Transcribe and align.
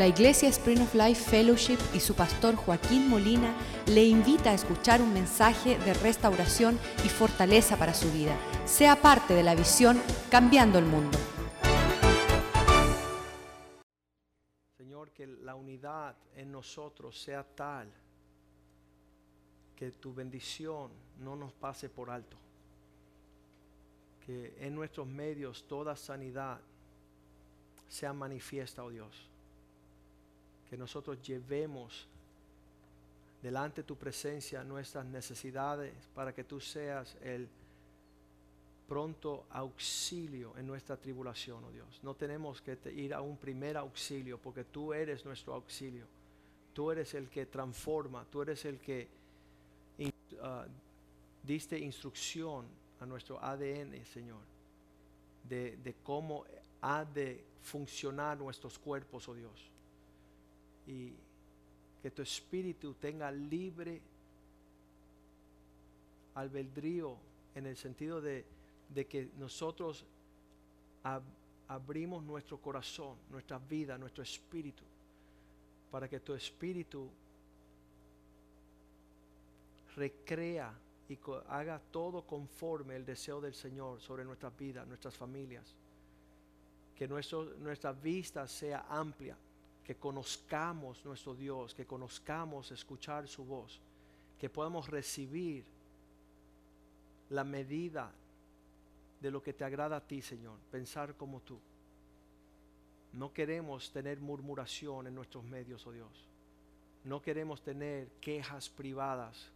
La 0.00 0.06
Iglesia 0.06 0.48
Spring 0.48 0.80
of 0.80 0.94
Life 0.94 1.28
Fellowship 1.28 1.76
y 1.92 2.00
su 2.00 2.14
pastor 2.14 2.56
Joaquín 2.56 3.10
Molina 3.10 3.54
le 3.86 4.02
invita 4.02 4.48
a 4.48 4.54
escuchar 4.54 5.02
un 5.02 5.12
mensaje 5.12 5.78
de 5.78 5.92
restauración 5.92 6.78
y 7.04 7.08
fortaleza 7.10 7.76
para 7.76 7.92
su 7.92 8.10
vida. 8.10 8.34
Sea 8.64 8.96
parte 8.96 9.34
de 9.34 9.42
la 9.42 9.54
visión 9.54 10.00
Cambiando 10.30 10.78
el 10.78 10.86
Mundo. 10.86 11.18
Señor, 14.78 15.10
que 15.10 15.26
la 15.26 15.54
unidad 15.54 16.16
en 16.34 16.50
nosotros 16.50 17.20
sea 17.20 17.44
tal 17.44 17.92
que 19.76 19.90
tu 19.90 20.14
bendición 20.14 20.92
no 21.18 21.36
nos 21.36 21.52
pase 21.52 21.90
por 21.90 22.08
alto. 22.08 22.38
Que 24.24 24.56
en 24.60 24.74
nuestros 24.74 25.06
medios 25.06 25.68
toda 25.68 25.94
sanidad 25.94 26.58
sea 27.86 28.14
manifiesta, 28.14 28.82
oh 28.82 28.88
Dios. 28.88 29.29
Que 30.70 30.78
nosotros 30.78 31.20
llevemos 31.20 32.06
delante 33.42 33.82
de 33.82 33.86
tu 33.86 33.96
presencia 33.96 34.62
nuestras 34.62 35.04
necesidades 35.04 35.92
para 36.14 36.32
que 36.32 36.44
tú 36.44 36.60
seas 36.60 37.16
el 37.22 37.48
pronto 38.90 39.46
auxilio 39.50 40.56
en 40.56 40.66
nuestra 40.66 40.96
tribulación, 40.96 41.62
oh 41.64 41.70
Dios. 41.70 42.00
No 42.02 42.14
tenemos 42.14 42.60
que 42.60 42.76
ir 42.92 43.14
a 43.14 43.20
un 43.20 43.36
primer 43.36 43.76
auxilio 43.76 44.38
porque 44.38 44.64
tú 44.64 44.92
eres 44.92 45.24
nuestro 45.24 45.54
auxilio. 45.54 46.06
Tú 46.74 46.90
eres 46.90 47.14
el 47.14 47.28
que 47.28 47.46
transforma, 47.46 48.24
tú 48.30 48.42
eres 48.42 48.64
el 48.64 48.78
que 48.78 49.08
uh, 49.98 50.68
diste 51.42 51.78
instrucción 51.78 52.66
a 53.00 53.06
nuestro 53.06 53.42
ADN, 53.42 54.04
Señor, 54.06 54.40
de, 55.48 55.76
de 55.76 55.94
cómo 56.02 56.44
ha 56.82 57.04
de 57.04 57.44
funcionar 57.62 58.38
nuestros 58.38 58.78
cuerpos, 58.78 59.28
oh 59.28 59.34
Dios. 59.34 59.70
Y 60.90 61.12
que 62.02 62.10
tu 62.10 62.22
espíritu 62.22 62.94
tenga 62.94 63.30
libre 63.30 64.00
albedrío 66.34 67.16
en 67.54 67.66
el 67.66 67.76
sentido 67.76 68.20
de, 68.20 68.44
de 68.94 69.06
que 69.06 69.28
nosotros 69.38 70.04
ab 71.04 71.22
abrimos 71.70 72.24
nuestro 72.24 72.58
corazón, 72.58 73.16
nuestra 73.30 73.58
vida, 73.58 73.96
nuestro 73.96 74.24
espíritu, 74.24 74.82
para 75.92 76.08
que 76.08 76.18
tu 76.18 76.34
espíritu 76.34 77.08
recrea 79.94 80.74
y 81.08 81.16
haga 81.48 81.80
todo 81.92 82.22
conforme 82.22 82.96
el 82.96 83.04
deseo 83.06 83.40
del 83.40 83.54
Señor 83.54 84.00
sobre 84.00 84.24
nuestras 84.24 84.56
vidas, 84.56 84.86
nuestras 84.88 85.16
familias. 85.16 85.76
Que 86.96 87.06
nuestra 87.06 87.92
vista 87.92 88.48
sea 88.48 88.86
amplia, 88.88 89.36
que 89.90 89.96
conozcamos 89.96 91.04
nuestro 91.04 91.34
Dios, 91.34 91.74
que 91.74 91.84
conozcamos 91.84 92.70
escuchar 92.70 93.26
su 93.26 93.44
voz, 93.44 93.80
que 94.38 94.48
podamos 94.48 94.88
recibir 94.88 95.64
la 97.30 97.42
medida 97.42 98.12
de 99.20 99.32
lo 99.32 99.42
que 99.42 99.52
te 99.52 99.64
agrada 99.64 99.96
a 99.96 100.06
ti, 100.06 100.22
Señor, 100.22 100.60
pensar 100.70 101.16
como 101.16 101.40
tú. 101.40 101.58
No 103.14 103.32
queremos 103.32 103.90
tener 103.90 104.20
murmuración 104.20 105.08
en 105.08 105.14
nuestros 105.16 105.42
medios, 105.42 105.84
oh 105.88 105.90
Dios. 105.90 106.28
No 107.02 107.20
queremos 107.20 107.60
tener 107.60 108.12
quejas 108.20 108.68
privadas 108.68 109.50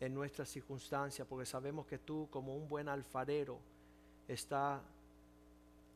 en 0.00 0.12
nuestras 0.12 0.50
circunstancias, 0.50 1.26
porque 1.26 1.46
sabemos 1.46 1.86
que 1.86 1.96
tú, 1.96 2.28
como 2.30 2.54
un 2.54 2.68
buen 2.68 2.90
alfarero, 2.90 3.58
está 4.28 4.82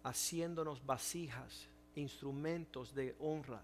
haciéndonos 0.02 0.86
vasijas, 0.86 1.68
instrumentos 1.96 2.94
de 2.94 3.14
honra 3.20 3.62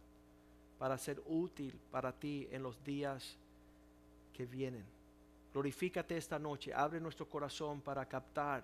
para 0.79 0.99
ser 0.99 1.23
útil 1.27 1.79
para 1.91 2.13
ti 2.13 2.49
en 2.51 2.63
los 2.63 2.83
días 2.85 3.37
que 4.33 4.47
vienen. 4.47 4.85
Glorifícate 5.53 6.17
esta 6.17 6.39
noche, 6.39 6.75
abre 6.75 7.01
nuestro 7.01 7.27
corazón 7.29 7.81
para 7.81 8.07
captar 8.07 8.63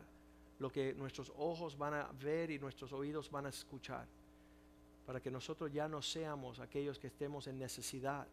lo 0.59 0.71
que 0.71 0.93
nuestros 0.95 1.33
ojos 1.39 1.77
van 1.77 1.95
a 1.95 2.11
ver 2.21 2.51
y 2.51 2.59
nuestros 2.59 2.93
oídos 2.93 3.31
van 3.31 3.47
a 3.47 3.49
escuchar, 3.49 4.07
para 5.07 5.21
que 5.21 5.31
nosotros 5.31 5.73
ya 5.73 5.89
no 5.89 6.03
seamos 6.03 6.61
aquellos 6.61 6.99
que 6.99 7.07
estemos 7.07 7.47
en 7.47 7.59
necesidad, 7.59 8.27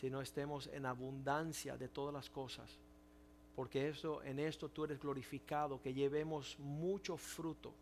sino 0.00 0.20
estemos 0.20 0.66
en 0.72 0.84
abundancia 0.84 1.76
de 1.76 1.88
todas 1.88 2.12
las 2.12 2.28
cosas, 2.28 2.76
porque 3.54 3.88
eso, 3.88 4.22
en 4.24 4.40
esto 4.40 4.68
tú 4.68 4.84
eres 4.84 4.98
glorificado, 5.00 5.80
que 5.80 5.94
llevemos 5.94 6.58
mucho 6.58 7.16
fruto 7.16 7.72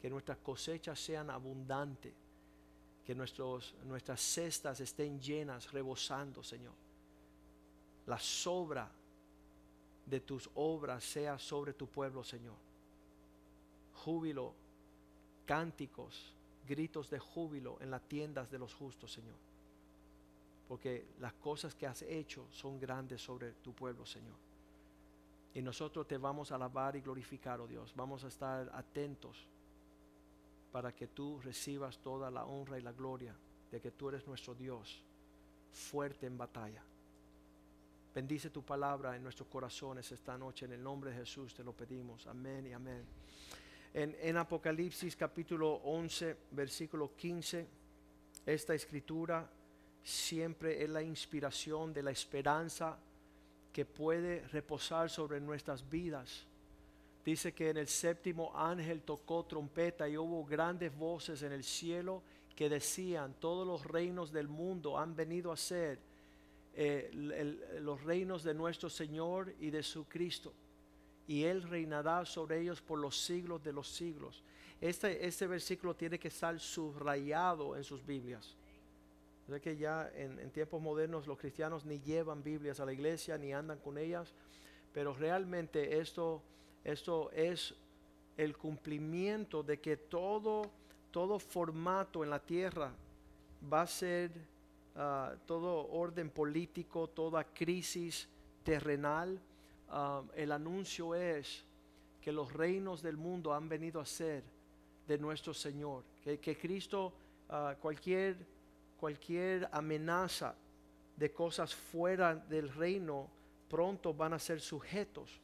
que 0.00 0.10
nuestras 0.10 0.38
cosechas 0.38 0.98
sean 0.98 1.30
abundantes, 1.30 2.12
que 3.04 3.14
nuestros, 3.14 3.74
nuestras 3.84 4.20
cestas 4.20 4.80
estén 4.80 5.20
llenas, 5.20 5.70
rebosando, 5.72 6.42
Señor. 6.42 6.74
La 8.06 8.18
sobra 8.18 8.90
de 10.06 10.20
tus 10.20 10.50
obras 10.54 11.04
sea 11.04 11.38
sobre 11.38 11.72
tu 11.72 11.86
pueblo, 11.86 12.22
Señor. 12.22 12.56
Júbilo, 14.04 14.52
cánticos, 15.46 16.32
gritos 16.66 17.10
de 17.10 17.18
júbilo 17.18 17.78
en 17.80 17.90
las 17.90 18.02
tiendas 18.02 18.50
de 18.50 18.58
los 18.58 18.74
justos, 18.74 19.12
Señor. 19.12 19.36
Porque 20.68 21.06
las 21.20 21.34
cosas 21.34 21.74
que 21.74 21.86
has 21.86 22.02
hecho 22.02 22.46
son 22.50 22.80
grandes 22.80 23.22
sobre 23.22 23.52
tu 23.52 23.72
pueblo, 23.72 24.06
Señor. 24.06 24.36
Y 25.54 25.62
nosotros 25.62 26.06
te 26.08 26.18
vamos 26.18 26.50
a 26.50 26.56
alabar 26.56 26.96
y 26.96 27.00
glorificar, 27.00 27.60
oh 27.60 27.66
Dios. 27.66 27.92
Vamos 27.94 28.24
a 28.24 28.28
estar 28.28 28.70
atentos 28.74 29.46
para 30.74 30.92
que 30.92 31.06
tú 31.06 31.38
recibas 31.40 31.98
toda 31.98 32.32
la 32.32 32.46
honra 32.46 32.76
y 32.76 32.82
la 32.82 32.90
gloria 32.90 33.32
de 33.70 33.80
que 33.80 33.92
tú 33.92 34.08
eres 34.08 34.26
nuestro 34.26 34.56
Dios, 34.56 35.04
fuerte 35.70 36.26
en 36.26 36.36
batalla. 36.36 36.82
Bendice 38.12 38.50
tu 38.50 38.64
palabra 38.64 39.14
en 39.14 39.22
nuestros 39.22 39.48
corazones 39.48 40.10
esta 40.10 40.36
noche. 40.36 40.64
En 40.64 40.72
el 40.72 40.82
nombre 40.82 41.12
de 41.12 41.18
Jesús 41.18 41.54
te 41.54 41.62
lo 41.62 41.72
pedimos. 41.74 42.26
Amén 42.26 42.66
y 42.66 42.72
amén. 42.72 43.04
En, 43.92 44.16
en, 44.20 44.36
Apocalipsis 44.36 45.14
capítulo 45.14 45.74
11, 45.74 46.38
versículo 46.50 47.14
15, 47.14 47.68
esta 48.44 48.74
escritura 48.74 49.48
siempre 50.02 50.82
es 50.82 50.90
la 50.90 51.02
inspiración 51.04 51.94
de 51.94 52.02
la 52.02 52.10
esperanza 52.10 52.98
que 53.72 53.84
puede 53.84 54.40
reposar 54.48 55.08
sobre 55.08 55.40
nuestras 55.40 55.88
vidas 55.88 56.48
Dice 57.24 57.54
que 57.54 57.70
en 57.70 57.78
el 57.78 57.88
séptimo 57.88 58.52
ángel 58.54 59.00
tocó 59.02 59.44
trompeta 59.44 60.08
y 60.08 60.18
hubo 60.18 60.44
grandes 60.44 60.94
voces 60.94 61.42
en 61.42 61.52
el 61.52 61.64
cielo 61.64 62.22
que 62.54 62.68
decían, 62.68 63.34
todos 63.40 63.66
los 63.66 63.84
reinos 63.86 64.30
del 64.30 64.46
mundo 64.46 64.98
han 64.98 65.16
venido 65.16 65.50
a 65.50 65.56
ser 65.56 65.98
eh, 66.74 67.10
los 67.80 68.02
reinos 68.04 68.44
de 68.44 68.52
nuestro 68.52 68.90
Señor 68.90 69.54
y 69.58 69.70
de 69.70 69.82
su 69.82 70.04
Cristo. 70.04 70.52
Y 71.26 71.44
Él 71.44 71.62
reinará 71.62 72.26
sobre 72.26 72.60
ellos 72.60 72.82
por 72.82 72.98
los 72.98 73.18
siglos 73.18 73.62
de 73.64 73.72
los 73.72 73.88
siglos. 73.88 74.44
Este, 74.80 75.26
este 75.26 75.46
versículo 75.46 75.94
tiene 75.94 76.18
que 76.18 76.28
estar 76.28 76.60
subrayado 76.60 77.74
en 77.74 77.84
sus 77.84 78.04
Biblias. 78.04 78.54
O 79.48 79.60
que 79.60 79.76
ya 79.76 80.10
en 80.14 80.50
tiempos 80.50 80.80
modernos 80.80 81.26
los 81.26 81.38
cristianos 81.38 81.84
ni 81.84 82.00
llevan 82.00 82.42
Biblias 82.42 82.80
a 82.80 82.86
la 82.86 82.92
iglesia 82.92 83.36
ni 83.36 83.52
andan 83.52 83.78
con 83.78 83.98
ellas, 83.98 84.32
pero 84.92 85.12
realmente 85.12 85.98
esto 85.98 86.42
esto 86.84 87.30
es 87.32 87.74
el 88.36 88.56
cumplimiento 88.56 89.62
de 89.62 89.80
que 89.80 89.96
todo, 89.96 90.70
todo 91.10 91.38
formato 91.38 92.22
en 92.22 92.30
la 92.30 92.38
tierra 92.38 92.92
va 93.72 93.82
a 93.82 93.86
ser 93.86 94.30
ah, 94.94 95.34
todo 95.46 95.88
orden 95.90 96.28
político, 96.28 97.08
toda 97.08 97.44
crisis 97.44 98.28
terrenal. 98.62 99.40
Ah, 99.88 100.22
el 100.34 100.52
anuncio 100.52 101.14
es 101.14 101.64
que 102.20 102.32
los 102.32 102.52
reinos 102.52 103.02
del 103.02 103.16
mundo 103.16 103.54
han 103.54 103.68
venido 103.68 104.00
a 104.00 104.06
ser 104.06 104.42
de 105.08 105.18
nuestro 105.18 105.54
Señor, 105.54 106.02
que, 106.22 106.58
Cristo, 106.58 107.12
ah, 107.48 107.76
cualquier, 107.80 108.36
cualquier 109.00 109.68
amenaza 109.72 110.54
de 111.16 111.32
cosas 111.32 111.74
fuera 111.74 112.34
del 112.34 112.68
reino, 112.68 113.28
pronto 113.70 114.12
van 114.12 114.34
a 114.34 114.38
ser 114.38 114.60
sujetos 114.60 115.40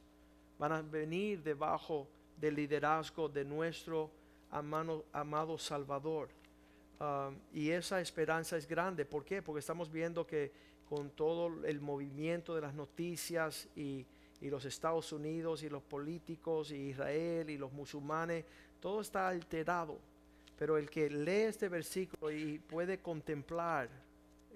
van 0.61 0.73
a 0.73 0.81
venir 0.83 1.41
debajo 1.41 2.07
del 2.37 2.53
liderazgo 2.53 3.27
de 3.27 3.43
nuestro 3.43 4.11
amado, 4.51 5.57
Salvador. 5.57 6.29
Um, 6.99 7.35
y 7.51 7.71
esa 7.71 7.99
esperanza 7.99 8.57
es 8.57 8.67
grande. 8.67 9.03
¿Por 9.03 9.25
qué? 9.25 9.41
Porque 9.41 9.57
estamos 9.57 9.91
viendo 9.91 10.27
que 10.27 10.51
con 10.87 11.09
todo 11.09 11.65
el 11.65 11.81
movimiento 11.81 12.53
de 12.53 12.61
las 12.61 12.75
noticias 12.75 13.67
y, 13.75 14.05
y 14.39 14.51
los 14.51 14.63
Estados 14.65 15.11
Unidos 15.11 15.63
y 15.63 15.69
los 15.69 15.81
políticos 15.81 16.71
y 16.71 16.89
Israel 16.89 17.49
y 17.49 17.57
los 17.57 17.73
musulmanes, 17.73 18.45
todo 18.79 19.01
está 19.01 19.29
alterado. 19.29 19.97
Pero 20.59 20.77
el 20.77 20.91
que 20.91 21.09
lee 21.09 21.47
este 21.49 21.69
versículo 21.69 22.29
y 22.29 22.59
puede 22.59 22.99
contemplar 22.99 23.89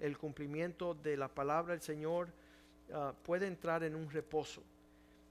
el 0.00 0.16
cumplimiento 0.16 0.94
de 0.94 1.16
la 1.16 1.26
palabra 1.26 1.72
del 1.72 1.82
Señor, 1.82 2.28
uh, 2.90 3.12
puede 3.24 3.48
entrar 3.48 3.82
en 3.82 3.96
un 3.96 4.08
reposo 4.08 4.62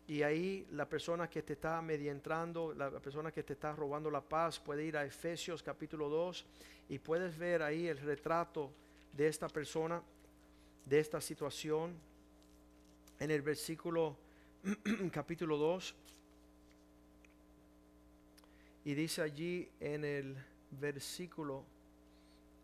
y 0.08 0.22
ahí 0.22 0.68
la 0.72 0.88
persona 0.88 1.30
que 1.30 1.42
te 1.42 1.54
está 1.54 1.82
medientrando, 1.82 2.74
la 2.74 2.92
persona 2.92 3.32
que 3.32 3.42
te 3.44 3.54
está 3.54 3.74
robando 3.74 4.12
la 4.12 4.22
paz, 4.22 4.60
puede 4.60 4.86
ir 4.86 4.98
a 4.98 5.04
Efesios 5.04 5.64
capítulo 5.64 6.10
2 6.10 6.46
y 6.90 7.00
puedes 7.00 7.36
ver 7.38 7.64
ahí 7.64 7.88
el 7.88 7.98
retrato 7.98 8.72
de 9.14 9.28
esta 9.28 9.48
persona, 9.48 10.02
de 10.86 11.00
esta 11.00 11.20
situación. 11.20 11.96
En 13.20 13.32
el 13.32 13.42
versículo 13.42 14.18
capítulo 15.12 15.58
2. 15.58 15.96
Y 18.86 18.94
dice 18.94 19.24
allí 19.24 19.68
en 19.80 20.06
el 20.06 20.38
versículo 20.70 21.64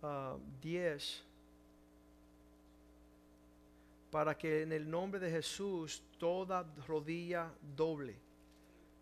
10, 0.02 0.04
ah, 0.04 1.31
para 4.12 4.38
que 4.38 4.62
en 4.62 4.74
el 4.74 4.90
nombre 4.90 5.20
de 5.20 5.32
Jesús 5.32 6.04
toda 6.20 6.66
rodilla 6.86 7.50
doble, 7.76 8.16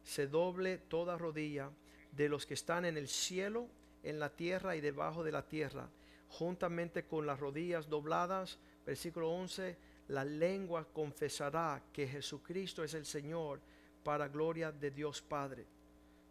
se 0.04 0.28
doble 0.28 0.78
toda 0.78 1.18
rodilla 1.18 1.72
de 2.12 2.30
los 2.30 2.46
que 2.46 2.54
están 2.54 2.86
en 2.86 2.96
el 2.96 3.08
cielo, 3.08 3.68
en 4.04 4.20
la 4.20 4.30
tierra 4.30 4.76
y 4.76 4.82
debajo 4.82 5.24
de 5.24 5.32
la 5.32 5.42
tierra, 5.42 5.90
juntamente 6.30 7.06
con 7.06 7.26
las 7.26 7.40
rodillas 7.40 7.90
dobladas, 7.90 8.60
versículo 8.86 9.32
11, 9.32 9.76
la 10.10 10.24
lengua 10.24 10.86
confesará 10.94 11.82
que 11.92 12.08
Jesucristo 12.08 12.84
es 12.84 12.94
el 12.94 13.06
Señor 13.06 13.60
para 14.04 14.28
gloria 14.28 14.72
de 14.72 14.92
Dios 14.92 15.22
Padre. 15.24 15.66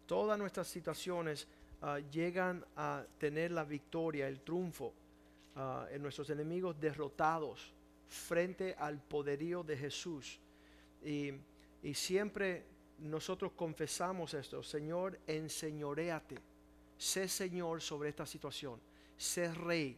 Todas 0.05 0.39
nuestras 0.39 0.67
situaciones 0.67 1.47
ah, 1.81 1.99
llegan 2.11 2.65
a 2.77 3.03
tener 3.17 3.51
la 3.51 3.65
victoria, 3.65 4.27
el 4.27 4.39
triunfo 4.39 4.93
ah, 5.57 5.85
en 5.91 6.01
nuestros 6.01 6.29
enemigos 6.29 6.79
derrotados 6.79 7.73
frente 8.09 8.75
al 8.77 8.99
poderío 8.99 9.63
de 9.63 9.77
Jesús. 9.77 10.39
Y, 11.03 11.33
siempre 11.93 12.65
nosotros 12.97 13.53
confesamos 13.55 14.33
esto, 14.33 14.61
Señor, 14.61 15.17
enseñoreate, 15.25 16.35
sé 16.97 17.29
Señor 17.29 17.81
sobre 17.81 18.09
esta 18.09 18.25
situación, 18.25 18.81
sé 19.15 19.53
rey. 19.53 19.97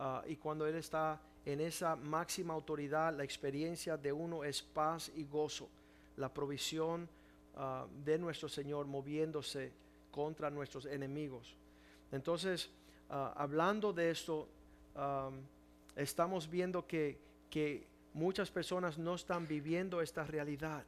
Ah, 0.00 0.24
y 0.26 0.34
cuando 0.36 0.66
Él 0.66 0.74
está 0.74 1.20
en 1.44 1.60
esa 1.60 1.94
máxima 1.94 2.54
autoridad, 2.54 3.16
la 3.16 3.22
experiencia 3.22 3.96
de 3.96 4.12
uno 4.12 4.42
es 4.42 4.62
paz 4.62 5.12
y 5.14 5.24
gozo, 5.24 5.68
la 6.16 6.32
provisión 6.32 7.08
ah, 7.54 7.86
de 8.04 8.18
nuestro 8.18 8.48
Señor 8.48 8.86
moviéndose 8.86 9.72
contra 10.10 10.50
nuestros 10.50 10.86
enemigos. 10.86 11.54
Entonces, 12.10 12.68
ah, 13.10 13.32
hablando 13.36 13.92
de 13.92 14.10
esto, 14.10 14.48
estamos 15.96 16.50
viendo 16.50 16.86
que 16.86 17.18
que 17.52 17.86
muchas 18.14 18.50
personas 18.50 18.96
no 18.96 19.14
están 19.14 19.46
viviendo 19.46 20.00
esta 20.00 20.24
realidad. 20.24 20.84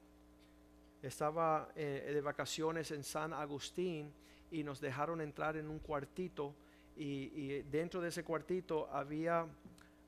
Estaba 1.03 1.69
eh, 1.77 2.11
de 2.15 2.21
vacaciones 2.23 2.91
en 2.91 3.05
San 3.05 3.35
Agustín 3.35 4.11
y 4.51 4.65
nos 4.65 4.81
dejaron 4.81 5.21
entrar 5.21 5.59
en 5.59 5.69
un 5.69 5.79
cuartito 5.79 6.55
y, 6.97 7.61
dentro 7.71 8.01
de 8.01 8.09
ese 8.09 8.25
cuartito 8.25 8.89
había, 8.91 9.47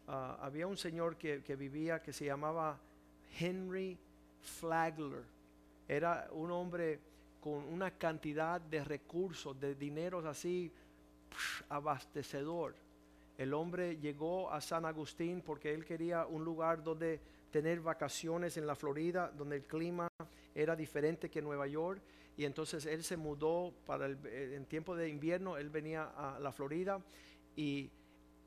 ah, 0.09 0.39
había 0.41 0.67
un 0.67 0.79
señor 0.79 1.17
que, 1.17 1.57
vivía 1.57 2.03
que 2.03 2.15
se 2.15 2.25
llamaba 2.25 2.79
Henry 3.39 3.99
Flagler. 4.41 5.25
Era 5.87 6.27
un 6.33 6.51
hombre 6.51 7.01
con 7.43 7.65
una 7.65 7.91
cantidad 7.91 8.63
de 8.63 8.83
recursos, 8.83 9.61
de 9.61 9.75
dineros 9.75 10.25
así 10.25 10.73
abastecedor 11.69 12.86
el 13.39 13.53
hombre 13.53 13.99
llegó 13.99 14.51
a 14.51 14.61
San 14.61 14.85
Agustín 14.85 15.43
porque 15.43 15.75
él 15.75 15.85
quería 15.85 16.27
un 16.27 16.45
lugar 16.45 16.83
donde 16.83 17.21
tener 17.51 17.81
vacaciones 17.81 18.57
en 18.57 18.67
la 18.67 18.75
Florida, 18.75 19.31
donde 19.37 19.57
el 19.57 19.67
clima 19.67 20.09
era 20.55 20.75
diferente 20.75 21.31
que 21.31 21.43
Nueva 21.43 21.67
York. 21.67 22.01
Y 22.37 22.45
entonces 22.45 22.85
él 22.87 23.03
se 23.03 23.17
mudó 23.17 23.73
para 23.87 24.07
el 24.07 24.19
eh, 24.27 24.55
en 24.57 24.67
tiempo 24.67 24.95
de 24.95 25.09
invierno, 25.09 25.57
él 25.57 25.71
venía 25.71 26.05
a 26.17 26.39
la 26.39 26.53
Florida 26.53 27.01
y 27.55 27.91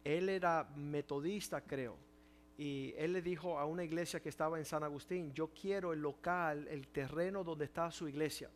él 0.04 0.30
era 0.30 0.70
metodista, 0.76 1.62
creo. 1.62 1.98
Y 2.58 2.94
él 2.98 3.14
le 3.14 3.22
dijo 3.22 3.58
a 3.58 3.66
una 3.66 3.84
iglesia 3.84 4.20
que 4.20 4.30
estaba 4.30 4.60
en 4.60 4.66
San 4.66 4.84
Agustín, 4.84 5.34
yo 5.34 5.50
quiero 5.54 5.94
el 5.94 6.02
local, 6.02 6.68
el 6.68 6.88
terreno 6.90 7.44
donde 7.44 7.66
está 7.66 7.90
su 7.90 8.08
iglesia. 8.08 8.50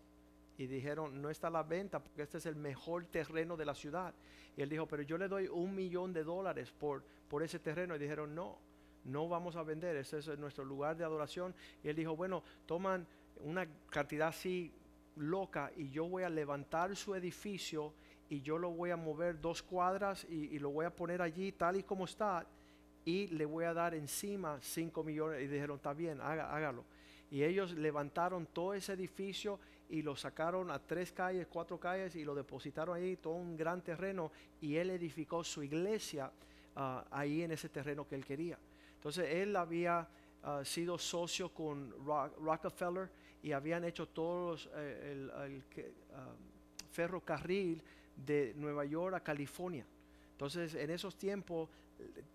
Y 0.57 0.67
dijeron, 0.67 1.21
no 1.21 1.29
está 1.29 1.47
a 1.47 1.51
la 1.51 1.63
venta 1.63 1.99
porque 1.99 2.21
este 2.21 2.37
es 2.37 2.45
el 2.45 2.55
mejor 2.55 3.05
terreno 3.05 3.57
de 3.57 3.65
la 3.65 3.73
ciudad. 3.73 4.13
Y 4.55 4.61
él 4.61 4.69
dijo, 4.69 4.87
pero 4.87 5.01
yo 5.01 5.17
le 5.17 5.27
doy 5.27 5.47
un 5.47 5.73
millón 5.73 6.13
de 6.13 6.23
dólares 6.23 6.71
por, 6.71 7.03
por 7.27 7.41
ese 7.41 7.59
terreno. 7.59 7.95
Y 7.95 7.99
dijeron, 7.99 8.35
no, 8.35 8.57
no 9.05 9.27
vamos 9.27 9.55
a 9.55 9.63
vender, 9.63 9.95
ese 9.95 10.19
es 10.19 10.27
nuestro 10.37 10.63
lugar 10.63 10.95
de 10.95 11.03
adoración. 11.03 11.53
Y 11.83 11.89
él 11.89 11.95
dijo, 11.95 12.15
bueno, 12.15 12.43
toman 12.65 13.07
una 13.41 13.67
cantidad 13.89 14.29
así 14.29 14.71
loca 15.15 15.71
y 15.75 15.89
yo 15.89 16.07
voy 16.07 16.23
a 16.23 16.29
levantar 16.29 16.95
su 16.95 17.13
edificio 17.15 17.93
y 18.29 18.41
yo 18.41 18.57
lo 18.57 18.71
voy 18.71 18.89
a 18.89 18.97
mover 18.97 19.39
dos 19.39 19.61
cuadras 19.61 20.25
y, 20.29 20.57
lo 20.59 20.71
voy 20.71 20.85
a 20.85 20.95
poner 20.95 21.21
allí 21.21 21.51
tal 21.51 21.77
y 21.77 21.83
como 21.83 22.05
está 22.05 22.45
y 23.05 23.27
le 23.27 23.45
voy 23.45 23.65
a 23.65 23.73
dar 23.73 23.93
encima 23.93 24.57
cinco 24.61 25.03
millones. 25.03 25.41
Y 25.43 25.47
dijeron, 25.47 25.77
está 25.77 25.93
bien, 25.93 26.21
hágalo. 26.21 26.85
Y 27.29 27.43
ellos 27.43 27.73
levantaron 27.73 28.45
todo 28.45 28.73
ese 28.73 28.93
edificio 28.93 29.59
y 29.93 30.01
lo 30.01 30.15
sacaron 30.15 30.71
a 30.71 30.79
tres 30.79 31.11
calles, 31.11 31.45
cuatro 31.45 31.79
calles 31.79 32.15
y 32.15 32.23
lo 32.23 32.33
depositaron 32.33 32.95
ahí, 32.95 33.15
todo 33.17 33.35
un 33.35 33.55
gran 33.55 33.83
terreno 33.83 34.31
y 34.59 34.75
él 34.75 34.89
edificó 34.89 35.43
su 35.43 35.61
iglesia 35.61 36.31
ah, 36.75 37.05
ahí 37.11 37.43
en 37.43 37.51
ese 37.51 37.69
terreno 37.69 38.07
que 38.07 38.15
él 38.15 38.25
quería. 38.25 38.57
Entonces 38.95 39.29
él 39.29 39.55
había 39.55 40.07
ah, 40.41 40.61
sido 40.65 40.97
socio 40.97 41.53
con 41.53 41.93
Rockefeller 42.03 43.07
y 43.43 43.51
habían 43.51 43.83
hecho 43.83 44.07
todos 44.07 44.67
eh, 44.73 45.11
el, 45.11 45.63
ah, 46.15 46.33
ferrocarril 46.91 47.79
de 48.15 48.55
Nueva 48.55 48.85
York 48.85 49.13
a 49.13 49.19
California. 49.19 49.85
Entonces 50.31 50.73
en 50.73 50.89
esos 50.89 51.15
tiempos 51.19 51.69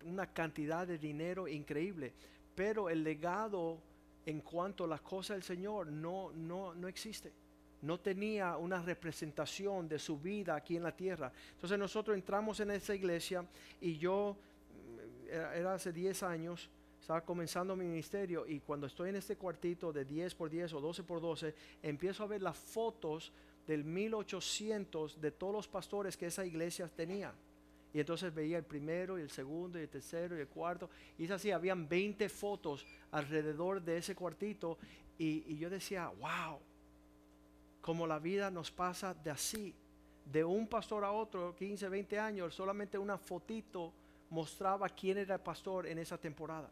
una 0.05 0.31
cantidad 0.31 0.87
de 0.87 0.97
dinero 0.97 1.45
increíble, 1.45 2.13
pero 2.55 2.89
el 2.89 3.03
legado 3.03 3.81
en 4.25 4.39
cuanto 4.39 4.85
a 4.85 4.87
las 4.87 5.01
cosas 5.01 5.35
del 5.35 5.43
Señor 5.43 5.87
no, 5.87 6.31
no, 6.31 6.73
no 6.73 6.87
existe. 6.87 7.33
No 7.81 7.99
tenía 7.99 8.57
una 8.57 8.81
representación 8.81 9.87
de 9.87 9.99
su 9.99 10.19
vida 10.19 10.55
aquí 10.55 10.75
en 10.75 10.83
la 10.83 10.95
tierra. 10.95 11.31
Entonces 11.53 11.77
nosotros 11.77 12.15
entramos 12.15 12.59
en 12.59 12.71
esa 12.71 12.93
iglesia 12.93 13.45
y 13.79 13.97
yo, 13.97 14.35
mm, 14.71 15.29
era, 15.29 15.73
hace 15.73 15.93
10 15.93 16.23
años, 16.23 16.69
estaba 16.99 17.21
comenzando 17.21 17.75
mi 17.75 17.85
ministerio 17.85 18.45
y 18.45 18.59
cuando 18.59 18.87
estoy 18.87 19.09
en 19.09 19.15
este 19.15 19.35
cuartito 19.35 19.91
de 19.91 20.05
10 20.05 20.35
por 20.35 20.49
10 20.49 20.73
o 20.73 20.81
12 20.81 21.03
por 21.03 21.21
12, 21.21 21.55
empiezo 21.81 22.23
a 22.23 22.27
ver 22.27 22.41
las 22.41 22.57
fotos 22.57 23.31
del 23.65 23.83
1800 23.83 25.21
de 25.21 25.31
todos 25.31 25.53
los 25.53 25.67
pastores 25.67 26.17
que 26.17 26.25
esa 26.25 26.45
iglesia 26.45 26.87
tenía. 26.87 27.33
Y 27.93 27.99
entonces 27.99 28.33
veía 28.33 28.57
el 28.57 28.63
primero 28.63 29.17
y 29.17 29.21
el 29.21 29.29
segundo 29.29 29.79
y 29.79 29.83
el 29.83 29.89
tercero 29.89 30.37
y 30.37 30.41
el 30.41 30.47
cuarto. 30.47 30.89
Y 31.17 31.25
es 31.25 31.31
así, 31.31 31.51
habían 31.51 31.87
20 31.87 32.29
fotos 32.29 32.85
alrededor 33.11 33.81
de 33.81 33.97
ese 33.97 34.15
cuartito. 34.15 34.77
Y, 35.17 35.57
yo 35.57 35.69
decía, 35.69 36.07
wow, 36.19 36.59
como 37.89 38.05
la 38.05 38.19
vida 38.19 38.51
nos 38.51 38.69
pasa 38.69 39.15
de 39.15 39.31
así. 39.31 39.73
De 40.23 40.43
un 40.43 40.67
pastor 40.67 41.03
a 41.03 41.11
otro, 41.11 41.55
15, 41.55 41.89
20 41.89 42.19
años, 42.19 42.53
solamente 42.53 42.99
una 42.99 43.17
fotito 43.17 43.91
mostraba 44.29 44.87
quién 44.89 45.17
era 45.17 45.33
el 45.33 45.41
pastor 45.41 45.87
en 45.87 45.97
esa 45.97 46.15
temporada. 46.15 46.69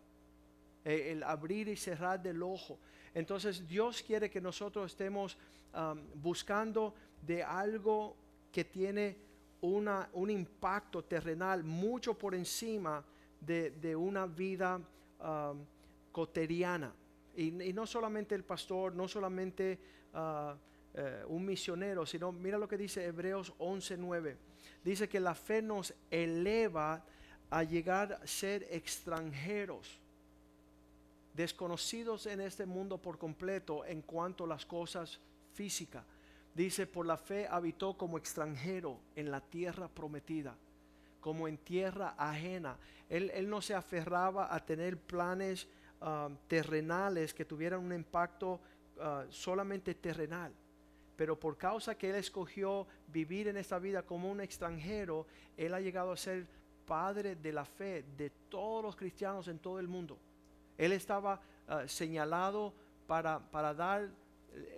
E, 0.86 1.14
el 1.14 1.24
abrir 1.24 1.70
y 1.70 1.76
cerrar 1.76 2.22
del 2.22 2.44
ojo. 2.44 2.78
Entonces 3.16 3.68
Dios 3.68 4.04
quiere 4.04 4.30
que 4.30 4.40
nosotros 4.40 4.92
estemos 4.92 5.40
um, 5.74 6.00
buscando 6.22 6.94
de 7.20 7.42
algo 7.42 8.16
que 8.52 8.66
tiene 8.66 9.18
una, 9.62 10.08
un 10.14 10.30
impacto 10.30 11.04
terrenal 11.04 11.64
mucho 11.64 12.14
por 12.16 12.36
encima 12.36 13.04
de, 13.42 13.96
una 13.96 14.28
vida 14.28 14.80
um, 15.20 15.66
coteriana. 16.12 16.94
Y, 17.36 17.50
no 17.74 17.88
solamente 17.88 18.36
el 18.36 18.44
pastor, 18.44 18.94
no 18.94 19.08
solamente 19.08 19.80
uh, 20.14 20.68
eh, 20.94 21.24
un 21.28 21.46
misionero, 21.46 22.06
sino 22.06 22.32
mira 22.32 22.58
lo 22.58 22.68
que 22.68 22.78
dice 22.78 23.06
Hebreos 23.06 23.54
11:9. 23.60 24.36
Dice 24.84 25.10
que 25.10 25.20
la 25.20 25.36
fe 25.36 25.62
nos 25.62 25.94
eleva 26.10 27.04
a 27.50 27.64
llegar 27.64 28.14
a 28.14 28.28
ser 28.28 28.68
extranjeros, 28.70 30.00
desconocidos 31.34 32.26
en 32.26 32.42
este 32.42 32.66
mundo 32.66 32.98
por 32.98 33.18
completo 33.18 33.86
en 33.86 34.02
cuanto 34.02 34.46
a 34.46 34.48
las 34.48 34.66
cosas 34.66 35.20
físicas 35.54 36.04
Dice, 36.58 36.88
por 36.88 37.06
la 37.06 37.18
fe 37.18 37.48
habitó 37.48 37.96
como 37.96 38.18
extranjero 38.18 39.00
en 39.16 39.30
la 39.30 39.42
tierra 39.42 39.88
prometida, 39.88 40.56
como 41.22 41.48
en 41.48 41.60
tierra 41.60 42.16
ajena. 42.18 42.78
Él, 43.10 43.48
no 43.48 43.62
se 43.62 43.76
aferraba 43.76 44.52
a 44.52 44.66
tener 44.66 44.98
planes 44.98 45.68
ah, 46.02 46.30
terrenales 46.48 47.36
que 47.36 47.46
tuvieran 47.46 47.82
un 47.82 47.94
impacto 47.94 48.60
ah, 49.00 49.26
solamente 49.30 49.94
terrenal. 49.94 50.52
Pero 51.18 51.38
por 51.38 51.58
causa 51.58 51.98
que 51.98 52.12
él 52.12 52.16
escogió 52.16 52.88
vivir 53.08 53.50
en 53.50 53.58
esta 53.58 53.80
vida 53.80 54.04
como 54.04 54.32
un 54.32 54.40
extranjero, 54.40 55.26
él 55.58 55.74
ha 55.74 55.82
llegado 55.82 56.12
a 56.12 56.18
ser 56.18 56.48
padre 56.86 57.36
de 57.36 57.52
la 57.52 57.66
fe 57.66 58.06
de 58.16 58.30
todos 58.50 58.84
los 58.84 58.96
cristianos 58.96 59.48
en 59.48 59.60
todo 59.60 59.80
el 59.80 59.88
mundo. 59.88 60.18
Él 60.78 60.92
estaba 60.92 61.42
ah, 61.68 61.88
señalado 61.88 62.74
para, 63.08 63.40
para 63.52 63.74
dar 63.74 64.10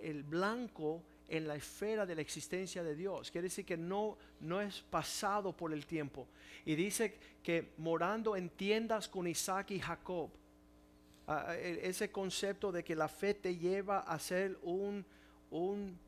el 0.02 0.22
blanco 0.24 1.02
en 1.28 1.46
la 1.46 1.54
esfera 1.54 2.06
de 2.06 2.14
la 2.14 2.22
existencia 2.22 2.82
de 2.82 2.96
Dios. 2.96 3.30
Quiere 3.30 3.48
decir 3.48 3.64
que 3.64 3.76
no, 3.76 4.16
no 4.40 4.62
es 4.62 4.80
pasado 4.80 5.54
por 5.54 5.72
el 5.72 5.86
tiempo. 5.86 6.26
Y 6.64 6.74
dice 6.74 7.18
que 7.42 7.74
morando 7.76 8.34
en 8.34 8.48
tiendas 8.48 9.08
con 9.08 9.26
Isaac 9.26 9.72
y 9.72 9.78
Jacob, 9.78 10.30
ah, 11.26 11.54
e, 11.54 11.80
ese 11.84 12.10
concepto 12.10 12.72
de 12.72 12.82
que 12.82 12.96
la 12.96 13.08
fe 13.08 13.34
te 13.34 13.56
lleva 13.56 14.00
a 14.00 14.18
ser 14.18 14.58
un, 14.62 15.04
un 15.50 15.98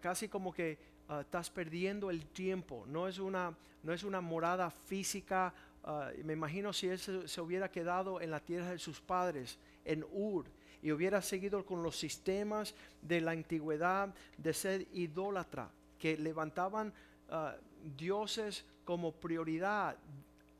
casi 0.00 0.28
como 0.28 0.52
que 0.52 0.78
ah, 1.08 1.20
estás 1.20 1.50
perdiendo 1.50 2.10
el 2.10 2.26
tiempo. 2.26 2.84
No 2.86 3.08
es 3.08 3.18
una, 3.18 3.56
no 3.82 3.92
es 3.92 4.04
una 4.04 4.20
morada 4.20 4.70
física. 4.70 5.52
Ah, 5.84 6.10
me 6.24 6.32
imagino 6.32 6.72
si 6.72 6.88
él 6.88 6.98
se, 6.98 7.40
hubiera 7.40 7.70
quedado 7.70 8.20
en 8.20 8.30
la 8.30 8.40
tierra 8.40 8.70
de 8.70 8.78
sus 8.78 9.00
padres, 9.00 9.58
en 9.84 10.04
Ur, 10.12 10.46
y 10.82 10.92
hubiera 10.92 11.22
seguido 11.22 11.64
con 11.64 11.82
los 11.82 11.96
sistemas 11.96 12.74
de 13.02 13.20
la 13.20 13.32
antigüedad 13.32 14.14
de 14.36 14.54
ser 14.54 14.86
idólatra, 14.92 15.70
que 15.98 16.16
levantaban 16.16 16.92
ah, 17.30 17.54
dioses 17.96 18.64
como 18.84 19.12
prioridad 19.12 19.96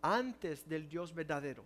antes 0.03 0.69
del 0.69 0.89
Dios 0.89 1.15
verdadero. 1.15 1.65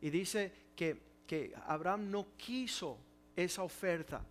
Y 0.00 0.10
dice 0.10 0.52
que, 0.76 1.00
que 1.26 1.52
Abraham 1.66 2.10
no 2.10 2.26
quiso 2.36 2.98
esa 3.34 3.62
oferta. 3.62 4.24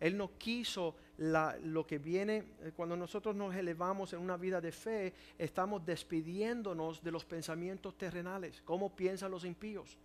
Él 0.00 0.16
no 0.16 0.30
quiso 0.38 0.94
lo 1.18 1.86
que 1.86 1.98
viene, 1.98 2.44
eh, 2.60 2.72
cuando 2.76 2.96
nosotros 2.96 3.34
nos 3.34 3.54
elevamos 3.54 4.12
en 4.12 4.20
una 4.20 4.36
vida 4.36 4.60
de 4.60 4.72
fe, 4.72 5.14
estamos 5.38 5.84
despidiéndonos 5.84 7.02
de 7.02 7.10
los 7.10 7.24
pensamientos 7.24 7.96
terrenales, 7.96 8.60
cómo 8.64 8.94
piensan 8.94 9.30
los 9.30 9.44
impíos. 9.44 9.96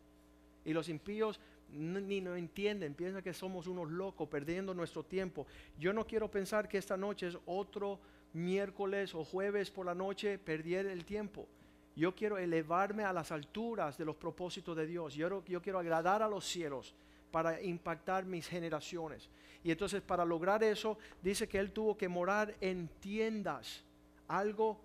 Y 0.64 0.74
los 0.74 0.90
impíos 0.90 1.40
ni 1.74 2.22
no 2.22 2.36
entienden, 2.36 2.94
piensan 2.94 3.22
que 3.22 3.34
somos 3.34 3.68
unos 3.68 3.90
locos 3.90 4.28
perdiendo 4.28 4.74
nuestro 4.74 5.04
tiempo. 5.04 5.48
Yo 5.80 5.94
no 5.94 6.06
quiero 6.06 6.30
pensar 6.30 6.68
que 6.68 6.78
esta 6.78 6.98
noche 6.98 7.28
es 7.28 7.38
otro 7.46 8.00
miércoles 8.34 9.16
o 9.16 9.24
jueves 9.24 9.72
por 9.72 9.86
la 9.86 9.96
noche 9.96 10.38
perder 10.38 10.86
el 10.86 11.06
tiempo. 11.06 11.48
Yo 11.96 12.16
quiero 12.16 12.38
elevarme 12.38 13.04
a 13.04 13.14
las 13.14 13.32
alturas 13.32 13.98
de 13.98 14.06
los 14.06 14.16
propósitos 14.16 14.76
de 14.78 14.86
Dios. 14.86 15.14
Yo, 15.14 15.44
yo 15.46 15.62
quiero 15.62 15.80
agradar 15.80 16.22
a 16.22 16.30
los 16.30 16.46
cielos 16.46 16.94
para 17.32 17.62
impactar 17.62 18.26
mis 18.26 18.48
generaciones. 18.48 19.30
Y 19.64 19.72
entonces 19.72 20.02
para 20.02 20.26
lograr 20.26 20.64
eso, 20.64 20.98
dice 21.22 21.48
que 21.48 21.60
él 21.60 21.72
tuvo 21.72 21.98
que 21.98 22.08
morar 22.08 22.56
en 22.62 22.88
tiendas, 23.00 23.84
algo 24.28 24.80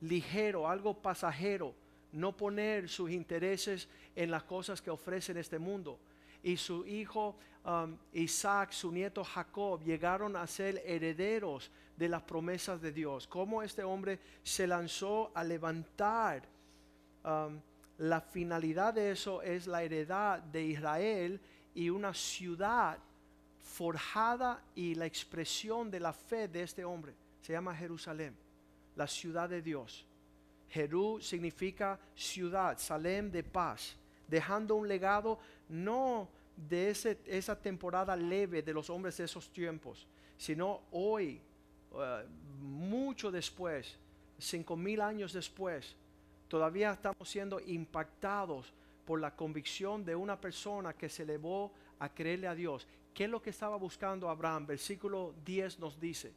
ligero, 0.00 0.68
algo 0.68 0.94
pasajero, 0.94 1.74
no 2.12 2.36
poner 2.36 2.88
sus 2.88 3.10
intereses 3.10 3.88
en 4.14 4.30
las 4.30 4.44
cosas 4.44 4.80
que 4.80 4.90
ofrecen 4.90 5.36
este 5.36 5.58
mundo. 5.58 5.98
Y 6.42 6.56
su 6.56 6.86
hijo 6.86 7.36
um, 7.64 7.96
Isaac, 8.12 8.72
su 8.72 8.92
nieto 8.92 9.24
Jacob, 9.24 9.82
llegaron 9.82 10.36
a 10.36 10.46
ser 10.46 10.82
herederos 10.86 11.70
de 11.96 12.08
las 12.08 12.22
promesas 12.22 12.80
de 12.80 12.92
Dios. 12.92 13.26
Cómo 13.26 13.62
este 13.62 13.82
hombre 13.82 14.18
se 14.42 14.66
lanzó 14.66 15.30
a 15.34 15.42
levantar. 15.44 16.42
Um, 17.24 17.60
la 17.98 18.20
finalidad 18.20 18.94
de 18.94 19.10
eso 19.10 19.40
es 19.42 19.66
la 19.66 19.82
heredad 19.82 20.40
de 20.40 20.62
Israel 20.64 21.40
y 21.76 21.90
una 21.90 22.14
ciudad 22.14 22.98
forjada 23.62 24.62
y 24.74 24.94
la 24.94 25.04
expresión 25.04 25.90
de 25.90 26.00
la 26.00 26.14
fe 26.14 26.48
de 26.48 26.62
este 26.62 26.84
hombre. 26.84 27.14
Se 27.42 27.52
llama 27.52 27.76
Jerusalén, 27.76 28.34
la 28.96 29.06
ciudad 29.06 29.48
de 29.48 29.60
Dios. 29.60 30.06
Jerú 30.70 31.20
significa 31.20 32.00
ciudad, 32.14 32.78
Salem 32.78 33.30
de 33.30 33.42
paz, 33.42 33.94
dejando 34.26 34.74
un 34.74 34.88
legado 34.88 35.38
no 35.68 36.28
de 36.56 36.90
ese, 36.90 37.18
esa 37.26 37.54
temporada 37.54 38.16
leve 38.16 38.62
de 38.62 38.72
los 38.72 38.88
hombres 38.88 39.18
de 39.18 39.24
esos 39.24 39.52
tiempos, 39.52 40.06
sino 40.38 40.80
hoy, 40.92 41.42
eh, 41.94 42.24
mucho 42.58 43.30
después, 43.30 43.98
cinco 44.38 44.76
mil 44.76 45.02
años 45.02 45.34
después, 45.34 45.94
todavía 46.48 46.92
estamos 46.92 47.28
siendo 47.28 47.60
impactados 47.60 48.72
por 49.06 49.20
la 49.20 49.34
convicción 49.34 50.04
de 50.04 50.16
una 50.16 50.38
persona 50.38 50.92
que 50.92 51.08
se 51.08 51.22
elevó 51.22 51.72
a 52.00 52.08
creerle 52.08 52.48
a 52.48 52.54
Dios. 52.54 52.86
¿Qué 53.14 53.24
es 53.24 53.30
lo 53.30 53.40
que 53.40 53.50
estaba 53.50 53.76
buscando 53.76 54.28
Abraham? 54.28 54.66
Versículo 54.66 55.32
10 55.44 55.78
nos 55.78 55.98
dice, 55.98 56.32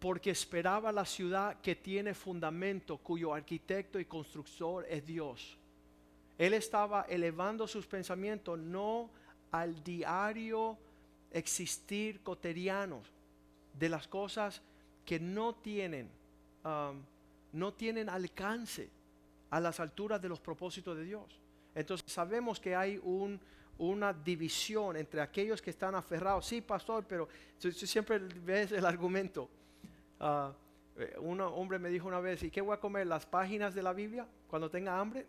porque 0.00 0.30
esperaba 0.30 0.90
la 0.90 1.04
ciudad 1.04 1.60
que 1.60 1.76
tiene 1.76 2.14
fundamento, 2.14 2.96
cuyo 2.96 3.34
arquitecto 3.34 4.00
y 4.00 4.06
constructor 4.06 4.86
es 4.88 5.06
Dios. 5.06 5.58
Él 6.38 6.54
estaba 6.54 7.02
elevando 7.02 7.68
sus 7.68 7.86
pensamientos 7.86 8.58
no 8.58 9.10
al 9.52 9.84
diario 9.84 10.78
existir 11.30 12.22
cotidiano 12.22 13.02
de 13.78 13.88
las 13.90 14.08
cosas 14.08 14.62
que 15.04 15.20
no 15.20 15.54
tienen, 15.54 16.08
um, 16.64 17.02
no 17.52 17.74
tienen 17.74 18.08
alcance 18.08 18.88
a 19.50 19.60
las 19.60 19.80
alturas 19.80 20.20
de 20.22 20.28
los 20.28 20.40
propósitos 20.40 20.96
de 20.96 21.04
Dios. 21.04 21.40
Entonces 21.74 22.10
sabemos 22.10 22.58
que 22.58 22.74
hay 22.74 23.00
una 23.78 24.12
división 24.12 24.96
entre 24.96 25.20
aquellos 25.20 25.60
que 25.60 25.70
están 25.70 25.94
aferrados. 25.94 26.46
Sí, 26.46 26.60
pastor, 26.60 27.04
pero 27.06 27.28
siempre 27.58 28.18
ves 28.18 28.72
el 28.72 28.86
argumento. 28.86 29.48
Ah, 30.18 30.52
eh, 30.96 31.16
un 31.18 31.40
hombre 31.40 31.78
me 31.78 31.88
dijo 31.88 32.06
una 32.08 32.20
vez, 32.20 32.42
¿y 32.42 32.50
qué 32.50 32.60
voy 32.60 32.74
a 32.74 32.80
comer? 32.80 33.06
¿Las 33.06 33.26
páginas 33.26 33.74
de 33.74 33.82
la 33.82 33.92
Biblia 33.92 34.26
cuando 34.48 34.70
tenga 34.70 34.98
hambre? 34.98 35.26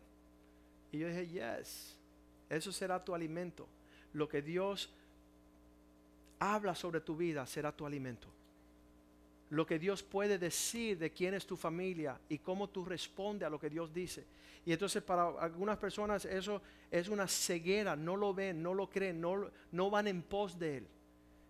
Y 0.92 1.00
yo 1.00 1.08
dije, 1.08 1.28
yes, 1.28 1.98
eso 2.50 2.72
será 2.72 3.04
tu 3.04 3.16
alimento. 3.16 3.68
Lo 4.14 4.28
que 4.28 4.42
Dios 4.42 4.94
habla 6.40 6.76
sobre 6.76 7.02
tu 7.02 7.16
vida 7.16 7.46
será 7.46 7.72
tu 7.72 7.86
alimento 7.86 8.28
lo 9.52 9.66
que 9.66 9.80
Dios 9.80 10.02
puede 10.02 10.38
decir 10.38 10.98
de 10.98 11.12
quién 11.12 11.34
es 11.34 11.46
tu 11.46 11.58
familia 11.58 12.20
y 12.30 12.38
cómo 12.38 12.70
tú 12.70 12.86
respondes 12.86 13.46
a 13.46 13.50
lo 13.50 13.60
que 13.60 13.70
Dios 13.70 13.94
dice. 13.94 14.26
Y 14.66 14.72
entonces 14.72 15.04
para 15.04 15.28
algunas 15.40 15.78
personas 15.78 16.24
eso 16.24 16.62
es 16.90 17.10
una 17.10 17.28
ceguera, 17.28 17.98
no 17.98 18.16
lo 18.16 18.34
ven, 18.34 18.64
no 18.64 18.74
lo 18.74 18.90
creen, 18.90 19.20
no, 19.20 19.52
no 19.74 19.90
van 19.90 20.08
en 20.08 20.22
pos 20.22 20.58
de 20.58 20.78
Él. 20.78 20.88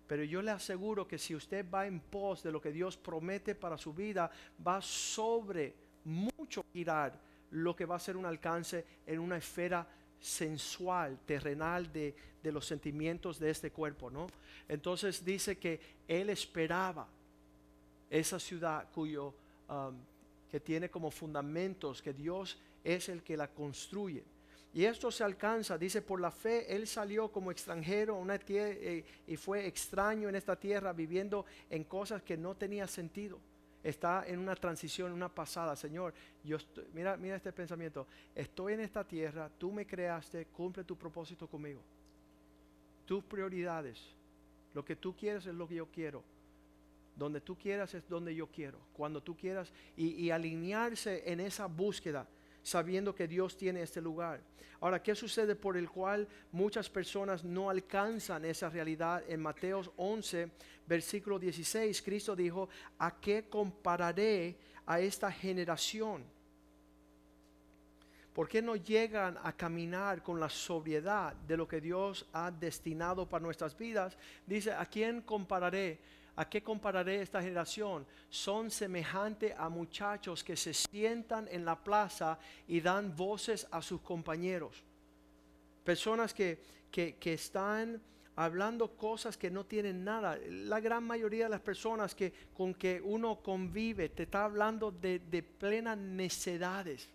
Pero 0.07 0.23
yo 0.23 0.41
le 0.41 0.49
aseguro 0.49 1.07
que 1.07 1.19
si 1.19 1.35
usted 1.35 1.63
va 1.69 1.85
en 1.85 1.99
pos 1.99 2.41
de 2.41 2.51
lo 2.51 2.59
que 2.59 2.71
Dios 2.71 2.97
promete 2.97 3.53
para 3.53 3.77
su 3.77 3.93
vida, 3.93 4.31
va 4.65 4.81
sobre 4.81 5.75
mucho 6.03 6.65
girar 6.73 7.19
lo 7.51 7.75
que 7.75 7.85
va 7.85 7.97
a 7.97 7.99
ser 7.99 8.17
un 8.17 8.25
alcance 8.25 8.83
en 9.05 9.19
una 9.19 9.37
esfera 9.37 9.87
sensual, 10.19 11.19
terrenal 11.27 11.93
de, 11.93 12.15
de 12.41 12.51
los 12.51 12.65
sentimientos 12.65 13.39
de 13.39 13.51
este 13.51 13.69
cuerpo, 13.69 14.09
¿no? 14.09 14.25
Entonces 14.67 15.23
dice 15.23 15.59
que 15.59 15.79
él 16.07 16.31
esperaba 16.31 17.07
esa 18.11 18.39
ciudad 18.39 18.87
cuyo 18.93 19.33
um, 19.69 19.95
que 20.49 20.59
tiene 20.59 20.89
como 20.89 21.09
fundamentos 21.09 22.01
que 22.01 22.13
Dios 22.13 22.59
es 22.83 23.07
el 23.09 23.23
que 23.23 23.37
la 23.37 23.47
construye. 23.47 24.23
Y 24.73 24.85
esto 24.85 25.11
se 25.11 25.23
alcanza, 25.23 25.77
dice, 25.77 26.01
por 26.01 26.21
la 26.21 26.31
fe, 26.31 26.73
él 26.73 26.87
salió 26.87 27.29
como 27.29 27.51
extranjero 27.51 28.15
una 28.15 28.39
eh, 28.47 29.03
y 29.27 29.35
fue 29.37 29.65
extraño 29.65 30.29
en 30.29 30.35
esta 30.35 30.55
tierra, 30.55 30.93
viviendo 30.93 31.45
en 31.69 31.83
cosas 31.85 32.21
que 32.21 32.37
no 32.37 32.55
tenía 32.55 32.87
sentido. 32.87 33.39
Está 33.83 34.25
en 34.27 34.39
una 34.39 34.55
transición, 34.55 35.11
una 35.11 35.27
pasada. 35.27 35.75
Señor, 35.75 36.13
yo 36.43 36.57
mira, 36.93 37.17
mira 37.17 37.35
este 37.35 37.51
pensamiento. 37.51 38.07
Estoy 38.35 38.73
en 38.73 38.81
esta 38.81 39.03
tierra, 39.03 39.49
tú 39.57 39.71
me 39.71 39.85
creaste, 39.85 40.45
cumple 40.45 40.83
tu 40.83 40.95
propósito 40.95 41.47
conmigo. 41.47 41.81
Tus 43.05 43.23
prioridades, 43.23 44.01
lo 44.73 44.85
que 44.85 44.95
tú 44.95 45.15
quieres 45.15 45.45
es 45.45 45.55
lo 45.55 45.67
que 45.67 45.75
yo 45.75 45.87
quiero. 45.87 46.23
Donde 47.15 47.41
tú 47.41 47.57
quieras 47.57 47.93
es 47.93 48.07
donde 48.07 48.33
yo 48.33 48.47
quiero. 48.47 48.79
Cuando 48.93 49.21
tú 49.21 49.35
quieras. 49.35 49.71
Y, 49.95 50.29
alinearse 50.29 51.23
en 51.25 51.39
esa 51.39 51.67
búsqueda 51.67 52.27
sabiendo 52.63 53.15
que 53.15 53.27
Dios 53.27 53.57
tiene 53.57 53.81
este 53.81 54.01
lugar. 54.01 54.39
Ahora, 54.81 55.01
¿qué 55.01 55.15
sucede 55.15 55.55
por 55.55 55.77
el 55.77 55.89
cual 55.89 56.27
muchas 56.51 56.89
personas 56.89 57.43
no 57.43 57.69
alcanzan 57.69 58.45
esa 58.45 58.69
realidad? 58.69 59.23
En 59.27 59.41
Mateos 59.41 59.89
11, 59.97 60.51
versículo 60.87 61.39
16, 61.39 62.01
Cristo 62.03 62.35
dijo, 62.35 62.69
¿a 62.99 63.19
qué 63.19 63.49
compararé 63.49 64.57
a 64.85 64.99
esta 64.99 65.31
generación? 65.31 66.23
¿Por 68.33 68.47
qué 68.47 68.61
no 68.61 68.75
llegan 68.77 69.37
a 69.43 69.51
caminar 69.51 70.23
con 70.23 70.39
la 70.39 70.49
sobriedad 70.49 71.33
de 71.33 71.57
lo 71.57 71.67
que 71.67 71.81
Dios 71.81 72.25
ha 72.31 72.49
destinado 72.49 73.27
para 73.27 73.43
nuestras 73.43 73.77
vidas? 73.77 74.17
Dice, 74.45 74.71
¿a 74.71 74.85
quién 74.85 75.21
compararé? 75.21 75.99
¿A 76.35 76.49
qué 76.49 76.63
compararé 76.63 77.21
esta 77.21 77.41
generación? 77.41 78.05
Son 78.29 78.71
semejantes 78.71 79.53
a 79.57 79.67
muchachos 79.69 80.43
que 80.43 80.55
se 80.55 80.73
sientan 80.73 81.47
en 81.51 81.65
la 81.65 81.75
plaza 81.75 82.39
y 82.67 82.79
dan 82.79 83.15
voces 83.15 83.67
a 83.69 83.81
sus 83.81 84.01
compañeros. 84.01 84.83
Personas 85.83 86.33
que, 86.33 86.59
que, 86.89 87.33
están 87.33 88.01
hablando 88.35 88.95
cosas 88.95 89.37
que 89.37 89.51
no 89.51 89.65
tienen 89.65 90.03
nada. 90.03 90.37
La 90.47 90.79
gran 90.79 91.03
mayoría 91.03 91.45
de 91.45 91.49
las 91.49 91.61
personas 91.61 92.15
que, 92.15 92.31
con 92.55 92.73
que 92.73 93.01
uno 93.03 93.41
convive 93.41 94.09
te 94.09 94.23
está 94.23 94.45
hablando 94.45 94.91
de, 94.91 95.19
de 95.19 95.43
plenas 95.43 95.97
necedades 95.97 97.09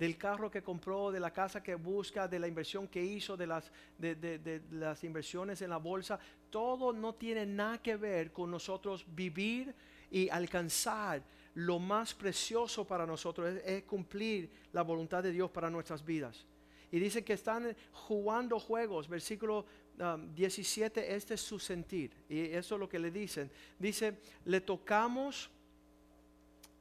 del 0.00 0.16
carro 0.16 0.50
que 0.50 0.62
compró, 0.62 1.12
de 1.12 1.20
la 1.20 1.30
casa 1.30 1.62
que 1.62 1.74
busca, 1.74 2.26
de 2.26 2.38
la 2.38 2.48
inversión 2.48 2.88
que 2.88 3.04
hizo, 3.04 3.36
de 3.36 3.46
las, 3.46 3.70
de, 3.98 4.14
de- 4.14 4.62
las 4.70 5.04
inversiones 5.04 5.60
en 5.60 5.68
la 5.68 5.76
bolsa, 5.76 6.18
todo 6.48 6.90
no 6.94 7.14
tiene 7.14 7.44
nada 7.44 7.82
que 7.82 7.96
ver 7.96 8.32
con 8.32 8.50
nosotros 8.50 9.04
vivir 9.14 9.74
y 10.10 10.30
alcanzar 10.30 11.22
lo 11.54 11.78
más 11.78 12.14
precioso 12.14 12.86
para 12.86 13.04
nosotros, 13.04 13.46
es, 13.50 13.62
es 13.66 13.82
cumplir 13.82 14.48
la 14.72 14.80
voluntad 14.80 15.22
de 15.22 15.32
Dios 15.32 15.50
para 15.50 15.68
nuestras 15.68 16.02
vidas. 16.02 16.46
Y 16.90 16.98
dice 16.98 17.22
que 17.22 17.34
están 17.34 17.76
jugando 17.92 18.58
juegos, 18.58 19.06
versículo 19.06 19.66
um, 19.98 20.34
17, 20.34 21.14
este 21.14 21.34
es 21.34 21.42
su 21.42 21.58
sentir. 21.58 22.10
Y 22.26 22.40
eso 22.40 22.76
es 22.76 22.80
lo 22.80 22.88
que 22.88 22.98
le 22.98 23.10
dicen. 23.10 23.50
Dice, 23.78 24.16
le 24.46 24.62
tocamos, 24.62 25.50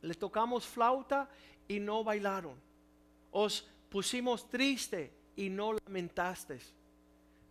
le 0.03 0.13
tocamos 0.13 0.65
flauta 0.65 1.29
y 1.67 1.81
no 1.81 2.01
bailaron. 2.03 2.68
Os 3.31 3.67
pusimos 3.89 4.49
triste 4.49 5.11
y 5.35 5.49
no 5.49 5.73
lamentasteis. 5.73 6.73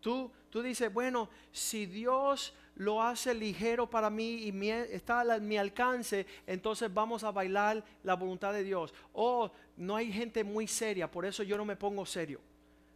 Tú, 0.00 0.30
tú 0.50 0.62
dices, 0.62 0.92
bueno, 0.92 1.28
si 1.50 1.86
Dios 1.86 2.54
lo 2.76 3.02
hace 3.02 3.34
ligero 3.34 3.90
para 3.90 4.08
mí 4.08 4.34
y 4.44 4.70
está 4.70 5.20
a 5.20 5.38
mi 5.38 5.56
alcance, 5.56 6.26
entonces 6.46 6.92
vamos 6.92 7.24
a 7.24 7.32
bailar 7.32 7.84
la 8.04 8.14
voluntad 8.14 8.52
de 8.52 8.62
Dios. 8.62 8.94
O 9.12 9.50
no 9.76 9.96
hay 9.96 10.12
gente 10.12 10.44
muy 10.44 10.68
seria, 10.68 11.10
por 11.10 11.26
eso 11.26 11.42
yo 11.42 11.56
no 11.56 11.64
me 11.64 11.76
pongo 11.76 12.06
serio. 12.06 12.40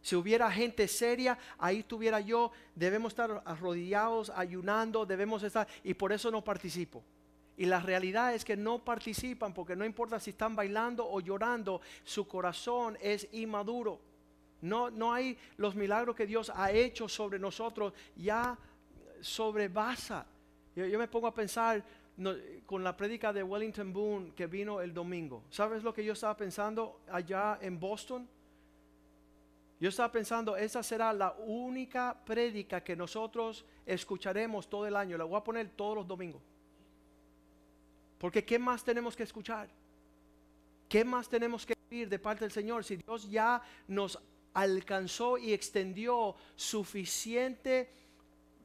Si 0.01 0.15
hubiera 0.15 0.51
gente 0.51 0.87
seria, 0.87 1.37
ahí 1.57 1.79
estuviera 1.79 2.19
yo, 2.19 2.51
debemos 2.75 3.13
estar 3.13 3.41
arrodillados, 3.45 4.29
ayunando, 4.29 5.05
debemos 5.05 5.43
estar, 5.43 5.67
y 5.83 5.93
por 5.93 6.11
eso 6.11 6.29
no 6.29 6.43
participo. 6.43 7.03
Y 7.57 7.65
la 7.65 7.79
realidad 7.79 8.33
es 8.33 8.43
que 8.43 8.57
no 8.57 8.83
participan 8.83 9.53
porque 9.53 9.75
no 9.75 9.85
importa 9.85 10.19
si 10.19 10.31
están 10.31 10.55
bailando 10.55 11.07
o 11.07 11.19
llorando, 11.21 11.81
su 12.03 12.27
corazón 12.27 12.97
es 12.99 13.27
inmaduro. 13.31 13.99
No, 14.61 14.89
no 14.89 15.13
hay 15.13 15.37
los 15.57 15.75
milagros 15.75 16.15
que 16.15 16.25
Dios 16.25 16.51
ha 16.55 16.71
hecho 16.71 17.07
sobre 17.07 17.37
nosotros, 17.37 17.93
ya 18.15 18.57
sobrebasa. 19.21 20.25
Yo, 20.75 20.85
yo 20.85 20.97
me 20.97 21.07
pongo 21.07 21.27
a 21.27 21.33
pensar 21.33 21.83
con 22.65 22.83
la 22.83 22.95
prédica 22.95 23.33
de 23.33 23.43
Wellington 23.43 23.91
Boone 23.91 24.33
que 24.35 24.47
vino 24.47 24.81
el 24.81 24.93
domingo. 24.93 25.43
¿Sabes 25.49 25.83
lo 25.83 25.93
que 25.93 26.03
yo 26.03 26.13
estaba 26.13 26.37
pensando 26.37 27.01
allá 27.11 27.59
en 27.61 27.79
Boston? 27.79 28.27
Yo 29.79 29.89
estaba 29.89 30.11
pensando, 30.11 30.55
esa 30.55 30.81
será 30.81 31.11
la 31.11 31.33
única 31.45 32.17
prédica 32.25 32.81
que 32.81 32.95
nosotros 32.95 33.65
escucharemos 33.85 34.69
todo 34.69 34.87
el 34.87 34.95
año. 34.95 35.17
La 35.17 35.25
voy 35.25 35.37
a 35.37 35.43
poner 35.43 35.69
todos 35.71 35.95
los 35.97 36.07
domingos. 36.07 36.41
Porque 38.23 38.45
¿qué 38.45 38.57
más 38.57 38.85
tenemos 38.85 39.17
que 39.17 39.23
escuchar? 39.23 39.67
¿Qué 40.87 41.03
más 41.03 41.27
tenemos 41.27 41.65
que 41.65 41.73
oír 41.91 42.07
de 42.07 42.17
parte 42.17 42.45
del 42.45 42.53
Señor? 42.53 42.85
Si 42.85 42.95
Dios 42.95 43.29
ya 43.29 43.61
nos 43.89 44.17
alcanzó 44.53 45.37
y 45.37 45.51
extendió 45.51 46.33
suficiente 46.55 47.89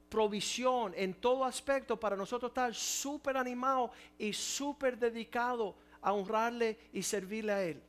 provisión 0.09 0.93
en 0.95 1.13
todo 1.15 1.45
aspecto 1.45 1.99
para 1.99 2.15
nosotros 2.15 2.51
estar 2.51 2.73
súper 2.73 3.37
animados 3.37 3.91
y 4.17 4.33
súper 4.33 4.97
dedicados 4.97 5.75
a 6.03 6.13
honrarle 6.13 6.79
y 6.93 7.03
servirle 7.03 7.53
a 7.53 7.65
Él. 7.65 7.83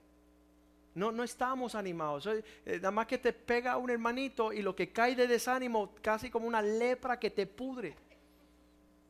No, 0.95 1.11
no 1.11 1.23
estamos 1.23 1.75
animados. 1.75 2.25
Eh, 2.25 2.43
nada 2.77 2.89
más 2.89 3.05
que 3.05 3.19
te 3.19 3.31
pega 3.31 3.77
un 3.77 3.91
hermanito 3.91 4.51
y 4.51 4.63
lo 4.63 4.75
que 4.75 4.91
cae 4.91 5.15
de 5.15 5.27
desánimo, 5.27 5.91
casi 6.01 6.31
como 6.31 6.47
una 6.47 6.63
lepra 6.63 7.19
que 7.19 7.29
te 7.29 7.45
pudre. 7.45 8.08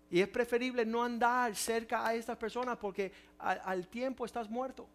Y 0.10 0.22
es 0.22 0.28
preferible 0.28 0.86
no 0.86 1.04
andar 1.04 1.56
cerca 1.56 2.06
a 2.08 2.13
estas 2.13 2.38
personas 2.38 2.78
porque 2.78 3.12
al 3.38 3.88
tiempo 3.88 4.25
estás 4.25 4.50
muerto. 4.50 4.88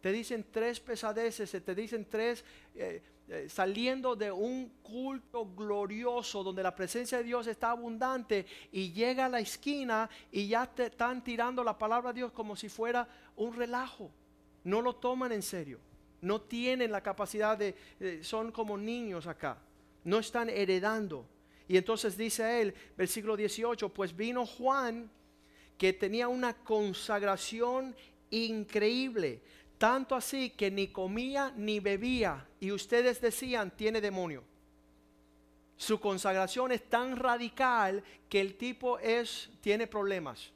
Te 0.00 0.12
dicen 0.12 0.46
tres 0.50 0.80
pesadeces, 0.80 1.50
te 1.50 1.74
dicen 1.74 2.06
tres, 2.08 2.44
eh, 2.74 3.02
eh, 3.28 3.46
saliendo 3.48 4.16
de 4.16 4.32
un 4.32 4.70
culto 4.82 5.46
glorioso 5.54 6.42
donde 6.42 6.62
la 6.62 6.74
presencia 6.74 7.18
de 7.18 7.24
Dios 7.24 7.46
está 7.46 7.72
abundante 7.72 8.46
y 8.72 8.92
llega 8.92 9.26
a 9.26 9.28
la 9.28 9.40
esquina 9.40 10.08
y 10.32 10.48
ya 10.48 10.66
te 10.66 10.86
están 10.86 11.22
tirando 11.22 11.62
la 11.62 11.76
palabra 11.76 12.12
de 12.12 12.20
Dios 12.20 12.32
como 12.32 12.56
si 12.56 12.68
fuera 12.68 13.08
un 13.36 13.54
relajo. 13.54 14.10
No 14.64 14.80
lo 14.80 14.96
toman 14.96 15.32
en 15.32 15.42
serio. 15.42 15.78
No 16.20 16.40
tienen 16.40 16.90
la 16.90 17.02
capacidad 17.02 17.56
de, 17.58 17.74
eh, 18.00 18.20
son 18.22 18.50
como 18.50 18.78
niños 18.78 19.26
acá. 19.26 19.58
No 20.04 20.18
están 20.18 20.48
heredando. 20.48 21.26
Y 21.68 21.76
entonces 21.76 22.16
dice 22.16 22.62
él, 22.62 22.74
versículo 22.96 23.36
18, 23.36 23.90
pues 23.90 24.16
vino 24.16 24.46
Juan 24.46 25.10
que 25.76 25.92
tenía 25.92 26.26
una 26.26 26.54
consagración 26.54 27.94
increíble, 28.30 29.42
tanto 29.76 30.16
así 30.16 30.50
que 30.50 30.70
ni 30.70 30.88
comía 30.88 31.52
ni 31.56 31.78
bebía, 31.78 32.48
y 32.58 32.72
ustedes 32.72 33.20
decían, 33.20 33.70
tiene 33.70 34.00
demonio. 34.00 34.42
Su 35.76 36.00
consagración 36.00 36.72
es 36.72 36.88
tan 36.88 37.16
radical 37.16 38.02
que 38.28 38.40
el 38.40 38.56
tipo 38.56 38.98
es, 38.98 39.48
tiene 39.60 39.86
problemas. 39.86 40.50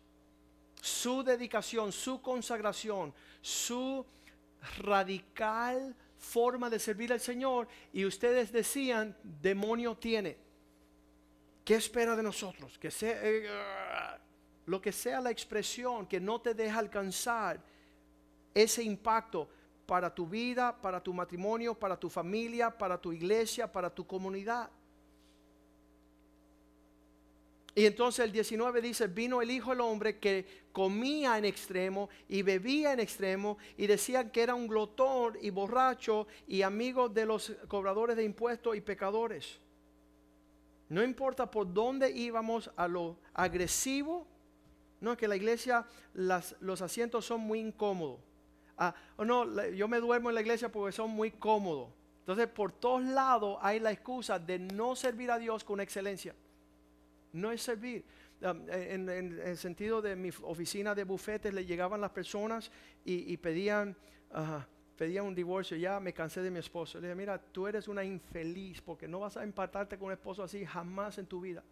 Su 0.80 1.22
dedicación, 1.22 1.92
su 1.92 2.20
consagración, 2.20 3.14
su 3.40 4.04
radical 4.78 5.94
forma 6.18 6.68
de 6.68 6.80
servir 6.80 7.12
al 7.12 7.20
Señor, 7.20 7.68
y 7.92 8.04
ustedes 8.04 8.50
decían, 8.50 9.16
demonio 9.22 9.94
tiene. 9.94 10.36
¿Qué 11.72 11.78
espera 11.78 12.14
de 12.14 12.22
nosotros? 12.22 12.78
Que 12.78 12.90
sea 12.90 13.18
eh, 13.22 13.48
lo 14.66 14.82
que 14.82 14.92
sea 14.92 15.22
la 15.22 15.30
expresión 15.30 16.06
que 16.06 16.20
no 16.20 16.38
te 16.38 16.52
deja 16.52 16.78
alcanzar 16.78 17.58
ese 18.52 18.82
impacto 18.82 19.48
para 19.86 20.14
tu 20.14 20.26
vida, 20.26 20.76
para 20.76 21.02
tu 21.02 21.14
matrimonio, 21.14 21.72
para 21.72 21.98
tu 21.98 22.10
familia, 22.10 22.70
para 22.70 23.00
tu 23.00 23.10
iglesia, 23.10 23.72
para 23.72 23.88
tu 23.88 24.06
comunidad. 24.06 24.68
Y 27.74 27.86
entonces 27.86 28.26
el 28.26 28.32
19 28.32 28.82
dice, 28.82 29.06
vino 29.06 29.40
el 29.40 29.50
Hijo 29.50 29.70
del 29.70 29.80
Hombre 29.80 30.18
que 30.18 30.64
comía 30.72 31.38
en 31.38 31.46
extremo 31.46 32.10
y 32.28 32.42
bebía 32.42 32.92
en 32.92 33.00
extremo 33.00 33.56
y 33.78 33.86
decían 33.86 34.28
que 34.28 34.42
era 34.42 34.54
un 34.54 34.68
glotón 34.68 35.38
y 35.40 35.48
borracho 35.48 36.26
y 36.46 36.60
amigo 36.60 37.08
de 37.08 37.24
los 37.24 37.50
cobradores 37.66 38.14
de 38.14 38.24
impuestos 38.24 38.76
y 38.76 38.82
pecadores. 38.82 39.58
No 40.92 41.02
importa 41.02 41.50
por 41.50 41.72
dónde 41.72 42.10
íbamos 42.10 42.70
a 42.76 42.86
lo 42.86 43.16
agresivo, 43.32 44.26
no, 45.00 45.16
que 45.16 45.26
la 45.26 45.36
iglesia, 45.36 45.86
los 46.12 46.82
asientos 46.82 47.24
son 47.24 47.40
muy 47.40 47.60
incómodos. 47.60 48.20
Ah, 48.76 48.94
oh, 49.16 49.24
no, 49.24 49.70
yo 49.70 49.88
me 49.88 50.00
duermo 50.00 50.28
en 50.28 50.34
la 50.34 50.42
iglesia 50.42 50.70
porque 50.70 50.92
son 50.92 51.08
muy 51.08 51.30
cómodos. 51.30 51.88
Entonces, 52.18 52.46
por 52.46 52.72
todos 52.72 53.02
lados 53.04 53.56
hay 53.62 53.80
la 53.80 53.90
excusa 53.90 54.38
de 54.38 54.58
no 54.58 54.94
servir 54.94 55.30
a 55.30 55.38
Dios 55.38 55.64
con 55.64 55.80
excelencia. 55.80 56.34
No 57.32 57.50
es 57.50 57.62
servir. 57.62 58.04
Um, 58.42 58.68
en, 58.68 59.08
el 59.08 59.56
sentido 59.56 60.02
de 60.02 60.14
mi 60.14 60.28
oficina 60.42 60.94
de 60.94 61.04
bufetes, 61.04 61.54
le 61.54 61.64
llegaban 61.64 62.02
las 62.02 62.10
personas 62.10 62.70
y, 63.02 63.34
pedían, 63.38 63.96
ah, 64.30 64.66
pedían 65.02 65.26
un 65.26 65.34
divorcio. 65.34 65.76
Ya 65.76 65.98
me 65.98 66.12
cansé 66.12 66.42
de 66.42 66.50
mi 66.52 66.60
esposo. 66.60 67.00
Le 67.00 67.08
dije, 67.08 67.16
mira, 67.16 67.36
tú 67.36 67.66
eres 67.66 67.88
una 67.88 68.04
infeliz 68.04 68.80
porque 68.80 69.08
no 69.08 69.18
vas 69.18 69.36
a 69.36 69.42
empatarte 69.42 69.98
con 69.98 70.06
un 70.06 70.12
esposo 70.12 70.44
así 70.44 70.64
jamás 70.64 71.18
en 71.18 71.26
tu 71.26 71.40
vida 71.40 71.64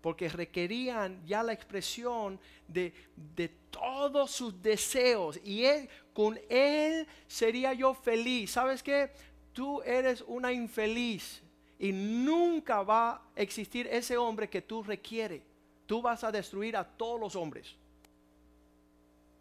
porque 0.00 0.28
requerían 0.28 1.24
ya 1.24 1.44
la 1.44 1.52
expresión 1.52 2.38
de, 2.66 2.92
de 3.36 3.48
todos 3.70 4.30
sus 4.32 4.60
deseos. 4.60 5.40
Y 5.44 5.64
con 6.12 6.38
él 6.48 7.06
sería 7.26 7.72
yo 7.72 7.92
feliz. 7.94 8.52
¿Sabes 8.52 8.82
qué? 8.82 9.10
Tú 9.52 9.80
eres 9.82 10.24
una 10.26 10.52
infeliz 10.52 11.40
y 11.78 11.92
nunca 11.92 12.82
va 12.82 13.10
a 13.10 13.22
existir 13.34 13.88
ese 13.88 14.16
hombre 14.16 14.48
que 14.48 14.62
tú 14.62 14.82
requieres. 14.82 15.42
Tú 15.86 16.02
vas 16.02 16.22
a 16.24 16.32
destruir 16.32 16.76
a 16.76 16.84
todos 16.84 17.20
los 17.20 17.36
hombres. 17.36 17.76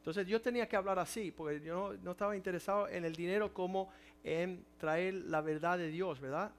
Entonces 0.02 0.26
yo 0.26 0.42
tenía 0.42 0.68
que 0.68 0.76
hablar 0.76 0.98
así, 0.98 1.32
porque 1.32 1.62
yo 1.62 1.94
no, 2.02 2.12
estaba 2.12 2.36
interesado 2.36 2.88
en 2.88 3.06
el 3.06 3.16
dinero 3.16 3.54
como 3.54 3.92
en 4.24 4.66
traer 4.80 5.14
la 5.14 5.42
verdad 5.42 5.78
de 5.78 5.90
Dios, 5.90 6.20
¿verdad? 6.20 6.52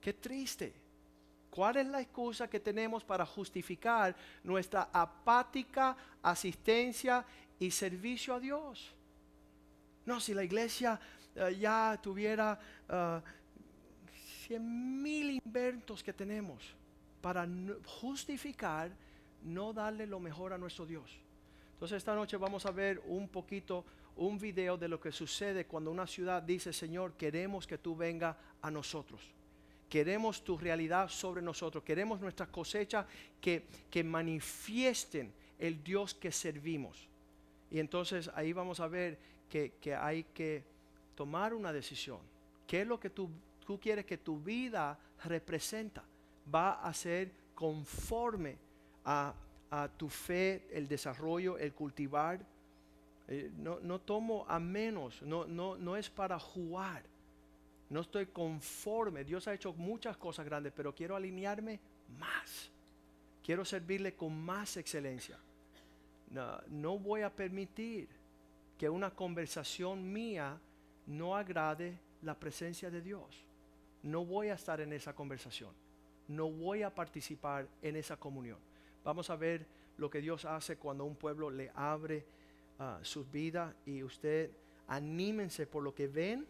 Qué 0.00 0.12
triste. 0.12 0.74
¿Cuál 1.48 1.76
es 1.76 1.86
la 1.86 2.00
excusa 2.00 2.50
que 2.50 2.58
tenemos 2.58 3.04
para 3.04 3.24
justificar 3.24 4.16
nuestra 4.42 4.90
apática 4.92 5.96
asistencia 6.20 7.24
y 7.60 7.70
servicio 7.70 8.34
a 8.34 8.40
Dios? 8.40 8.92
No, 10.04 10.18
si 10.18 10.34
la 10.34 10.42
iglesia 10.42 10.98
eh, 11.36 11.56
ya 11.60 11.96
tuviera 12.02 12.58
ah, 12.88 13.22
cien 14.44 15.00
mil 15.00 15.40
inventos 15.44 16.02
que 16.02 16.12
tenemos 16.12 16.74
para 17.20 17.46
justificar 18.00 18.90
no 19.44 19.72
darle 19.72 20.04
lo 20.04 20.18
mejor 20.18 20.52
a 20.52 20.58
nuestro 20.58 20.84
Dios. 20.84 21.25
Entonces 21.76 21.98
esta 21.98 22.14
noche 22.14 22.38
vamos 22.38 22.64
a 22.64 22.70
ver 22.70 23.02
un 23.04 23.28
poquito, 23.28 23.84
un 24.16 24.38
video 24.38 24.78
de 24.78 24.88
lo 24.88 24.98
que 24.98 25.12
sucede 25.12 25.66
cuando 25.66 25.90
una 25.90 26.06
ciudad 26.06 26.42
dice, 26.42 26.72
Señor, 26.72 27.12
queremos 27.18 27.66
que 27.66 27.76
tú 27.76 27.94
venga 27.94 28.34
a 28.62 28.70
nosotros. 28.70 29.20
Queremos 29.86 30.42
tu 30.42 30.56
realidad 30.56 31.10
sobre 31.10 31.42
nosotros. 31.42 31.84
Queremos 31.84 32.18
nuestras 32.18 32.48
cosechas 32.48 33.04
que, 33.42 33.66
que 33.90 34.02
manifiesten 34.02 35.30
el 35.58 35.84
Dios 35.84 36.14
que 36.14 36.32
servimos. 36.32 37.08
Y 37.70 37.78
entonces 37.78 38.30
ahí 38.34 38.54
vamos 38.54 38.80
a 38.80 38.88
ver 38.88 39.18
que, 39.50 39.74
que 39.78 39.94
hay 39.94 40.24
que 40.24 40.64
tomar 41.14 41.52
una 41.52 41.74
decisión. 41.74 42.20
¿Qué 42.66 42.80
es 42.80 42.86
lo 42.86 42.98
que 42.98 43.10
tú, 43.10 43.28
tú 43.66 43.78
quieres 43.78 44.06
que 44.06 44.16
tu 44.16 44.40
vida 44.40 44.98
representa? 45.24 46.02
Va 46.52 46.80
a 46.80 46.94
ser 46.94 47.32
conforme 47.54 48.56
a, 49.04 49.34
a 49.70 49.88
tu 49.88 50.08
fe, 50.08 50.68
el 50.70 50.88
desarrollo, 50.88 51.58
el 51.58 51.72
cultivar. 51.72 52.44
Eh, 53.28 53.50
no, 53.56 53.80
no, 53.80 54.00
tomo 54.00 54.44
a 54.48 54.58
menos, 54.60 55.20
no, 55.22 55.46
no, 55.46 55.76
no 55.76 55.96
es 55.96 56.08
para 56.08 56.38
jugar. 56.38 57.02
No 57.88 58.00
estoy 58.00 58.26
conforme. 58.26 59.24
Dios 59.24 59.46
ha 59.48 59.54
hecho 59.54 59.72
muchas 59.72 60.16
cosas 60.16 60.44
grandes, 60.44 60.72
pero 60.74 60.94
quiero 60.94 61.16
alinearme 61.16 61.80
más. 62.18 62.70
Quiero 63.42 63.64
servirle 63.64 64.14
con 64.14 64.38
más 64.40 64.76
excelencia. 64.76 65.38
No, 66.30 66.60
no 66.68 66.98
voy 66.98 67.22
a 67.22 67.30
permitir 67.30 68.08
que 68.76 68.88
una 68.88 69.10
conversación 69.10 70.12
mía 70.12 70.58
no 71.06 71.36
agrade 71.36 71.98
la 72.22 72.34
presencia 72.34 72.90
de 72.90 73.00
Dios. 73.00 73.44
No 74.02 74.24
voy 74.24 74.48
a 74.48 74.54
estar 74.54 74.80
en 74.80 74.92
esa 74.92 75.14
conversación. 75.14 75.70
No 76.28 76.50
voy 76.50 76.82
a 76.82 76.94
participar 76.94 77.68
en 77.82 77.96
esa 77.96 78.16
comunión. 78.16 78.58
Vamos 79.06 79.30
a 79.30 79.36
ver 79.36 79.64
lo 79.98 80.10
que 80.10 80.20
Dios 80.20 80.44
hace 80.44 80.78
cuando 80.78 81.04
un 81.04 81.14
pueblo 81.14 81.48
le 81.48 81.70
abre 81.76 82.26
uh, 82.80 83.04
sus 83.04 83.30
vidas 83.30 83.72
y 83.86 84.02
usted 84.02 84.50
anímense 84.88 85.64
por 85.68 85.84
lo 85.84 85.94
que 85.94 86.08
ven 86.08 86.44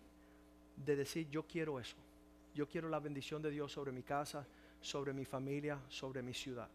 de 0.74 0.96
decir 0.96 1.28
yo 1.28 1.42
quiero 1.46 1.78
eso. 1.78 1.98
Yo 2.54 2.66
quiero 2.66 2.88
la 2.88 2.98
bendición 2.98 3.42
de 3.42 3.50
Dios 3.50 3.72
sobre 3.72 3.92
mi 3.92 4.02
casa, 4.02 4.46
sobre 4.80 5.12
mi 5.12 5.26
familia, 5.26 5.78
sobre 5.88 6.22
mi 6.22 6.32
ciudad. 6.32 6.70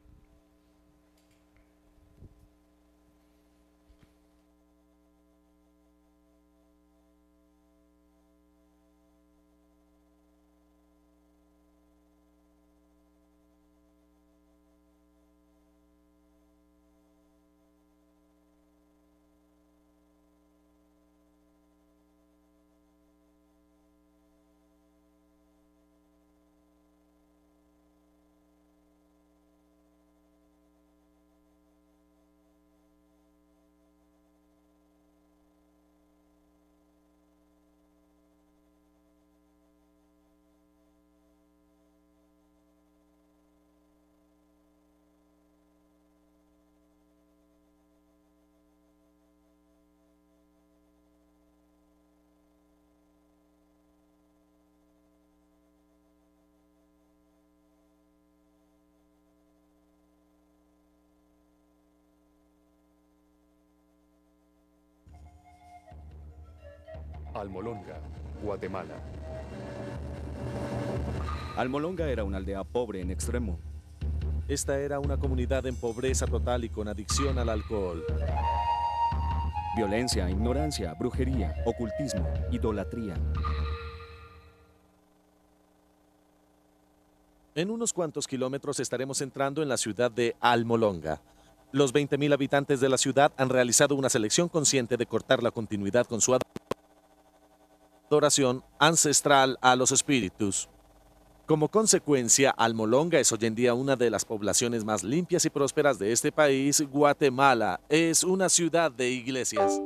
Almolonga, 67.42 68.00
Guatemala. 68.44 68.94
Almolonga 71.58 72.08
era 72.08 72.24
una 72.24 72.38
aldea 72.38 72.64
pobre 72.64 73.02
en 73.02 73.10
extremo. 73.10 73.58
Esta 74.48 74.80
era 74.80 75.00
una 75.00 75.18
comunidad 75.18 75.66
en 75.66 75.76
pobreza 75.76 76.28
total 76.28 76.66
y 76.66 76.70
con 76.70 76.88
adicción 76.88 77.40
al 77.40 77.50
alcohol. 77.50 78.06
Violencia, 79.76 80.30
ignorancia, 80.30 80.94
brujería, 80.94 81.56
ocultismo, 81.66 82.32
idolatría. 82.52 83.16
En 87.56 87.72
unos 87.72 87.92
cuantos 87.92 88.28
kilómetros 88.28 88.80
estaremos 88.80 89.20
entrando 89.22 89.64
en 89.64 89.70
la 89.70 89.78
ciudad 89.78 90.12
de 90.12 90.36
Almolonga. 90.40 91.22
Los 91.72 91.92
20.000 91.92 92.34
habitantes 92.34 92.82
de 92.82 92.90
la 92.90 92.98
ciudad 92.98 93.32
han 93.38 93.50
realizado 93.50 93.96
una 93.96 94.10
selección 94.10 94.48
consciente 94.48 94.96
de 94.96 95.06
cortar 95.08 95.42
la 95.42 95.52
continuidad 95.52 96.06
con 96.06 96.22
su 96.22 96.36
adoración 98.12 98.62
ancestral 98.78 99.58
a 99.62 99.78
los 99.78 99.94
espíritus. 99.94 100.68
Como 101.46 101.70
consecuencia, 101.70 102.52
Almolonga 102.52 103.20
es 103.20 103.32
hoy 103.32 103.40
en 103.44 103.56
día 103.56 103.74
una 103.74 103.96
de 103.96 104.10
las 104.10 104.26
poblaciones 104.26 104.84
más 104.84 105.02
limpias 105.02 105.46
y 105.46 105.50
prósperas 105.50 105.98
de 105.98 106.12
este 106.12 106.30
país. 106.30 106.82
Guatemala 106.92 107.80
es 107.88 108.26
una 108.26 108.50
ciudad 108.50 108.92
de 108.92 109.10
iglesias. 109.10 109.80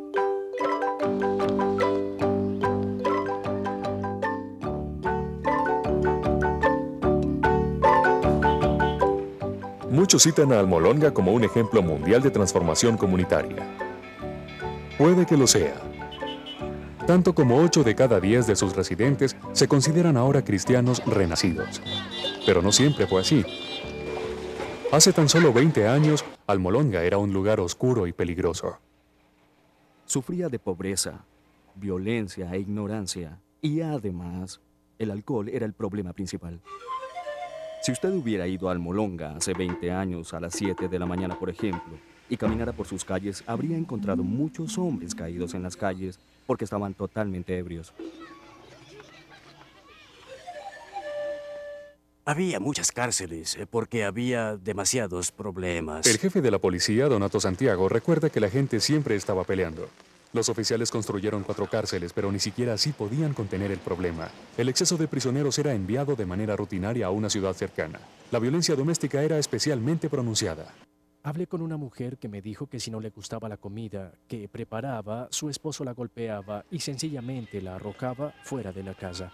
Muchos 9.92 10.24
citan 10.24 10.52
a 10.52 10.60
Almolonga 10.60 11.14
como 11.14 11.32
un 11.32 11.44
ejemplo 11.44 11.84
mundial 11.84 12.24
de 12.24 12.32
transformación 12.32 12.98
comunitaria. 12.98 13.66
Puede 14.98 15.26
que 15.26 15.38
lo 15.38 15.46
sea, 15.48 15.76
tanto 17.06 17.36
como 17.36 17.62
8 17.62 17.84
de 17.84 17.96
cada 17.96 18.20
10 18.20 18.48
de 18.48 18.56
sus 18.56 18.76
residentes 18.76 19.36
se 19.54 19.68
consideran 19.68 20.18
ahora 20.18 20.44
cristianos 20.44 21.04
renacidos. 21.06 21.82
Pero 22.46 22.62
no 22.62 22.72
siempre 22.72 23.08
fue 23.08 23.22
así. 23.22 23.46
Hace 24.92 25.14
tan 25.14 25.30
solo 25.30 25.52
20 25.52 25.88
años, 25.88 26.24
Almolonga 26.48 27.04
era 27.04 27.18
un 27.18 27.34
lugar 27.34 27.60
oscuro 27.60 28.08
y 28.08 28.14
peligroso. 28.14 28.78
Sufría 30.06 30.50
de 30.50 30.60
pobreza, 30.60 31.26
violencia 31.76 32.50
e 32.54 32.60
ignorancia, 32.60 33.40
y 33.62 33.82
además, 33.82 34.62
el 35.00 35.12
alcohol 35.12 35.50
era 35.50 35.66
el 35.66 35.74
problema 35.74 36.14
principal. 36.14 36.62
Si 37.82 37.92
usted 37.92 38.14
hubiera 38.14 38.48
ido 38.48 38.70
a 38.70 38.72
Almolonga 38.72 39.36
hace 39.36 39.54
20 39.54 39.92
años 39.92 40.34
a 40.34 40.40
las 40.40 40.54
7 40.54 40.88
de 40.88 41.00
la 41.00 41.06
mañana, 41.06 41.38
por 41.38 41.50
ejemplo, 41.50 41.98
y 42.30 42.38
caminara 42.38 42.74
por 42.74 42.88
sus 42.88 43.06
calles, 43.06 43.44
habría 43.48 43.78
encontrado 43.78 44.24
muchos 44.24 44.78
hombres 44.78 45.16
caídos 45.16 45.54
en 45.54 45.64
las 45.64 45.76
calles 45.76 46.20
porque 46.46 46.64
estaban 46.64 46.94
totalmente 46.94 47.58
ebrios. 47.58 47.94
Había 52.28 52.60
muchas 52.60 52.92
cárceles 52.92 53.56
eh, 53.56 53.68
porque 53.68 54.04
había 54.04 54.58
demasiados 54.58 55.32
problemas. 55.32 56.08
El 56.08 56.18
jefe 56.18 56.42
de 56.42 56.50
la 56.50 56.58
policía, 56.58 57.08
Donato 57.08 57.40
Santiago, 57.40 57.88
recuerda 57.88 58.32
que 58.32 58.40
la 58.40 58.50
gente 58.50 58.80
siempre 58.80 59.16
estaba 59.16 59.44
peleando. 59.44 59.88
Los 60.34 60.50
oficiales 60.50 60.90
construyeron 60.90 61.44
cuatro 61.44 61.70
cárceles, 61.70 62.14
pero 62.14 62.32
ni 62.32 62.40
siquiera 62.40 62.74
así 62.74 62.92
podían 62.94 63.34
contener 63.34 63.72
el 63.72 63.78
problema. 63.78 64.30
El 64.58 64.70
exceso 64.70 64.98
de 64.98 65.08
prisioneros 65.08 65.58
era 65.60 65.74
enviado 65.74 66.16
de 66.16 66.26
manera 66.26 66.56
rutinaria 66.56 67.06
a 67.06 67.12
una 67.12 67.30
ciudad 67.30 67.54
cercana. 67.54 68.00
La 68.32 68.40
violencia 68.40 68.76
doméstica 68.76 69.22
era 69.22 69.38
especialmente 69.38 70.10
pronunciada. 70.10 70.74
Hablé 71.26 71.48
con 71.48 71.64
una 71.64 71.76
mujer 71.76 72.20
que 72.20 72.30
me 72.30 72.40
dijo 72.40 72.68
que 72.68 72.80
si 72.80 72.92
no 72.92 73.00
le 73.00 73.10
gustaba 73.10 73.50
la 73.50 73.58
comida 73.58 74.14
que 74.28 74.48
preparaba, 74.48 75.28
su 75.32 75.50
esposo 75.50 75.84
la 75.84 75.94
golpeaba 75.94 76.64
y 76.70 76.80
sencillamente 76.80 77.64
la 77.64 77.78
arrojaba 77.78 78.36
fuera 78.44 78.72
de 78.72 78.84
la 78.84 78.94
casa. 78.94 79.34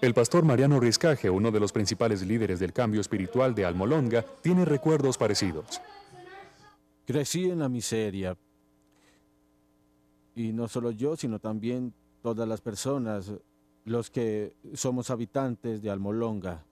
El 0.00 0.14
pastor 0.14 0.44
Mariano 0.44 0.78
Rizcaje, 0.78 1.28
uno 1.28 1.50
de 1.50 1.58
los 1.58 1.72
principales 1.72 2.24
líderes 2.24 2.60
del 2.60 2.72
cambio 2.72 3.00
espiritual 3.00 3.56
de 3.56 3.64
Almolonga, 3.64 4.24
tiene 4.40 4.64
recuerdos 4.64 5.18
parecidos. 5.18 5.80
Crecí 7.04 7.50
en 7.50 7.58
la 7.58 7.68
miseria. 7.68 8.36
Y 10.36 10.52
no 10.52 10.68
solo 10.68 10.92
yo, 10.92 11.16
sino 11.16 11.40
también 11.40 11.92
todas 12.22 12.46
las 12.46 12.60
personas, 12.60 13.32
los 13.84 14.10
que 14.10 14.54
somos 14.74 15.10
habitantes 15.10 15.82
de 15.82 15.90
Almolonga 15.90 16.62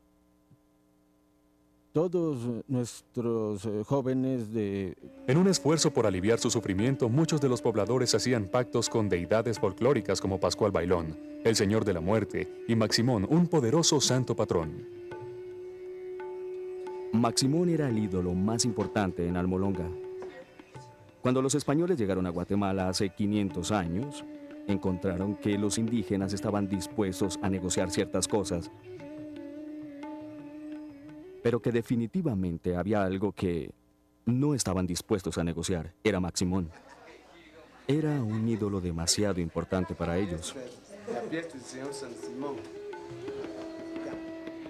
todos 1.95 2.39
nuestros 2.67 3.65
eh, 3.67 3.85
jóvenes 3.87 4.53
de... 4.53 4.97
En 5.29 5.39
un 5.39 5.47
esfuerzo 5.47 5.93
por 5.93 6.09
aliviar 6.09 6.41
su 6.41 6.51
sufrimiento, 6.51 7.09
muchos 7.09 7.41
de 7.41 7.49
los 7.49 7.63
pobladores 7.63 8.13
hacían 8.17 8.47
pactos 8.47 8.89
con 8.89 9.09
deidades 9.09 9.61
folclóricas 9.61 10.21
como 10.21 10.41
Pascual 10.41 10.73
Bailón, 10.73 11.17
el 11.45 11.55
Señor 11.55 11.85
de 11.85 11.93
la 11.93 12.01
Muerte, 12.01 12.65
y 12.67 12.75
Maximón, 12.75 13.25
un 13.31 13.47
poderoso 13.47 14.01
santo 14.01 14.35
patrón. 14.35 14.89
Maximón 17.13 17.69
era 17.69 17.89
el 17.89 17.97
ídolo 17.97 18.35
más 18.35 18.65
importante 18.65 19.29
en 19.29 19.37
Almolonga. 19.37 19.89
Cuando 21.23 21.41
los 21.41 21.55
españoles 21.55 21.97
llegaron 21.97 22.27
a 22.27 22.31
Guatemala 22.31 22.89
hace 22.89 23.11
500 23.11 23.71
años, 23.71 24.25
encontraron 24.67 25.37
que 25.37 25.57
los 25.57 25.79
indígenas 25.79 26.33
estaban 26.33 26.69
dispuestos 26.69 27.39
a 27.41 27.49
negociar 27.49 27.93
ciertas 27.93 28.27
cosas 28.27 28.69
pero 31.45 31.61
que 31.61 31.73
definitivamente 31.73 32.75
había 32.75 33.05
algo 33.05 33.33
que 33.33 33.71
no 34.25 34.55
estaban 34.55 34.87
dispuestos 34.87 35.37
a 35.37 35.45
negociar. 35.45 35.93
Era 36.03 36.19
Maximón. 36.19 36.71
era 37.87 38.23
un 38.23 38.49
ídolo 38.49 38.81
demasiado 38.81 39.43
importante 39.43 39.95
para 39.95 40.17
ellos. 40.17 40.57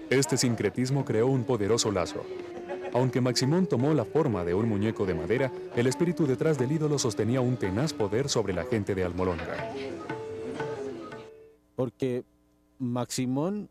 Este 0.09 0.35
sincretismo 0.35 1.05
creó 1.05 1.27
un 1.27 1.45
poderoso 1.45 1.93
lazo. 1.93 2.25
Aunque 2.91 3.21
Maximón 3.21 3.67
tomó 3.67 3.93
la 3.93 4.03
forma 4.03 4.43
de 4.43 4.53
un 4.53 4.67
muñeco 4.67 5.05
de 5.05 5.13
madera, 5.13 5.53
el 5.77 5.87
espíritu 5.87 6.27
detrás 6.27 6.57
del 6.57 6.73
ídolo 6.73 6.99
sostenía 6.99 7.39
un 7.39 7.55
tenaz 7.55 7.93
poder 7.93 8.27
sobre 8.27 8.53
la 8.53 8.65
gente 8.65 8.93
de 8.93 9.05
Almolonga. 9.05 9.71
Porque 11.77 12.25
Maximón, 12.79 13.69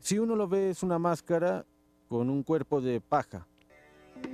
si 0.00 0.18
uno 0.18 0.34
lo 0.34 0.48
ve, 0.48 0.70
es 0.70 0.82
una 0.82 0.98
máscara 0.98 1.66
con 2.12 2.28
un 2.28 2.42
cuerpo 2.42 2.82
de 2.82 3.00
paja. 3.00 3.46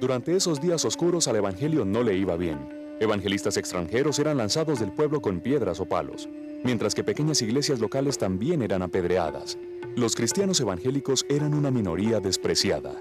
Durante 0.00 0.34
esos 0.34 0.60
días 0.60 0.84
oscuros 0.84 1.28
al 1.28 1.36
Evangelio 1.36 1.84
no 1.84 2.02
le 2.02 2.16
iba 2.16 2.36
bien. 2.36 2.96
Evangelistas 2.98 3.56
extranjeros 3.56 4.18
eran 4.18 4.36
lanzados 4.36 4.80
del 4.80 4.90
pueblo 4.90 5.22
con 5.22 5.38
piedras 5.38 5.78
o 5.78 5.84
palos, 5.86 6.28
mientras 6.64 6.92
que 6.92 7.04
pequeñas 7.04 7.40
iglesias 7.40 7.78
locales 7.78 8.18
también 8.18 8.62
eran 8.62 8.82
apedreadas. 8.82 9.56
Los 9.94 10.16
cristianos 10.16 10.58
evangélicos 10.60 11.24
eran 11.28 11.54
una 11.54 11.70
minoría 11.70 12.18
despreciada. 12.18 12.96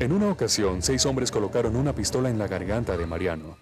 En 0.00 0.10
una 0.10 0.30
ocasión, 0.30 0.80
seis 0.80 1.04
hombres 1.04 1.30
colocaron 1.30 1.76
una 1.76 1.94
pistola 1.94 2.30
en 2.30 2.38
la 2.38 2.48
garganta 2.48 2.96
de 2.96 3.04
Mariano. 3.04 3.58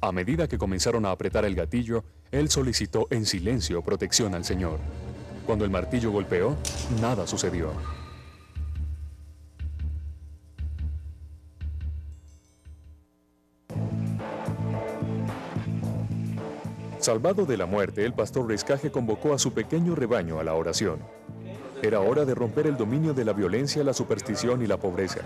A 0.00 0.10
medida 0.10 0.48
que 0.48 0.56
comenzaron 0.56 1.04
a 1.04 1.10
apretar 1.10 1.44
el 1.44 1.54
gatillo, 1.54 2.02
él 2.30 2.48
solicitó 2.48 3.08
en 3.10 3.26
silencio 3.26 3.82
protección 3.82 4.34
al 4.34 4.46
Señor. 4.46 4.78
Cuando 5.44 5.66
el 5.66 5.70
martillo 5.70 6.10
golpeó, 6.10 6.56
nada 7.02 7.26
sucedió. 7.26 8.01
Salvado 17.02 17.44
de 17.44 17.56
la 17.56 17.66
muerte, 17.66 18.04
el 18.04 18.14
pastor 18.14 18.46
Rescaje 18.46 18.92
convocó 18.92 19.34
a 19.34 19.38
su 19.40 19.52
pequeño 19.52 19.96
rebaño 19.96 20.38
a 20.38 20.44
la 20.44 20.54
oración. 20.54 21.00
Era 21.82 21.98
hora 21.98 22.24
de 22.24 22.32
romper 22.32 22.68
el 22.68 22.76
dominio 22.76 23.12
de 23.12 23.24
la 23.24 23.32
violencia, 23.32 23.82
la 23.82 23.92
superstición 23.92 24.62
y 24.62 24.68
la 24.68 24.76
pobreza. 24.76 25.18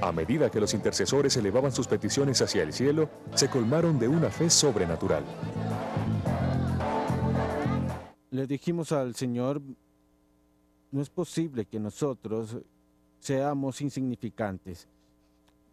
A 0.00 0.12
medida 0.12 0.48
que 0.48 0.60
los 0.60 0.72
intercesores 0.72 1.36
elevaban 1.36 1.72
sus 1.72 1.88
peticiones 1.88 2.40
hacia 2.42 2.62
el 2.62 2.72
cielo, 2.72 3.10
se 3.34 3.50
colmaron 3.50 3.98
de 3.98 4.06
una 4.06 4.30
fe 4.30 4.48
sobrenatural. 4.50 5.24
Le 8.30 8.46
dijimos 8.46 8.92
al 8.92 9.16
Señor, 9.16 9.60
no 10.92 11.02
es 11.02 11.10
posible 11.10 11.64
que 11.64 11.80
nosotros 11.80 12.56
seamos 13.18 13.80
insignificantes. 13.80 14.86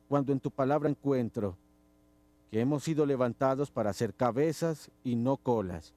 Cuando 0.10 0.34
en 0.34 0.40
tu 0.40 0.50
palabra 0.50 0.90
encuentro 0.90 1.56
que 2.52 2.62
hemos 2.62 2.84
sido 2.84 3.06
levantados 3.06 3.72
para 3.72 3.94
ser 3.94 4.14
cabezas 4.14 4.90
y 5.04 5.16
no 5.16 5.38
colas. 5.38 5.94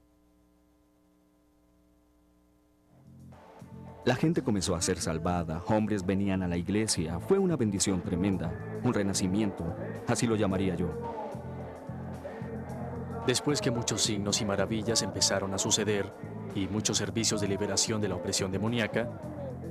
La 4.05 4.17
gente 4.17 4.43
comenzó 4.43 4.75
a 4.75 4.81
ser 4.81 4.99
salvada, 4.99 5.63
hombres 5.67 6.07
venían 6.07 6.43
a 6.43 6.49
la 6.49 6.57
iglesia, 6.57 7.21
fue 7.21 7.39
una 7.39 7.57
bendición 7.57 8.01
tremenda, 8.01 8.51
un 8.83 8.95
renacimiento, 8.95 9.77
así 10.09 10.27
lo 10.27 10.37
llamaría 10.37 10.75
yo. 10.75 10.89
Después 13.27 13.61
que 13.61 13.71
muchos 13.71 14.01
signos 14.01 14.41
y 14.41 14.47
maravillas 14.47 15.03
empezaron 15.03 15.53
a 15.53 15.59
suceder 15.59 16.11
y 16.55 16.67
muchos 16.67 16.97
servicios 16.97 17.43
de 17.43 17.49
liberación 17.49 18.01
de 18.01 18.09
la 18.09 18.17
opresión 18.17 18.51
demoníaca, 18.51 19.09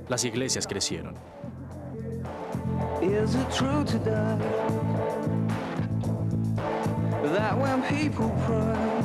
las 0.08 0.24
iglesias 0.24 0.66
crecieron. 0.66 1.14
Is 3.02 3.34
it 3.34 3.48
true 3.50 3.84
today 3.84 4.69
that 7.30 7.56
when 7.58 7.82
people 7.84 8.30
pray, 8.46 9.02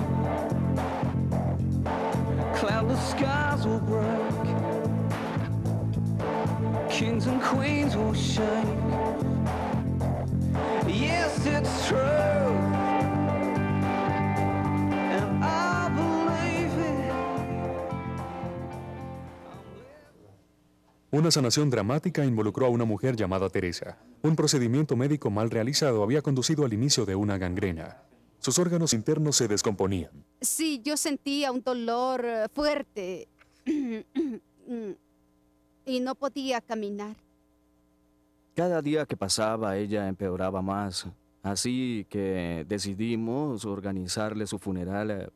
cloudless 2.59 3.09
skies 3.09 3.65
will 3.65 3.79
break, 3.79 4.33
kings 6.89 7.27
and 7.27 7.41
queens 7.41 7.95
will 7.95 8.13
shake? 8.13 8.65
Yes, 10.87 11.45
it's 11.45 11.87
true. 11.87 12.35
Una 21.15 21.31
sanación 21.31 21.69
dramática 21.69 22.25
involucró 22.25 22.65
a 22.65 22.69
una 22.69 22.83
mujer 22.83 23.15
llamada 23.15 23.47
Teresa. 23.49 23.97
Un 24.21 24.35
procedimiento 24.35 24.97
médico 24.97 25.29
mal 25.29 25.49
realizado 25.49 26.03
había 26.03 26.21
conducido 26.21 26.65
al 26.65 26.73
inicio 26.73 27.05
de 27.05 27.15
una 27.15 27.37
gangrena. 27.37 28.01
Sus 28.45 28.59
órganos 28.59 28.93
internos 28.93 29.37
se 29.37 29.47
descomponían. 29.47 30.11
Sí, 30.39 30.79
yo 30.83 30.97
sentía 30.97 31.51
un 31.51 31.63
dolor 31.63 32.23
eh, 32.23 32.47
fuerte 32.53 33.27
y 35.85 35.99
no 35.99 36.13
podía 36.13 36.61
caminar. 36.61 37.15
Cada 38.53 38.83
día 38.83 39.07
que 39.07 39.17
pasaba 39.17 39.77
ella 39.77 40.07
empeoraba 40.07 40.61
más, 40.61 41.07
así 41.41 42.05
que 42.07 42.67
decidimos 42.69 43.65
organizarle 43.65 44.45
su 44.45 44.59
funeral 44.59 45.09
eh, 45.09 45.29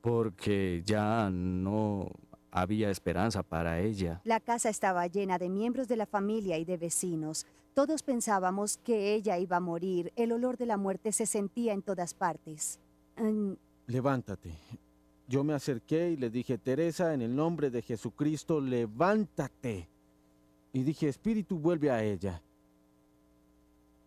porque 0.00 0.82
ya 0.84 1.30
no 1.30 2.10
había 2.50 2.90
esperanza 2.90 3.44
para 3.44 3.78
ella. 3.78 4.20
La 4.24 4.40
casa 4.40 4.68
estaba 4.68 5.06
llena 5.06 5.38
de 5.38 5.48
miembros 5.48 5.86
de 5.86 5.94
la 5.94 6.06
familia 6.06 6.58
y 6.58 6.64
de 6.64 6.76
vecinos. 6.76 7.46
Todos 7.78 8.02
pensábamos 8.02 8.76
que 8.78 9.14
ella 9.14 9.38
iba 9.38 9.58
a 9.58 9.60
morir. 9.60 10.12
El 10.16 10.32
olor 10.32 10.56
de 10.56 10.66
la 10.66 10.76
muerte 10.76 11.12
se 11.12 11.26
sentía 11.26 11.72
en 11.74 11.82
todas 11.82 12.12
partes. 12.12 12.80
Mm, 13.16 13.52
Levántate. 13.86 14.52
Yo 15.28 15.44
me 15.44 15.54
acerqué 15.54 16.10
y 16.10 16.16
le 16.16 16.28
dije, 16.28 16.58
Teresa, 16.58 17.14
en 17.14 17.22
el 17.22 17.36
nombre 17.36 17.70
de 17.70 17.80
Jesucristo, 17.82 18.60
levántate. 18.60 19.88
Y 20.72 20.82
dije, 20.82 21.08
Espíritu, 21.08 21.60
vuelve 21.60 21.92
a 21.92 22.02
ella. 22.02 22.42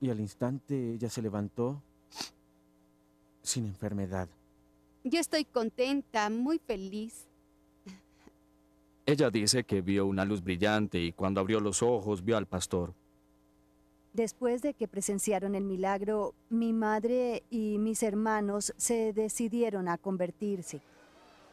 Y 0.02 0.10
al 0.10 0.20
instante 0.20 0.96
ella 0.96 1.10
se 1.10 1.22
levantó 1.22 1.82
sin 3.42 3.68
enfermedad. 3.68 4.28
Yo 5.06 5.18
estoy 5.22 5.46
contenta, 5.46 6.30
muy 6.30 6.60
feliz. 6.60 7.26
Ella 9.06 9.30
dice 9.30 9.64
que 9.64 9.80
vio 9.80 10.08
una 10.08 10.26
luz 10.26 10.44
brillante 10.44 11.00
y 11.00 11.14
cuando 11.14 11.40
abrió 11.40 11.62
los 11.62 11.82
ojos 11.82 12.26
vio 12.26 12.36
al 12.36 12.48
pastor. 12.48 12.94
Después 14.14 14.62
de 14.62 14.74
que 14.74 14.90
presenciaron 14.90 15.56
el 15.56 15.64
milagro, 15.64 16.34
mi 16.50 16.74
madre 16.74 17.44
y 17.50 17.78
mis 17.78 18.04
hermanos 18.04 18.74
se 18.76 19.14
decidieron 19.14 19.88
a 19.88 19.98
convertirse. 19.98 20.82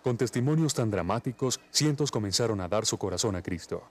Con 0.02 0.16
testimonios 0.16 0.74
tan 0.74 0.90
dramáticos, 0.90 1.60
cientos 1.70 2.10
comenzaron 2.10 2.60
a 2.60 2.68
dar 2.68 2.84
su 2.84 2.98
corazón 2.98 3.36
a 3.36 3.42
Cristo. 3.42 3.82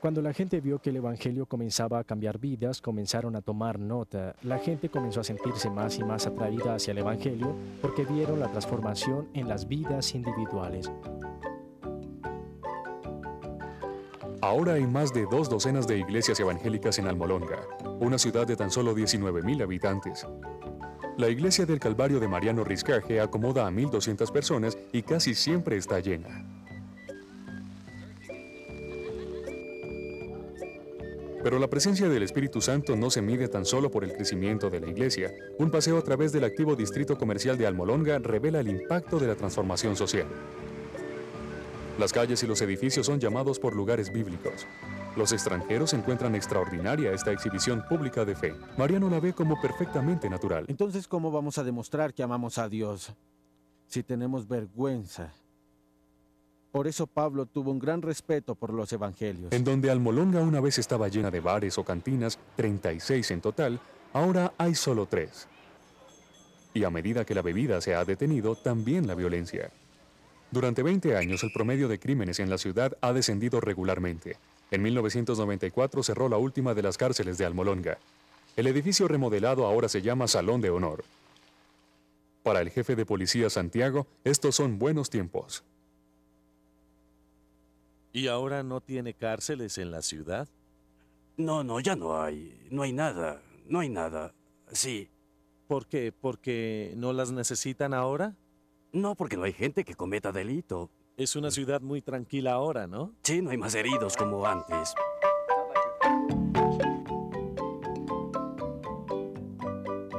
Cuando 0.00 0.22
la 0.22 0.32
gente 0.32 0.60
vio 0.60 0.78
que 0.78 0.90
el 0.90 0.96
Evangelio 0.96 1.46
comenzaba 1.46 1.98
a 1.98 2.04
cambiar 2.04 2.38
vidas, 2.38 2.80
comenzaron 2.80 3.34
a 3.34 3.42
tomar 3.42 3.78
nota. 3.78 4.36
La 4.42 4.58
gente 4.58 4.88
comenzó 4.88 5.20
a 5.20 5.24
sentirse 5.24 5.68
más 5.68 5.98
y 5.98 6.04
más 6.04 6.26
atraída 6.26 6.74
hacia 6.74 6.92
el 6.92 6.98
Evangelio 6.98 7.56
porque 7.82 8.04
vieron 8.04 8.38
la 8.38 8.50
transformación 8.50 9.28
en 9.34 9.48
las 9.48 9.66
vidas 9.66 10.14
individuales. 10.14 10.90
Ahora 14.46 14.74
hay 14.74 14.86
más 14.86 15.12
de 15.12 15.26
dos 15.28 15.50
docenas 15.50 15.88
de 15.88 15.98
iglesias 15.98 16.38
evangélicas 16.38 17.00
en 17.00 17.08
Almolonga, 17.08 17.66
una 17.98 18.16
ciudad 18.16 18.46
de 18.46 18.54
tan 18.54 18.70
solo 18.70 18.94
19.000 18.94 19.60
habitantes. 19.60 20.24
La 21.18 21.28
iglesia 21.28 21.66
del 21.66 21.80
Calvario 21.80 22.20
de 22.20 22.28
Mariano 22.28 22.62
Riscaje 22.62 23.20
acomoda 23.20 23.66
a 23.66 23.72
1.200 23.72 24.30
personas 24.30 24.78
y 24.92 25.02
casi 25.02 25.34
siempre 25.34 25.76
está 25.76 25.98
llena. 25.98 26.46
Pero 31.42 31.58
la 31.58 31.66
presencia 31.66 32.08
del 32.08 32.22
Espíritu 32.22 32.60
Santo 32.60 32.94
no 32.94 33.10
se 33.10 33.22
mide 33.22 33.48
tan 33.48 33.64
solo 33.64 33.90
por 33.90 34.04
el 34.04 34.12
crecimiento 34.12 34.70
de 34.70 34.78
la 34.78 34.88
iglesia. 34.88 35.34
Un 35.58 35.72
paseo 35.72 35.98
a 35.98 36.02
través 36.02 36.30
del 36.30 36.44
activo 36.44 36.76
distrito 36.76 37.18
comercial 37.18 37.58
de 37.58 37.66
Almolonga 37.66 38.20
revela 38.20 38.60
el 38.60 38.68
impacto 38.68 39.18
de 39.18 39.26
la 39.26 39.34
transformación 39.34 39.96
social. 39.96 40.28
Las 41.98 42.12
calles 42.12 42.42
y 42.42 42.46
los 42.46 42.60
edificios 42.60 43.06
son 43.06 43.18
llamados 43.18 43.58
por 43.58 43.74
lugares 43.74 44.12
bíblicos. 44.12 44.66
Los 45.16 45.32
extranjeros 45.32 45.94
encuentran 45.94 46.34
extraordinaria 46.34 47.10
esta 47.12 47.32
exhibición 47.32 47.82
pública 47.88 48.26
de 48.26 48.36
fe. 48.36 48.54
Mariano 48.76 49.08
la 49.08 49.18
ve 49.18 49.32
como 49.32 49.58
perfectamente 49.62 50.28
natural. 50.28 50.66
Entonces, 50.68 51.08
¿cómo 51.08 51.30
vamos 51.30 51.56
a 51.56 51.64
demostrar 51.64 52.12
que 52.12 52.22
amamos 52.22 52.58
a 52.58 52.68
Dios 52.68 53.14
si 53.86 54.02
tenemos 54.02 54.46
vergüenza? 54.46 55.32
Por 56.70 56.86
eso 56.86 57.06
Pablo 57.06 57.46
tuvo 57.46 57.70
un 57.70 57.78
gran 57.78 58.02
respeto 58.02 58.54
por 58.54 58.74
los 58.74 58.92
evangelios. 58.92 59.50
En 59.50 59.64
donde 59.64 59.90
Almolonga 59.90 60.42
una 60.42 60.60
vez 60.60 60.78
estaba 60.78 61.08
llena 61.08 61.30
de 61.30 61.40
bares 61.40 61.78
o 61.78 61.84
cantinas, 61.84 62.38
36 62.56 63.30
en 63.30 63.40
total, 63.40 63.80
ahora 64.12 64.52
hay 64.58 64.74
solo 64.74 65.06
tres. 65.06 65.48
Y 66.74 66.84
a 66.84 66.90
medida 66.90 67.24
que 67.24 67.34
la 67.34 67.40
bebida 67.40 67.80
se 67.80 67.94
ha 67.94 68.04
detenido, 68.04 68.54
también 68.54 69.06
la 69.06 69.14
violencia. 69.14 69.70
Durante 70.50 70.82
20 70.82 71.16
años 71.16 71.42
el 71.42 71.52
promedio 71.52 71.88
de 71.88 71.98
crímenes 71.98 72.38
en 72.38 72.50
la 72.50 72.58
ciudad 72.58 72.96
ha 73.00 73.12
descendido 73.12 73.60
regularmente. 73.60 74.36
En 74.70 74.82
1994 74.82 76.02
cerró 76.02 76.28
la 76.28 76.38
última 76.38 76.74
de 76.74 76.82
las 76.82 76.96
cárceles 76.96 77.38
de 77.38 77.44
Almolonga. 77.44 77.98
El 78.56 78.66
edificio 78.66 79.06
remodelado 79.08 79.66
ahora 79.66 79.88
se 79.88 80.02
llama 80.02 80.28
Salón 80.28 80.60
de 80.60 80.70
Honor. 80.70 81.04
Para 82.42 82.60
el 82.60 82.70
jefe 82.70 82.96
de 82.96 83.04
policía 83.04 83.50
Santiago, 83.50 84.06
estos 84.24 84.54
son 84.54 84.78
buenos 84.78 85.10
tiempos. 85.10 85.64
¿Y 88.12 88.28
ahora 88.28 88.62
no 88.62 88.80
tiene 88.80 89.14
cárceles 89.14 89.76
en 89.78 89.90
la 89.90 90.00
ciudad? 90.00 90.48
No, 91.36 91.64
no, 91.64 91.80
ya 91.80 91.96
no 91.96 92.20
hay. 92.20 92.66
No 92.70 92.82
hay 92.82 92.92
nada. 92.92 93.42
No 93.68 93.80
hay 93.80 93.88
nada. 93.88 94.32
Sí. 94.72 95.10
¿Por 95.66 95.86
qué? 95.86 96.12
¿Porque 96.12 96.94
no 96.96 97.12
las 97.12 97.32
necesitan 97.32 97.92
ahora? 97.92 98.34
No, 98.92 99.14
porque 99.14 99.36
no 99.36 99.44
hay 99.44 99.52
gente 99.52 99.84
que 99.84 99.94
cometa 99.94 100.32
delito. 100.32 100.90
Es 101.16 101.36
una 101.36 101.50
ciudad 101.50 101.80
muy 101.80 102.02
tranquila 102.02 102.52
ahora, 102.52 102.86
¿no? 102.86 103.12
Sí, 103.22 103.40
no 103.42 103.50
hay 103.50 103.56
más 103.56 103.74
heridos 103.74 104.16
como 104.16 104.46
antes. 104.46 104.94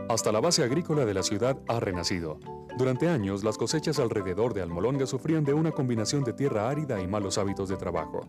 Hasta 0.09 0.31
la 0.31 0.39
base 0.39 0.63
agrícola 0.63 1.05
de 1.05 1.13
la 1.13 1.21
ciudad 1.21 1.59
ha 1.67 1.79
renacido. 1.79 2.39
Durante 2.77 3.07
años, 3.07 3.43
las 3.43 3.57
cosechas 3.57 3.99
alrededor 3.99 4.53
de 4.53 4.61
Almolonga 4.61 5.05
sufrían 5.05 5.43
de 5.43 5.53
una 5.53 5.71
combinación 5.71 6.23
de 6.23 6.33
tierra 6.33 6.69
árida 6.69 7.01
y 7.01 7.07
malos 7.07 7.37
hábitos 7.37 7.69
de 7.69 7.77
trabajo. 7.77 8.27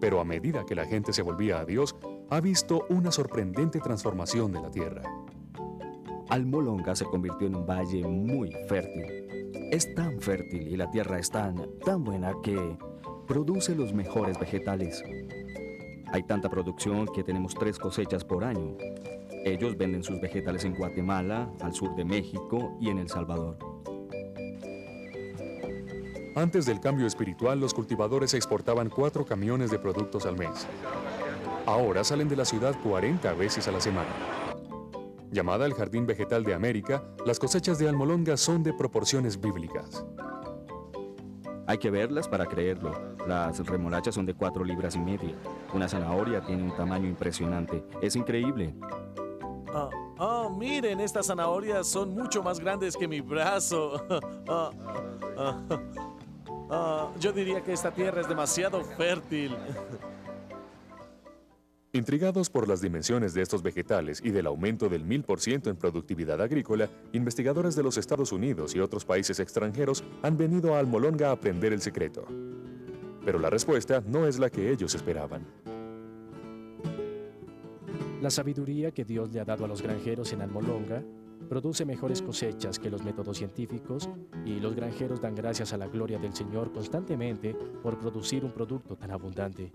Pero 0.00 0.20
a 0.20 0.24
medida 0.24 0.64
que 0.64 0.74
la 0.74 0.84
gente 0.84 1.12
se 1.12 1.22
volvía 1.22 1.60
a 1.60 1.64
Dios, 1.64 1.94
ha 2.30 2.40
visto 2.40 2.86
una 2.88 3.12
sorprendente 3.12 3.78
transformación 3.78 4.52
de 4.52 4.62
la 4.62 4.70
tierra. 4.70 5.02
Almolonga 6.28 6.96
se 6.96 7.04
convirtió 7.04 7.46
en 7.46 7.56
un 7.56 7.66
valle 7.66 8.02
muy 8.06 8.50
fértil. 8.66 9.41
Es 9.72 9.94
tan 9.94 10.20
fértil 10.20 10.68
y 10.68 10.76
la 10.76 10.90
tierra 10.90 11.18
es 11.18 11.30
tan, 11.30 11.56
tan 11.82 12.04
buena 12.04 12.34
que 12.42 12.76
produce 13.26 13.74
los 13.74 13.94
mejores 13.94 14.38
vegetales. 14.38 15.02
Hay 16.12 16.24
tanta 16.24 16.50
producción 16.50 17.06
que 17.06 17.24
tenemos 17.24 17.54
tres 17.54 17.78
cosechas 17.78 18.22
por 18.22 18.44
año. 18.44 18.76
Ellos 19.46 19.78
venden 19.78 20.04
sus 20.04 20.20
vegetales 20.20 20.66
en 20.66 20.74
Guatemala, 20.74 21.50
al 21.62 21.72
sur 21.72 21.96
de 21.96 22.04
México 22.04 22.76
y 22.82 22.90
en 22.90 22.98
El 22.98 23.08
Salvador. 23.08 23.56
Antes 26.36 26.66
del 26.66 26.78
cambio 26.78 27.06
espiritual, 27.06 27.58
los 27.58 27.72
cultivadores 27.72 28.34
exportaban 28.34 28.90
cuatro 28.90 29.24
camiones 29.24 29.70
de 29.70 29.78
productos 29.78 30.26
al 30.26 30.36
mes. 30.36 30.66
Ahora 31.64 32.04
salen 32.04 32.28
de 32.28 32.36
la 32.36 32.44
ciudad 32.44 32.76
40 32.82 33.32
veces 33.32 33.66
a 33.68 33.72
la 33.72 33.80
semana. 33.80 34.41
Llamada 35.32 35.64
el 35.64 35.72
Jardín 35.72 36.06
Vegetal 36.06 36.44
de 36.44 36.52
América, 36.52 37.02
las 37.24 37.38
cosechas 37.38 37.78
de 37.78 37.88
Almolonga 37.88 38.36
son 38.36 38.62
de 38.62 38.74
proporciones 38.74 39.40
bíblicas. 39.40 40.04
Hay 41.66 41.78
que 41.78 41.90
verlas 41.90 42.28
para 42.28 42.44
creerlo. 42.44 42.92
Las 43.26 43.66
remolachas 43.66 44.14
son 44.14 44.26
de 44.26 44.34
4 44.34 44.62
libras 44.62 44.94
y 44.94 44.98
media. 44.98 45.34
Una 45.72 45.88
zanahoria 45.88 46.42
tiene 46.42 46.64
un 46.64 46.76
tamaño 46.76 47.08
impresionante. 47.08 47.82
Es 48.02 48.14
increíble. 48.14 48.74
Ah, 49.72 49.88
ah, 50.18 50.48
miren, 50.54 51.00
estas 51.00 51.28
zanahorias 51.28 51.86
son 51.86 52.14
mucho 52.14 52.42
más 52.42 52.60
grandes 52.60 52.94
que 52.94 53.08
mi 53.08 53.22
brazo. 53.22 54.04
Ah, 54.48 54.70
ah, 55.38 55.62
ah, 56.70 57.08
yo 57.18 57.32
diría 57.32 57.62
que 57.62 57.72
esta 57.72 57.90
tierra 57.90 58.20
es 58.20 58.28
demasiado 58.28 58.84
fértil. 58.84 59.56
Intrigados 61.94 62.48
por 62.48 62.68
las 62.68 62.80
dimensiones 62.80 63.34
de 63.34 63.42
estos 63.42 63.62
vegetales 63.62 64.22
y 64.24 64.30
del 64.30 64.46
aumento 64.46 64.88
del 64.88 65.04
1000% 65.04 65.68
en 65.68 65.76
productividad 65.76 66.40
agrícola, 66.40 66.88
investigadores 67.12 67.76
de 67.76 67.82
los 67.82 67.98
Estados 67.98 68.32
Unidos 68.32 68.74
y 68.74 68.80
otros 68.80 69.04
países 69.04 69.38
extranjeros 69.40 70.02
han 70.22 70.38
venido 70.38 70.74
a 70.74 70.78
Almolonga 70.78 71.28
a 71.28 71.32
aprender 71.32 71.74
el 71.74 71.82
secreto. 71.82 72.24
Pero 73.26 73.38
la 73.38 73.50
respuesta 73.50 74.02
no 74.06 74.26
es 74.26 74.38
la 74.38 74.48
que 74.48 74.70
ellos 74.70 74.94
esperaban. 74.94 75.46
La 78.22 78.30
sabiduría 78.30 78.92
que 78.92 79.04
Dios 79.04 79.30
le 79.30 79.40
ha 79.40 79.44
dado 79.44 79.66
a 79.66 79.68
los 79.68 79.82
granjeros 79.82 80.32
en 80.32 80.40
Almolonga 80.40 81.04
produce 81.50 81.84
mejores 81.84 82.22
cosechas 82.22 82.78
que 82.78 82.88
los 82.88 83.04
métodos 83.04 83.36
científicos 83.36 84.08
y 84.46 84.60
los 84.60 84.74
granjeros 84.74 85.20
dan 85.20 85.34
gracias 85.34 85.74
a 85.74 85.76
la 85.76 85.88
gloria 85.88 86.18
del 86.18 86.32
Señor 86.32 86.72
constantemente 86.72 87.54
por 87.82 87.98
producir 87.98 88.46
un 88.46 88.52
producto 88.52 88.96
tan 88.96 89.10
abundante. 89.10 89.70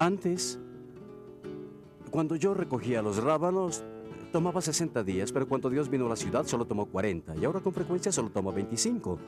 Antes, 0.00 0.58
cuando 2.10 2.34
yo 2.34 2.54
recogía 2.54 3.02
los 3.02 3.22
rábanos, 3.22 3.84
tomaba 4.32 4.62
60 4.62 5.04
días, 5.04 5.30
pero 5.30 5.46
cuando 5.46 5.68
Dios 5.68 5.90
vino 5.90 6.06
a 6.06 6.08
la 6.08 6.16
ciudad 6.16 6.46
solo 6.46 6.64
tomó 6.64 6.86
40 6.86 7.36
y 7.36 7.44
ahora 7.44 7.60
con 7.60 7.74
frecuencia 7.74 8.10
solo 8.10 8.30
toma 8.30 8.50
25. 8.50 9.18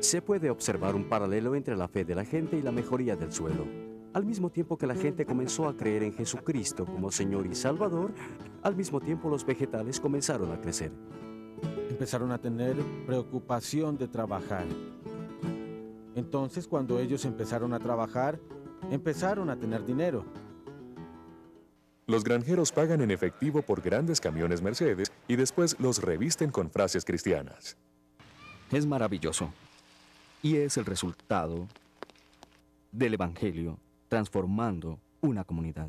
Se 0.00 0.20
puede 0.20 0.50
observar 0.50 0.94
un 0.94 1.04
paralelo 1.04 1.54
entre 1.54 1.74
la 1.74 1.88
fe 1.88 2.04
de 2.04 2.14
la 2.14 2.26
gente 2.26 2.58
y 2.58 2.60
la 2.60 2.70
mejoría 2.70 3.16
del 3.16 3.32
suelo. 3.32 3.64
Al 4.12 4.26
mismo 4.26 4.50
tiempo 4.50 4.76
que 4.76 4.86
la 4.86 4.94
gente 4.94 5.24
comenzó 5.24 5.68
a 5.68 5.74
creer 5.74 6.02
en 6.02 6.12
Jesucristo 6.12 6.84
como 6.84 7.10
Señor 7.10 7.46
y 7.46 7.54
Salvador, 7.54 8.12
al 8.62 8.76
mismo 8.76 9.00
tiempo 9.00 9.30
los 9.30 9.46
vegetales 9.46 10.00
comenzaron 10.00 10.52
a 10.52 10.60
crecer. 10.60 10.92
Empezaron 11.88 12.30
a 12.30 12.36
tener 12.36 12.76
preocupación 13.06 13.96
de 13.96 14.06
trabajar. 14.08 14.66
Entonces, 16.14 16.68
cuando 16.68 16.98
ellos 16.98 17.24
empezaron 17.24 17.72
a 17.72 17.78
trabajar, 17.78 18.38
empezaron 18.90 19.50
a 19.50 19.56
tener 19.56 19.84
dinero. 19.84 20.24
Los 22.06 22.22
granjeros 22.22 22.70
pagan 22.70 23.00
en 23.00 23.10
efectivo 23.10 23.62
por 23.62 23.80
grandes 23.80 24.20
camiones 24.20 24.60
Mercedes 24.60 25.10
y 25.26 25.36
después 25.36 25.76
los 25.80 26.02
revisten 26.02 26.50
con 26.50 26.70
frases 26.70 27.04
cristianas. 27.04 27.78
Es 28.70 28.86
maravilloso. 28.86 29.52
Y 30.42 30.56
es 30.56 30.76
el 30.76 30.84
resultado 30.84 31.66
del 32.92 33.14
Evangelio 33.14 33.78
transformando 34.08 34.98
una 35.22 35.44
comunidad. 35.44 35.88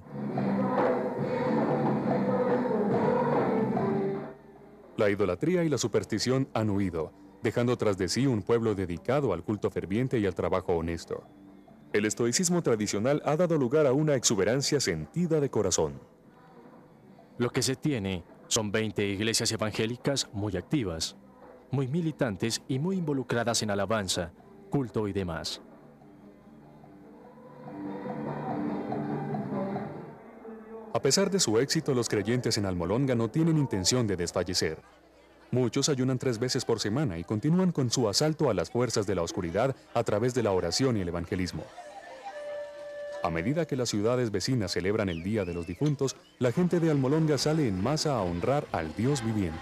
La 4.97 5.09
idolatría 5.09 5.65
y 5.65 5.69
la 5.69 5.77
superstición 5.77 6.47
han 6.53 6.69
huido, 6.69 7.11
dejando 7.43 7.77
tras 7.77 7.97
de 7.97 8.07
sí 8.07 8.25
un 8.25 8.41
pueblo 8.41 8.73
dedicado 8.75 9.33
al 9.33 9.43
culto 9.43 9.69
ferviente 9.69 10.19
y 10.19 10.25
al 10.25 10.33
trabajo 10.33 10.73
honesto. 10.73 11.27
El 11.93 12.05
estoicismo 12.05 12.61
tradicional 12.61 13.21
ha 13.25 13.35
dado 13.35 13.57
lugar 13.57 13.85
a 13.87 13.93
una 13.93 14.15
exuberancia 14.15 14.79
sentida 14.79 15.39
de 15.39 15.49
corazón. 15.49 15.99
Lo 17.37 17.49
que 17.49 17.61
se 17.61 17.75
tiene 17.75 18.23
son 18.47 18.71
20 18.71 19.05
iglesias 19.05 19.51
evangélicas 19.51 20.29
muy 20.33 20.57
activas, 20.57 21.15
muy 21.71 21.87
militantes 21.87 22.61
y 22.67 22.79
muy 22.79 22.97
involucradas 22.97 23.63
en 23.63 23.71
alabanza, 23.71 24.31
culto 24.69 25.07
y 25.07 25.13
demás. 25.13 25.61
A 30.93 31.01
pesar 31.01 31.29
de 31.29 31.41
su 31.41 31.59
éxito, 31.59 31.93
los 31.93 32.07
creyentes 32.07 32.57
en 32.57 32.65
Almolonga 32.65 33.15
no 33.15 33.29
tienen 33.29 33.57
intención 33.57 34.07
de 34.07 34.15
desfallecer. 34.15 34.81
Muchos 35.51 35.89
ayunan 35.89 36.17
tres 36.17 36.39
veces 36.39 36.65
por 36.65 36.79
semana 36.79 37.17
y 37.17 37.23
continúan 37.23 37.71
con 37.71 37.89
su 37.91 38.09
asalto 38.09 38.49
a 38.49 38.53
las 38.53 38.69
fuerzas 38.69 39.07
de 39.07 39.15
la 39.15 39.21
oscuridad 39.21 39.75
a 39.93 40.03
través 40.03 40.33
de 40.33 40.43
la 40.43 40.51
oración 40.51 40.97
y 40.97 41.01
el 41.01 41.07
evangelismo. 41.07 41.63
A 43.23 43.29
medida 43.29 43.65
que 43.65 43.75
las 43.75 43.89
ciudades 43.89 44.31
vecinas 44.31 44.71
celebran 44.71 45.09
el 45.09 45.23
Día 45.23 45.45
de 45.45 45.53
los 45.53 45.65
Difuntos, 45.65 46.15
la 46.37 46.51
gente 46.51 46.79
de 46.79 46.91
Almolonga 46.91 47.37
sale 47.37 47.67
en 47.67 47.81
masa 47.81 48.15
a 48.15 48.21
honrar 48.21 48.67
al 48.71 48.95
Dios 48.95 49.25
viviente. 49.25 49.59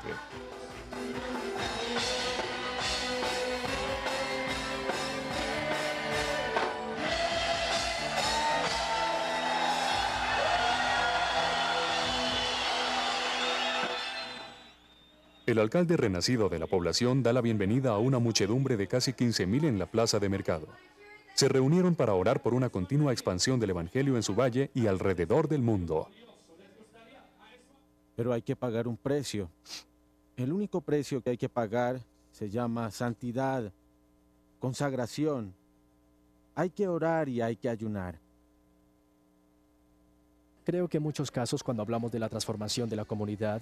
El 15.54 15.60
alcalde 15.60 15.98
renacido 15.98 16.50
de 16.50 16.58
la 16.58 16.66
población 16.66 17.22
da 17.22 17.32
la 17.32 17.40
bienvenida 17.40 17.92
a 17.92 18.00
una 18.00 18.18
muchedumbre 18.18 18.76
de 18.76 18.88
casi 18.88 19.12
15.000 19.12 19.66
en 19.68 19.78
la 19.78 19.86
plaza 19.86 20.18
de 20.18 20.28
mercado. 20.28 20.68
Se 21.36 21.48
reunieron 21.48 21.94
para 21.94 22.16
orar 22.16 22.42
por 22.42 22.56
una 22.56 22.70
continua 22.70 23.12
expansión 23.12 23.60
del 23.60 23.70
Evangelio 23.70 24.16
en 24.16 24.24
su 24.24 24.34
valle 24.34 24.72
y 24.74 24.88
alrededor 24.88 25.48
del 25.48 25.62
mundo. 25.62 26.08
Pero 28.16 28.34
hay 28.34 28.42
que 28.42 28.56
pagar 28.56 28.88
un 28.88 28.98
precio. 28.98 29.48
El 30.38 30.52
único 30.52 30.82
precio 30.82 31.22
que 31.22 31.30
hay 31.30 31.38
que 31.38 31.50
pagar 31.50 32.02
se 32.32 32.50
llama 32.50 32.90
santidad, 32.90 33.72
consagración. 34.58 35.54
Hay 36.56 36.72
que 36.72 36.88
orar 36.88 37.30
y 37.30 37.42
hay 37.42 37.58
que 37.58 37.70
ayunar. 37.70 38.18
Creo 40.64 40.88
que 40.88 40.98
en 40.98 41.04
muchos 41.04 41.30
casos 41.30 41.62
cuando 41.62 41.84
hablamos 41.84 42.12
de 42.12 42.18
la 42.18 42.28
transformación 42.30 42.90
de 42.90 42.96
la 42.96 43.06
comunidad, 43.06 43.62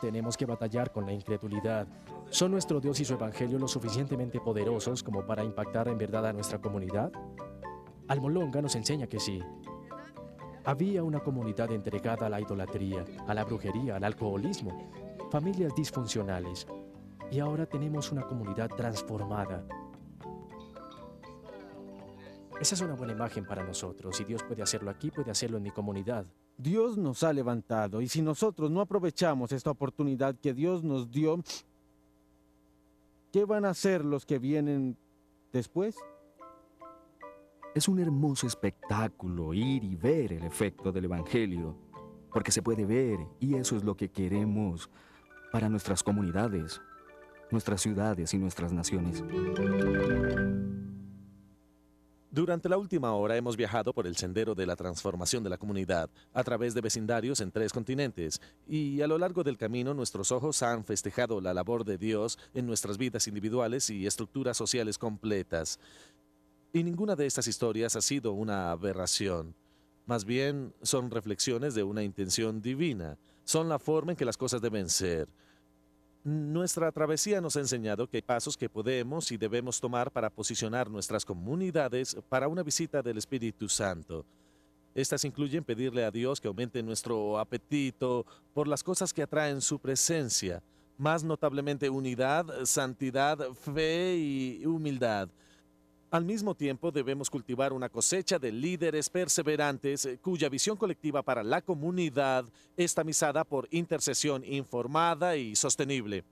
tenemos 0.00 0.36
que 0.36 0.46
batallar 0.46 0.92
con 0.92 1.06
la 1.06 1.12
incredulidad. 1.12 1.86
¿Son 2.30 2.50
nuestro 2.50 2.80
Dios 2.80 3.00
y 3.00 3.04
su 3.04 3.14
Evangelio 3.14 3.58
lo 3.58 3.68
suficientemente 3.68 4.40
poderosos 4.40 5.02
como 5.02 5.26
para 5.26 5.44
impactar 5.44 5.88
en 5.88 5.98
verdad 5.98 6.26
a 6.26 6.32
nuestra 6.32 6.60
comunidad? 6.60 7.12
Almolonga 8.08 8.62
nos 8.62 8.74
enseña 8.74 9.06
que 9.06 9.20
sí. 9.20 9.42
Había 10.64 11.02
una 11.02 11.20
comunidad 11.20 11.72
entregada 11.72 12.26
a 12.26 12.30
la 12.30 12.40
idolatría, 12.40 13.04
a 13.26 13.34
la 13.34 13.44
brujería, 13.44 13.96
al 13.96 14.04
alcoholismo, 14.04 14.90
familias 15.30 15.74
disfuncionales. 15.74 16.66
Y 17.30 17.40
ahora 17.40 17.66
tenemos 17.66 18.12
una 18.12 18.26
comunidad 18.26 18.68
transformada. 18.70 19.64
Esa 22.60 22.74
es 22.74 22.80
una 22.80 22.94
buena 22.94 23.12
imagen 23.12 23.46
para 23.46 23.62
nosotros. 23.62 24.16
Si 24.16 24.24
Dios 24.24 24.42
puede 24.42 24.62
hacerlo 24.62 24.90
aquí, 24.90 25.10
puede 25.10 25.30
hacerlo 25.30 25.58
en 25.58 25.62
mi 25.62 25.70
comunidad. 25.70 26.26
Dios 26.58 26.98
nos 26.98 27.22
ha 27.22 27.32
levantado 27.32 28.02
y 28.02 28.08
si 28.08 28.20
nosotros 28.20 28.68
no 28.68 28.80
aprovechamos 28.80 29.52
esta 29.52 29.70
oportunidad 29.70 30.34
que 30.34 30.52
Dios 30.52 30.82
nos 30.82 31.08
dio, 31.08 31.40
¿qué 33.32 33.44
van 33.44 33.64
a 33.64 33.70
hacer 33.70 34.04
los 34.04 34.26
que 34.26 34.40
vienen 34.40 34.96
después? 35.52 35.96
Es 37.76 37.86
un 37.86 38.00
hermoso 38.00 38.48
espectáculo 38.48 39.54
ir 39.54 39.84
y 39.84 39.94
ver 39.94 40.32
el 40.32 40.42
efecto 40.42 40.90
del 40.90 41.04
Evangelio, 41.04 41.76
porque 42.32 42.50
se 42.50 42.60
puede 42.60 42.84
ver 42.84 43.20
y 43.38 43.54
eso 43.54 43.76
es 43.76 43.84
lo 43.84 43.96
que 43.96 44.10
queremos 44.10 44.90
para 45.52 45.68
nuestras 45.68 46.02
comunidades, 46.02 46.80
nuestras 47.52 47.80
ciudades 47.80 48.34
y 48.34 48.38
nuestras 48.38 48.72
naciones. 48.72 49.22
Durante 52.30 52.68
la 52.68 52.76
última 52.76 53.14
hora 53.14 53.38
hemos 53.38 53.56
viajado 53.56 53.94
por 53.94 54.06
el 54.06 54.14
sendero 54.14 54.54
de 54.54 54.66
la 54.66 54.76
transformación 54.76 55.42
de 55.42 55.48
la 55.48 55.56
comunidad 55.56 56.10
a 56.34 56.44
través 56.44 56.74
de 56.74 56.82
vecindarios 56.82 57.40
en 57.40 57.50
tres 57.50 57.72
continentes 57.72 58.42
y 58.66 59.00
a 59.00 59.06
lo 59.06 59.16
largo 59.16 59.42
del 59.42 59.56
camino 59.56 59.94
nuestros 59.94 60.30
ojos 60.30 60.62
han 60.62 60.84
festejado 60.84 61.40
la 61.40 61.54
labor 61.54 61.86
de 61.86 61.96
Dios 61.96 62.38
en 62.52 62.66
nuestras 62.66 62.98
vidas 62.98 63.26
individuales 63.28 63.88
y 63.88 64.06
estructuras 64.06 64.58
sociales 64.58 64.98
completas. 64.98 65.80
Y 66.74 66.84
ninguna 66.84 67.16
de 67.16 67.24
estas 67.24 67.46
historias 67.46 67.96
ha 67.96 68.02
sido 68.02 68.32
una 68.32 68.72
aberración. 68.72 69.54
Más 70.04 70.26
bien 70.26 70.74
son 70.82 71.10
reflexiones 71.10 71.74
de 71.74 71.82
una 71.82 72.02
intención 72.02 72.60
divina. 72.60 73.16
Son 73.44 73.70
la 73.70 73.78
forma 73.78 74.12
en 74.12 74.18
que 74.18 74.26
las 74.26 74.36
cosas 74.36 74.60
deben 74.60 74.90
ser. 74.90 75.28
Nuestra 76.24 76.90
travesía 76.90 77.40
nos 77.40 77.56
ha 77.56 77.60
enseñado 77.60 78.08
que 78.08 78.18
hay 78.18 78.22
pasos 78.22 78.56
que 78.56 78.68
podemos 78.68 79.30
y 79.30 79.36
debemos 79.36 79.80
tomar 79.80 80.10
para 80.10 80.30
posicionar 80.30 80.90
nuestras 80.90 81.24
comunidades 81.24 82.16
para 82.28 82.48
una 82.48 82.62
visita 82.62 83.02
del 83.02 83.18
Espíritu 83.18 83.68
Santo. 83.68 84.26
Estas 84.94 85.24
incluyen 85.24 85.62
pedirle 85.62 86.04
a 86.04 86.10
Dios 86.10 86.40
que 86.40 86.48
aumente 86.48 86.82
nuestro 86.82 87.38
apetito 87.38 88.26
por 88.52 88.66
las 88.66 88.82
cosas 88.82 89.14
que 89.14 89.22
atraen 89.22 89.60
su 89.60 89.78
presencia, 89.78 90.60
más 90.96 91.22
notablemente 91.22 91.88
unidad, 91.88 92.46
santidad, 92.64 93.38
fe 93.52 94.16
y 94.16 94.66
humildad. 94.66 95.28
Al 96.10 96.24
mismo 96.24 96.54
tiempo 96.54 96.90
debemos 96.90 97.28
cultivar 97.28 97.74
una 97.74 97.90
cosecha 97.90 98.38
de 98.38 98.50
líderes 98.50 99.10
perseverantes 99.10 100.06
eh, 100.06 100.18
cuya 100.22 100.48
visión 100.48 100.78
colectiva 100.78 101.22
para 101.22 101.42
la 101.42 101.60
comunidad 101.60 102.46
es 102.78 102.94
tamizada 102.94 103.44
por 103.44 103.68
intercesión 103.70 104.42
informada 104.42 105.36
y 105.36 105.54
sostenible. 105.54 106.24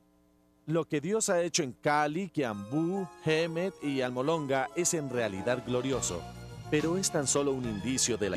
Lo 0.64 0.86
que 0.86 1.02
Dios 1.02 1.28
ha 1.28 1.42
hecho 1.42 1.62
en 1.62 1.72
Cali, 1.72 2.30
Kiambú, 2.30 3.06
Hemet 3.22 3.74
y 3.82 4.00
Almolonga 4.00 4.70
es 4.74 4.94
en 4.94 5.10
realidad 5.10 5.62
glorioso, 5.66 6.22
pero 6.70 6.96
es 6.96 7.10
tan 7.10 7.26
solo 7.26 7.52
un 7.52 7.66
indicio 7.66 8.16
de 8.16 8.30
la 8.30 8.36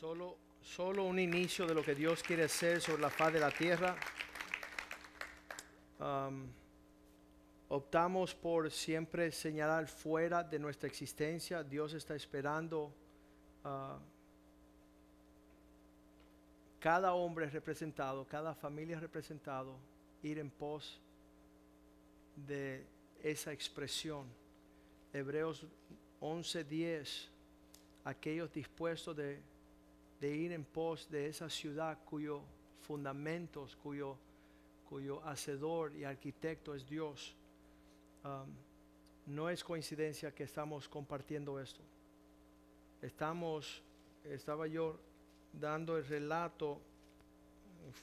Solo, 0.00 0.36
solo 0.62 1.04
un 1.04 1.18
inicio 1.18 1.66
de 1.66 1.74
lo 1.74 1.82
que 1.82 1.94
Dios 1.94 2.22
quiere 2.22 2.44
hacer 2.44 2.80
sobre 2.80 3.02
la 3.02 3.10
faz 3.10 3.34
de 3.34 3.40
la 3.40 3.50
tierra. 3.50 3.96
Optamos 7.70 8.34
por 8.34 8.70
siempre 8.70 9.30
señalar 9.30 9.88
fuera 9.88 10.42
de 10.42 10.58
nuestra 10.58 10.88
existencia. 10.88 11.62
Dios 11.62 11.92
está 11.92 12.14
esperando 12.14 12.90
uh, 13.64 13.98
cada 16.80 17.12
hombre 17.12 17.50
representado, 17.50 18.24
cada 18.26 18.54
familia 18.54 18.98
representado, 18.98 19.76
ir 20.22 20.38
en 20.38 20.48
pos 20.48 20.98
de 22.34 22.86
esa 23.22 23.52
expresión. 23.52 24.26
Hebreos 25.12 25.66
11:10, 26.22 27.28
aquellos 28.04 28.50
dispuestos 28.50 29.14
de, 29.14 29.42
de 30.20 30.36
ir 30.36 30.52
en 30.52 30.64
pos 30.64 31.10
de 31.10 31.26
esa 31.26 31.50
ciudad 31.50 31.98
cuyo 32.06 32.40
fundamentos, 32.80 33.76
cuyo 33.76 34.16
cuyo 34.88 35.20
hacedor 35.24 35.94
y 35.94 36.04
arquitecto 36.04 36.74
es 36.74 36.88
Dios. 36.88 37.36
Um, 38.24 38.54
no 39.26 39.50
es 39.50 39.62
coincidencia 39.62 40.34
que 40.34 40.44
estamos 40.44 40.88
compartiendo 40.88 41.60
esto. 41.60 41.82
Estamos, 43.02 43.82
estaba 44.24 44.66
yo 44.66 44.98
dando 45.52 45.96
el 45.96 46.06
relato, 46.06 46.80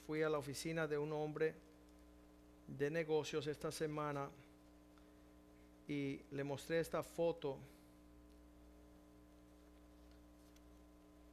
fui 0.06 0.22
a 0.22 0.28
la 0.28 0.38
oficina 0.38 0.86
de 0.86 0.96
un 0.96 1.12
hombre 1.12 1.54
de 2.66 2.90
negocios 2.90 3.46
esta 3.46 3.70
semana 3.70 4.28
y 5.88 6.20
le 6.30 6.44
mostré 6.44 6.80
esta 6.80 7.02
foto 7.02 7.58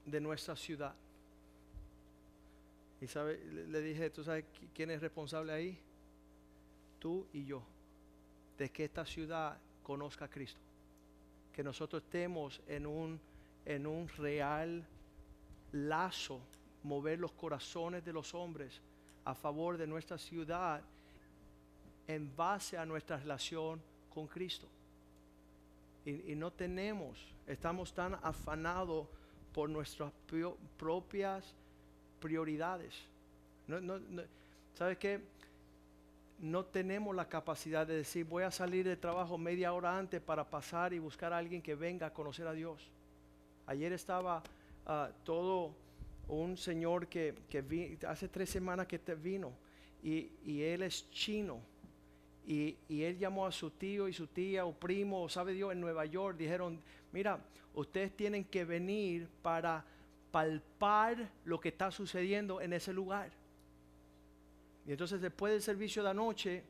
de 0.06 0.20
nuestra 0.20 0.56
ciudad. 0.56 0.96
Y 3.04 3.08
sabe, 3.08 3.38
le, 3.68 3.82
dije, 3.82 4.10
¿tú 4.12 4.24
sabes 4.24 4.46
qui- 4.46 4.70
quién 4.74 4.90
es 4.90 5.02
responsable 5.02 5.52
ahí? 5.52 5.78
Tú 7.00 7.28
y 7.34 7.44
yo. 7.44 7.62
De 8.58 8.70
que 8.72 8.86
esta 8.86 9.06
ciudad 9.06 9.58
conozca 9.84 10.24
a 10.26 10.30
Cristo. 10.30 10.62
Que 11.52 11.64
nosotros 11.66 12.02
estemos 12.02 12.62
en 12.66 12.86
un, 12.88 13.20
en 13.66 13.86
un 13.86 14.08
real 14.08 14.86
lazo, 15.74 16.40
mover 16.84 17.20
los 17.20 17.34
corazones 17.34 18.06
de 18.06 18.14
los 18.14 18.34
hombres 18.34 18.80
a 19.26 19.36
favor 19.36 19.78
de 19.78 19.86
nuestra 19.86 20.18
ciudad 20.18 20.82
en 22.08 22.34
base 22.38 22.78
a 22.78 22.86
nuestra 22.86 23.18
relación 23.18 23.82
con 24.14 24.28
Cristo. 24.28 24.68
Y, 26.06 26.32
y 26.32 26.36
no 26.36 26.52
tenemos, 26.52 27.18
estamos 27.48 27.94
tan 27.94 28.14
afanados 28.24 29.08
por 29.54 29.70
nuestras 29.70 30.14
propias 30.78 31.54
prioridades. 32.24 32.94
No, 33.68 33.82
no, 33.82 34.00
¿Sabes 34.76 34.98
qué? 34.98 35.20
No 36.40 36.64
tenemos 36.64 37.14
la 37.14 37.28
capacidad 37.28 37.86
de 37.86 37.98
decir, 37.98 38.26
voy 38.26 38.44
a 38.44 38.52
salir 38.52 38.86
de 38.86 38.96
trabajo 38.96 39.38
media 39.38 39.74
hora 39.74 39.98
antes 39.98 40.22
para 40.22 40.50
pasar 40.50 40.94
y 40.94 41.00
buscar 41.00 41.34
a 41.34 41.38
alguien 41.38 41.62
que 41.62 41.76
venga 41.76 42.08
a 42.08 42.14
conocer 42.14 42.48
a 42.48 42.54
Dios. 42.54 42.90
Ayer 43.68 43.92
estaba 43.92 44.42
ah, 44.86 45.10
todo 45.26 45.76
un 46.30 46.56
señor 46.56 47.08
que, 47.08 47.36
hace 48.08 48.30
tres 48.30 48.50
semanas 48.50 48.88
que 48.88 49.00
te 49.00 49.16
vino 49.16 49.52
y, 50.02 50.32
y 50.46 50.62
él 50.62 50.84
es 50.84 51.12
chino. 51.12 51.60
Y, 52.48 52.78
y 52.88 53.04
él 53.04 53.18
llamó 53.18 53.46
a 53.46 53.52
su 53.52 53.70
tío 53.70 54.08
y 54.08 54.14
su 54.14 54.28
tía 54.28 54.66
o 54.66 54.74
primo, 54.74 55.24
o 55.24 55.30
sabe 55.30 55.54
Dios, 55.54 55.74
en 55.74 55.82
Nueva 55.82 56.06
York. 56.06 56.38
Dijeron, 56.38 56.80
mira, 57.12 57.40
ustedes 57.74 58.16
tienen 58.16 58.46
que 58.46 58.64
venir 58.64 59.28
para 59.42 59.86
palpar 60.34 61.30
lo 61.46 61.60
que 61.60 61.70
está 61.70 61.92
sucediendo 61.92 62.60
en 62.60 62.74
ese 62.74 62.92
lugar. 62.92 63.30
Y 64.88 64.92
entonces 64.92 65.22
después 65.22 65.54
del 65.54 65.62
servicio 65.62 66.02
de 66.02 66.10
anoche, 66.10 66.64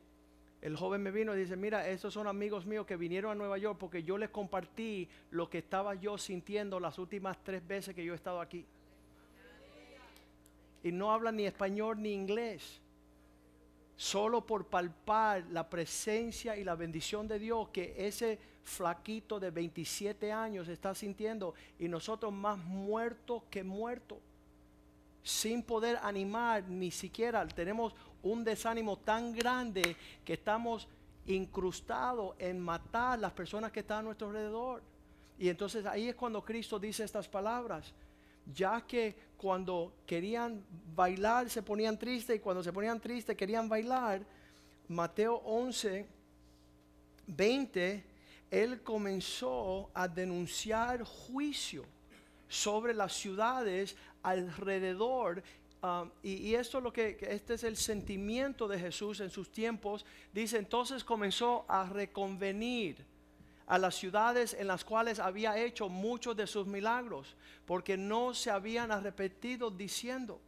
el 0.62 0.76
joven 0.76 1.02
me 1.02 1.12
vino 1.12 1.34
y 1.34 1.40
dice, 1.40 1.56
mira, 1.56 1.88
estos 1.88 2.14
son 2.14 2.28
amigos 2.28 2.66
míos 2.66 2.86
que 2.86 2.98
vinieron 2.98 3.32
a 3.32 3.36
Nueva 3.36 3.58
York 3.58 3.78
porque 3.80 4.04
yo 4.04 4.18
les 4.18 4.30
compartí 4.32 5.08
lo 5.32 5.50
que 5.50 5.60
estaba 5.60 5.96
yo 5.96 6.18
sintiendo 6.18 6.78
las 6.78 7.00
últimas 7.00 7.42
tres 7.42 7.66
veces 7.66 7.96
que 7.96 8.04
yo 8.04 8.12
he 8.12 8.18
estado 8.18 8.42
aquí. 8.42 8.66
Y 10.84 10.92
no 10.92 11.14
hablan 11.14 11.38
ni 11.38 11.46
español 11.46 12.02
ni 12.02 12.12
inglés. 12.12 12.82
Solo 13.96 14.46
por 14.46 14.68
palpar 14.68 15.46
la 15.52 15.70
presencia 15.70 16.58
y 16.58 16.66
la 16.66 16.76
bendición 16.76 17.30
de 17.30 17.40
Dios 17.40 17.70
que 17.70 17.96
ese 17.98 18.40
flaquito 18.64 19.40
de 19.40 19.52
27 19.52 20.32
años 20.32 20.68
está 20.68 20.96
sintiendo 20.96 21.54
y 21.78 21.88
nosotros 21.88 22.32
más 22.32 22.58
muertos 22.58 23.44
que 23.50 23.64
muertos 23.64 24.20
sin 25.24 25.64
poder 25.64 25.98
animar 26.02 26.64
ni 26.68 26.92
siquiera 26.92 27.48
tenemos 27.48 27.96
un 28.22 28.44
desánimo 28.44 28.98
tan 28.98 29.34
grande 29.34 29.96
que 30.24 30.34
estamos 30.34 30.88
incrustados 31.26 32.36
en 32.40 32.60
matar 32.60 33.20
las 33.20 33.32
personas 33.32 33.72
que 33.72 33.82
están 33.82 34.00
a 34.00 34.02
nuestro 34.04 34.28
alrededor. 34.28 34.82
Y 35.40 35.50
entonces 35.50 35.86
ahí 35.86 36.10
es 36.10 36.16
cuando 36.16 36.44
Cristo 36.44 36.78
dice 36.78 37.04
estas 37.04 37.28
palabras, 37.28 37.94
ya 38.54 38.82
que 38.82 39.16
cuando 39.38 39.94
querían 40.06 40.64
bailar 40.96 41.50
se 41.50 41.62
ponían 41.62 41.98
tristes 41.98 42.36
y 42.36 42.40
cuando 42.40 42.62
se 42.62 42.74
ponían 42.74 43.00
tristes 43.00 43.36
querían 43.36 43.70
bailar, 43.70 44.22
Mateo 44.90 45.36
11, 45.46 46.06
20, 47.28 48.04
él 48.54 48.84
comenzó 48.84 49.90
a 49.96 50.08
denunciar 50.08 51.04
juicio 51.04 51.84
sobre 52.48 52.94
las 52.94 53.14
ciudades 53.14 53.96
alrededor. 54.22 55.42
um, 55.82 56.12
y, 56.22 56.34
y 56.34 56.56
esto 56.56 56.78
es 56.78 56.84
lo 56.84 56.94
que, 56.94 57.18
este 57.22 57.56
es 57.56 57.64
el 57.64 57.76
sentimiento 57.76 58.68
de 58.68 58.78
Jesús 58.78 59.22
en 59.22 59.32
sus 59.32 59.52
tiempos. 59.52 60.06
Dice, 60.32 60.60
entonces 60.60 61.04
comenzó 61.04 61.66
a 61.68 61.90
reconvenir 61.90 63.04
a 63.66 63.80
las 63.80 63.96
ciudades 63.96 64.54
en 64.54 64.68
las 64.68 64.86
cuales 64.86 65.18
había 65.18 65.58
hecho 65.58 65.90
muchos 65.90 66.38
de 66.38 66.46
sus 66.46 66.68
milagros, 66.68 67.36
porque 67.66 67.98
no 67.98 68.36
se 68.36 68.52
habían 68.52 68.92
arrepentido 68.92 69.72
diciendo, 69.72 70.40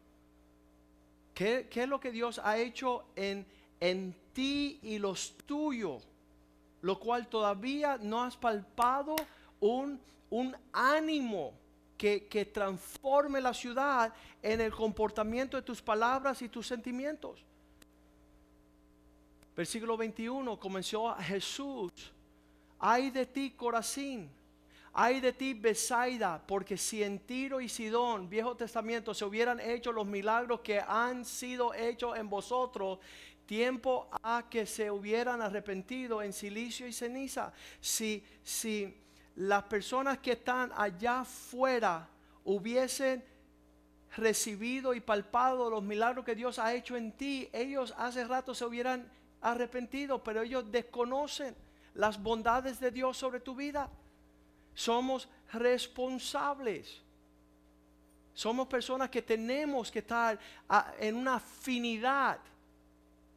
¿qué, 1.33 1.67
qué 1.71 1.83
es 1.83 1.89
lo 1.89 1.99
que 1.99 2.11
Dios 2.11 2.39
ha 2.43 2.59
hecho 2.59 3.05
en, 3.15 3.47
en 3.79 4.13
ti 4.31 4.79
y 4.83 4.99
los 4.99 5.35
tuyos? 5.47 6.07
Lo 6.85 6.99
cual 6.99 7.27
todavía 7.27 7.97
no 7.99 8.21
has 8.21 8.37
palpado 8.37 9.15
un, 9.59 9.99
un 10.29 10.55
ánimo 10.71 11.51
que, 11.97 12.27
que 12.27 12.45
transforme 12.45 13.41
la 13.41 13.55
ciudad 13.55 14.13
en 14.43 14.61
el 14.61 14.71
comportamiento 14.71 15.57
de 15.57 15.63
tus 15.63 15.81
palabras 15.81 16.43
y 16.43 16.47
tus 16.47 16.67
sentimientos. 16.67 17.43
Versículo 19.55 19.97
21 19.97 20.59
comenzó 20.59 21.09
a 21.09 21.23
Jesús. 21.23 21.91
Ay 22.77 23.09
de 23.09 23.25
ti, 23.25 23.49
Corazín. 23.49 24.29
Ay 24.93 25.19
de 25.21 25.33
ti, 25.33 25.55
Besaida, 25.55 26.39
porque 26.45 26.77
si 26.77 27.01
en 27.01 27.17
Tiro 27.17 27.61
y 27.61 27.67
Sidón, 27.67 28.29
Viejo 28.29 28.55
Testamento, 28.55 29.15
se 29.15 29.25
hubieran 29.25 29.59
hecho 29.59 29.91
los 29.91 30.05
milagros 30.05 30.59
que 30.59 30.79
han 30.79 31.25
sido 31.25 31.73
hechos 31.73 32.15
en 32.15 32.29
vosotros, 32.29 32.99
tiempo 33.45 34.09
a 34.23 34.45
que 34.49 34.65
se 34.65 34.89
hubieran 34.89 35.41
arrepentido 35.41 36.21
en 36.21 36.33
silicio 36.33 36.87
y 36.87 36.93
ceniza. 36.93 37.53
Si, 37.79 38.23
si 38.43 38.95
las 39.35 39.63
personas 39.63 40.19
que 40.19 40.33
están 40.33 40.71
allá 40.75 41.21
afuera 41.21 42.07
hubiesen 42.43 43.23
recibido 44.17 44.93
y 44.93 45.01
palpado 45.01 45.69
los 45.69 45.83
milagros 45.83 46.25
que 46.25 46.35
Dios 46.35 46.59
ha 46.59 46.73
hecho 46.73 46.95
en 46.95 47.11
ti, 47.11 47.49
ellos 47.51 47.93
hace 47.97 48.25
rato 48.25 48.55
se 48.55 48.65
hubieran 48.65 49.09
arrepentido, 49.41 50.23
pero 50.23 50.41
ellos 50.41 50.71
desconocen 50.71 51.55
las 51.93 52.21
bondades 52.21 52.79
de 52.79 52.91
Dios 52.91 53.17
sobre 53.17 53.39
tu 53.39 53.55
vida. 53.55 53.89
Somos 54.73 55.29
responsables. 55.51 57.01
Somos 58.33 58.67
personas 58.67 59.09
que 59.09 59.21
tenemos 59.21 59.91
que 59.91 59.99
estar 59.99 60.37
en 60.99 61.15
una 61.15 61.35
afinidad 61.35 62.39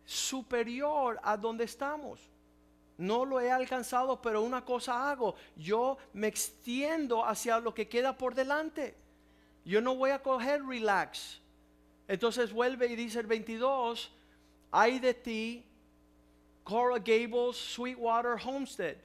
superior 0.09 1.21
a 1.23 1.37
donde 1.37 1.65
estamos. 1.65 2.19
No 2.97 3.27
lo 3.27 3.41
he 3.41 3.51
alcanzado, 3.51 4.23
pero 4.23 4.41
una 4.41 4.65
cosa 4.65 5.11
hago. 5.11 5.35
Yo 5.55 5.99
me 6.15 6.29
extiendo 6.29 7.25
hacia 7.25 7.61
lo 7.61 7.75
que 7.75 7.89
queda 7.89 8.17
por 8.17 8.35
delante. 8.35 8.97
Yo 9.67 9.83
no 9.83 9.95
voy 9.95 10.11
a 10.11 10.23
coger 10.23 10.65
relax. 10.65 11.43
Entonces 12.09 12.55
vuelve 12.55 12.87
y 12.87 12.97
dice 12.97 13.21
el 13.21 13.27
22, 13.27 14.11
hay 14.71 14.99
de 14.99 15.13
ti, 15.13 15.65
Coral 16.65 17.01
Gables, 17.01 17.57
Sweetwater, 17.59 18.39
Homestead. 18.43 18.97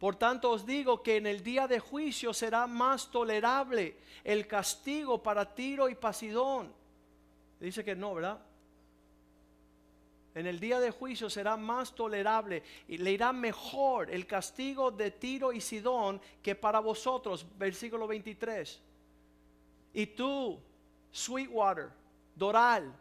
Por 0.00 0.16
tanto 0.16 0.50
os 0.50 0.66
digo 0.66 1.04
que 1.04 1.18
en 1.18 1.28
el 1.28 1.44
día 1.44 1.68
de 1.68 1.78
juicio 1.78 2.34
será 2.34 2.66
más 2.66 3.12
tolerable 3.12 3.96
el 4.24 4.48
castigo 4.48 5.22
para 5.22 5.54
Tiro 5.54 5.88
y 5.88 5.94
Pasidón. 5.94 6.72
Dice 7.60 7.84
que 7.84 7.94
no, 7.94 8.14
¿verdad? 8.14 8.40
En 10.38 10.46
el 10.46 10.60
día 10.60 10.78
de 10.78 10.92
juicio 10.92 11.28
será 11.28 11.56
más 11.56 11.92
tolerable 11.96 12.62
y 12.86 12.98
le 12.98 13.10
irá 13.10 13.32
mejor 13.32 14.08
el 14.08 14.24
castigo 14.24 14.92
de 14.92 15.10
Tiro 15.10 15.52
y 15.52 15.60
Sidón 15.60 16.20
que 16.40 16.54
para 16.54 16.78
vosotros. 16.78 17.44
Versículo 17.58 18.06
23. 18.06 18.80
Y 19.94 20.06
tú, 20.06 20.60
Sweetwater, 21.10 21.90
Doral, 22.36 22.94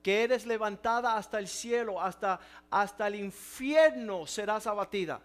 que 0.00 0.22
eres 0.22 0.46
levantada 0.46 1.16
hasta 1.16 1.40
el 1.40 1.48
cielo, 1.48 2.00
hasta, 2.00 2.38
hasta 2.70 3.08
el 3.08 3.16
infierno 3.16 4.24
serás 4.28 4.68
abatida. 4.68 5.20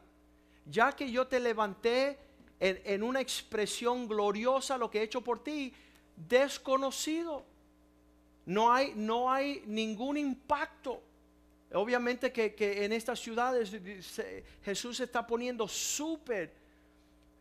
Ya 0.66 0.93
que 0.93 1.12
yo 1.12 1.28
te 1.28 1.39
levanté 1.39 2.18
en, 2.60 2.82
en 2.86 3.04
una 3.04 3.22
expresión 3.22 4.08
gloriosa 4.08 4.80
lo 4.80 4.89
que 4.89 5.02
he 5.02 5.04
hecho 5.04 5.22
por 5.22 5.43
ti, 5.43 5.72
desconocido. 6.16 7.46
No 8.48 8.74
hay, 8.74 8.93
no 8.96 9.32
hay 9.32 9.62
ningún 9.68 10.18
impacto. 10.18 11.04
Obviamente 11.74 12.32
que, 12.32 12.86
en 12.86 12.93
estas 12.93 13.20
ciudades 13.20 13.76
Jesús 14.63 14.99
está 14.99 15.26
poniendo 15.26 15.68
súper, 15.68 16.53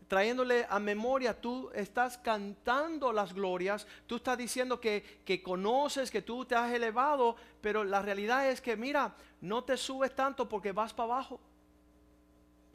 trayéndole 0.08 0.66
a 0.68 0.78
memoria, 0.78 1.38
tú 1.38 1.70
estás 1.74 2.18
cantando 2.18 3.12
las 3.12 3.32
glorias, 3.32 3.86
tú 4.06 4.16
estás 4.16 4.38
diciendo 4.38 4.80
que, 4.80 5.20
que 5.24 5.42
conoces, 5.42 6.10
que 6.10 6.22
tú 6.22 6.44
te 6.44 6.54
has 6.54 6.72
elevado, 6.72 7.36
pero 7.60 7.84
la 7.84 8.02
realidad 8.02 8.50
es 8.50 8.60
que 8.60 8.76
mira, 8.76 9.14
no 9.40 9.62
te 9.62 9.76
subes 9.76 10.14
tanto 10.14 10.48
porque 10.48 10.72
vas 10.72 10.92
para 10.92 11.12
abajo. 11.12 11.40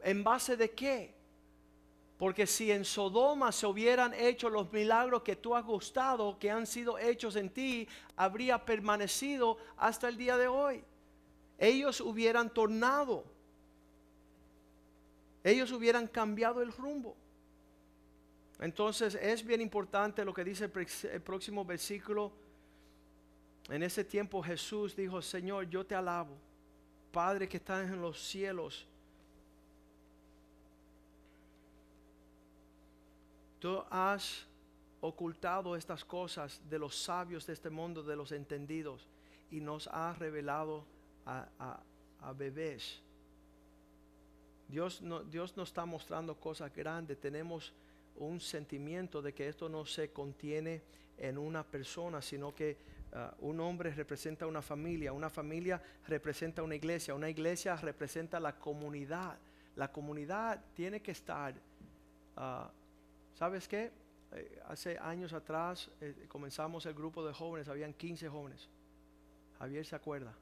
¿En 0.02 0.24
base 0.24 0.56
de 0.56 0.70
qué? 0.70 1.14
Porque 2.16 2.46
si 2.46 2.70
en 2.70 2.84
Sodoma 2.84 3.50
se 3.50 3.66
hubieran 3.66 4.12
hecho 4.12 4.50
los 4.50 4.70
milagros 4.72 5.22
que 5.22 5.36
tú 5.36 5.54
has 5.56 5.64
gustado, 5.64 6.38
que 6.38 6.50
han 6.50 6.66
sido 6.66 6.98
hechos 6.98 7.34
en 7.36 7.48
ti, 7.48 7.88
habría 8.14 8.64
permanecido 8.64 9.56
hasta 9.78 10.08
el 10.08 10.18
día 10.18 10.36
de 10.36 10.46
hoy. 10.46 10.84
Ellos 11.60 12.00
hubieran 12.00 12.48
tornado. 12.48 13.22
Ellos 15.44 15.70
hubieran 15.72 16.06
cambiado 16.06 16.62
el 16.62 16.72
rumbo. 16.72 17.14
Entonces 18.60 19.14
es 19.14 19.44
bien 19.44 19.60
importante 19.60 20.24
lo 20.24 20.32
que 20.32 20.42
dice 20.42 20.64
el, 20.64 21.20
próximo 21.20 21.62
versículo. 21.64 22.32
En 23.68 23.82
ese 23.82 24.04
tiempo 24.04 24.42
Jesús 24.42 24.96
dijo, 24.96 25.20
Señor, 25.20 25.68
yo 25.68 25.84
te 25.84 25.94
alabo. 25.94 26.34
Padre 27.12 27.46
que 27.46 27.58
estás 27.58 27.84
en 27.84 28.00
los 28.00 28.18
cielos. 28.18 28.86
Tú 33.58 33.84
has 33.90 34.46
ocultado 35.02 35.76
estas 35.76 36.06
cosas 36.06 36.58
de 36.70 36.78
los 36.78 36.96
sabios 36.96 37.46
de 37.46 37.52
este 37.52 37.68
mundo, 37.68 38.02
de 38.02 38.16
los 38.16 38.32
entendidos, 38.32 39.06
y 39.50 39.60
nos 39.60 39.88
has 39.88 40.18
revelado 40.18 40.84
a, 41.30 42.32
bebés. 42.32 43.00
Dios 44.68 45.02
no, 45.02 45.20
Dios 45.20 45.56
nos 45.56 45.70
está 45.70 45.84
mostrando 45.84 46.34
cosas 46.38 46.74
grandes. 46.74 47.18
Tenemos 47.18 47.72
un 48.16 48.40
sentimiento 48.40 49.22
de 49.22 49.32
que 49.32 49.48
esto 49.48 49.68
no 49.68 49.84
se 49.84 50.12
contiene 50.12 50.82
en 51.18 51.38
una 51.38 51.62
persona, 51.64 52.22
sino 52.22 52.54
que 52.54 52.76
ah, 53.12 53.34
un 53.40 53.60
hombre 53.60 53.92
representa 53.92 54.46
una 54.46 54.62
familia, 54.62 55.12
una 55.12 55.30
familia 55.30 55.82
representa 56.06 56.62
una 56.62 56.74
iglesia, 56.74 57.14
una 57.14 57.28
iglesia 57.28 57.76
representa 57.76 58.38
la 58.40 58.56
comunidad. 58.56 59.38
La 59.76 59.90
comunidad 59.90 60.62
tiene 60.74 61.00
que 61.00 61.12
estar, 61.12 61.54
ah, 62.36 62.70
¿sabes 63.34 63.66
qué? 63.68 63.90
Eh, 64.32 64.60
hace 64.66 64.96
años 64.98 65.32
atrás 65.32 65.90
eh, 66.00 66.26
comenzamos 66.28 66.86
el 66.86 66.94
grupo 66.94 67.26
de 67.26 67.32
jóvenes, 67.32 67.68
habían 67.68 67.92
15 67.92 68.28
jóvenes. 68.28 68.68
Javier 69.58 69.84
se 69.84 69.96
acuerda. 69.96 70.34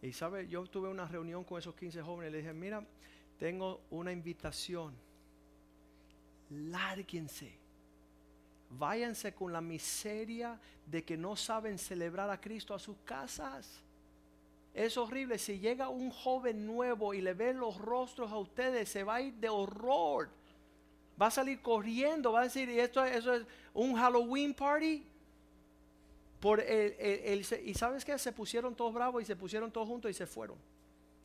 Y 0.00 0.12
sabe, 0.12 0.46
yo 0.48 0.64
tuve 0.66 0.88
una 0.88 1.06
reunión 1.06 1.44
con 1.44 1.58
esos 1.58 1.74
15 1.74 2.02
jóvenes 2.02 2.32
le 2.32 2.38
dije, 2.38 2.52
mira, 2.52 2.84
tengo 3.38 3.82
una 3.90 4.12
invitación. 4.12 4.94
Lárguense. 6.50 7.58
Váyanse 8.70 9.34
con 9.34 9.52
la 9.52 9.60
miseria 9.60 10.60
de 10.86 11.04
que 11.04 11.16
no 11.16 11.36
saben 11.36 11.78
celebrar 11.78 12.30
a 12.30 12.40
Cristo 12.40 12.74
a 12.74 12.78
sus 12.78 12.96
casas. 13.04 13.82
Es 14.74 14.96
horrible. 14.96 15.38
Si 15.38 15.58
llega 15.58 15.88
un 15.88 16.10
joven 16.10 16.66
nuevo 16.66 17.14
y 17.14 17.20
le 17.20 17.34
ven 17.34 17.58
los 17.58 17.78
rostros 17.78 18.30
a 18.30 18.38
ustedes, 18.38 18.88
se 18.88 19.02
va 19.02 19.16
a 19.16 19.20
ir 19.22 19.34
de 19.34 19.48
horror. 19.48 20.28
Va 21.20 21.26
a 21.26 21.30
salir 21.30 21.60
corriendo, 21.60 22.32
va 22.32 22.42
a 22.42 22.44
decir, 22.44 22.68
¿y 22.68 22.78
esto 22.78 23.04
eso 23.04 23.34
es 23.34 23.44
un 23.74 23.96
Halloween 23.96 24.54
party? 24.54 25.04
Por 26.40 26.60
el, 26.60 26.94
el- 26.98 27.44
el- 27.50 27.66
y 27.68 27.74
sabes 27.74 28.04
qué, 28.04 28.16
se 28.18 28.32
pusieron 28.32 28.74
todos 28.74 28.94
bravos 28.94 29.22
y 29.22 29.26
se 29.26 29.34
pusieron 29.36 29.70
todos 29.72 29.88
juntos 29.88 30.10
y 30.10 30.14
se 30.14 30.26
fueron. 30.26 30.56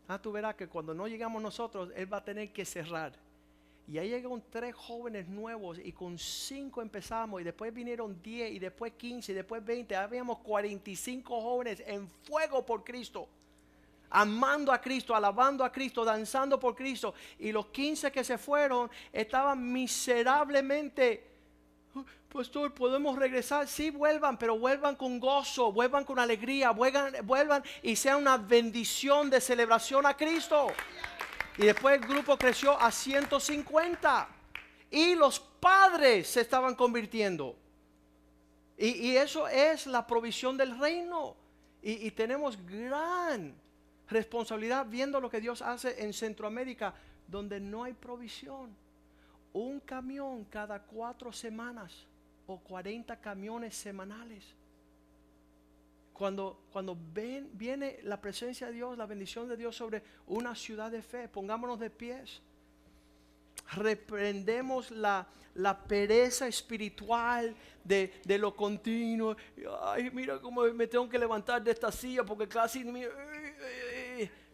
Ah, 0.08 0.20
tú 0.22 0.32
verás 0.32 0.56
que 0.56 0.68
cuando 0.68 0.94
no 0.94 1.08
llegamos 1.08 1.42
nosotros, 1.42 1.90
él 1.96 2.12
va 2.12 2.18
a 2.18 2.24
tener 2.24 2.52
que 2.52 2.66
cerrar. 2.66 3.14
Y 3.88 3.98
ahí 3.98 4.10
llegaron 4.10 4.42
tres 4.50 4.74
jóvenes 4.76 5.28
nuevos 5.28 5.78
y 5.78 5.92
con 5.92 6.18
cinco 6.18 6.82
empezamos 6.82 7.42
y 7.42 7.44
después 7.44 7.74
vinieron 7.74 8.22
10 8.24 8.52
y 8.54 8.60
después 8.60 8.94
15 8.94 9.34
y 9.34 9.36
después 9.36 9.64
20. 9.64 9.94
Habíamos 9.96 10.38
45 10.40 11.42
jóvenes 11.42 11.84
en 11.86 12.08
fuego 12.08 12.66
por 12.66 12.84
Cristo. 12.84 13.28
Amando 14.10 14.72
a 14.72 14.80
Cristo, 14.80 15.14
alabando 15.16 15.66
a 15.66 15.72
Cristo, 15.72 16.06
danzando 16.06 16.58
por 16.60 16.76
Cristo. 16.76 17.14
Y 17.40 17.52
los 17.52 17.66
15 17.68 18.10
que 18.12 18.24
se 18.24 18.38
fueron 18.38 18.90
estaban 19.12 19.72
miserablemente 19.74 21.33
Pastor, 22.32 22.74
¿podemos 22.74 23.16
regresar? 23.16 23.68
Sí, 23.68 23.92
vuelvan, 23.92 24.38
pero 24.40 24.58
vuelvan 24.58 24.96
con 24.96 25.20
gozo, 25.20 25.72
vuelvan 25.72 26.04
con 26.04 26.18
alegría, 26.18 26.72
vuelvan, 26.72 27.64
y 27.84 27.96
sea 27.96 28.18
una 28.18 28.38
bendición 28.38 29.30
de 29.30 29.40
celebración 29.40 30.06
a 30.08 30.18
Cristo. 30.18 30.68
Y 31.58 31.66
después 31.66 32.02
el 32.02 32.08
grupo 32.08 32.36
creció 32.36 32.80
a 32.80 32.92
150 32.92 34.28
y 34.90 35.14
los 35.14 35.40
padres 35.40 36.28
se 36.28 36.42
estaban 36.42 36.74
convirtiendo. 36.74 37.56
Y, 38.76 39.16
eso 39.16 39.48
es 39.48 39.86
la 39.86 40.08
provisión 40.08 40.58
del 40.58 40.80
reino. 40.80 41.36
Y 41.84 42.10
tenemos 42.12 42.58
gran 42.66 43.54
responsabilidad 44.10 44.88
viendo 44.90 45.22
lo 45.22 45.30
que 45.30 45.40
Dios 45.40 45.62
hace 45.62 46.04
en 46.04 46.14
Centroamérica, 46.14 46.96
donde 47.28 47.60
no 47.60 47.84
hay 47.84 47.94
provisión 47.94 48.76
un 49.54 49.80
camión 49.80 50.46
cada 50.46 50.82
cuatro 50.82 51.32
semanas 51.32 52.06
o 52.48 52.58
40 52.60 53.16
camiones 53.22 53.76
semanales. 53.76 54.44
Cuando, 56.14 56.60
cuando 56.72 56.98
ven, 57.14 57.50
viene 57.54 58.00
la 58.04 58.20
presencia 58.22 58.68
de 58.68 58.74
Dios, 58.74 58.98
la 58.98 59.06
bendición 59.06 59.48
de 59.48 59.58
Dios 59.58 59.76
sobre 59.76 60.04
una 60.28 60.54
ciudad 60.56 60.92
de 60.92 61.02
fe, 61.02 61.28
pongámonos 61.28 61.80
de 61.80 61.90
pies. 61.90 62.42
reprendemos 63.76 64.92
la, 64.92 65.26
la 65.56 65.78
pereza 65.84 66.48
espiritual 66.48 67.56
de, 67.84 68.14
de 68.26 68.38
lo 68.38 68.56
continuo. 68.56 69.36
Ay, 69.84 70.12
mira 70.12 70.40
cómo 70.40 70.64
me 70.66 70.88
tengo 70.88 71.10
que 71.10 71.18
levantar 71.18 71.64
de 71.64 71.72
esta 71.72 71.92
silla 71.92 72.24
porque 72.24 72.48
casi... 72.48 72.84
mi- 72.84 73.04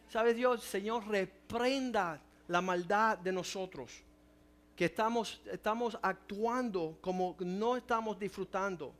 ¿Sabes 0.08 0.34
Dios? 0.34 0.64
Señor, 0.64 1.06
reprenda 1.06 2.20
la 2.48 2.60
maldad 2.60 3.18
de 3.18 3.30
nosotros. 3.32 4.02
Que 4.80 4.86
estamos, 4.86 5.42
estamos 5.52 5.98
actuando 6.00 6.96
como 7.02 7.36
no 7.40 7.76
estamos 7.76 8.18
disfrutando. 8.18 8.94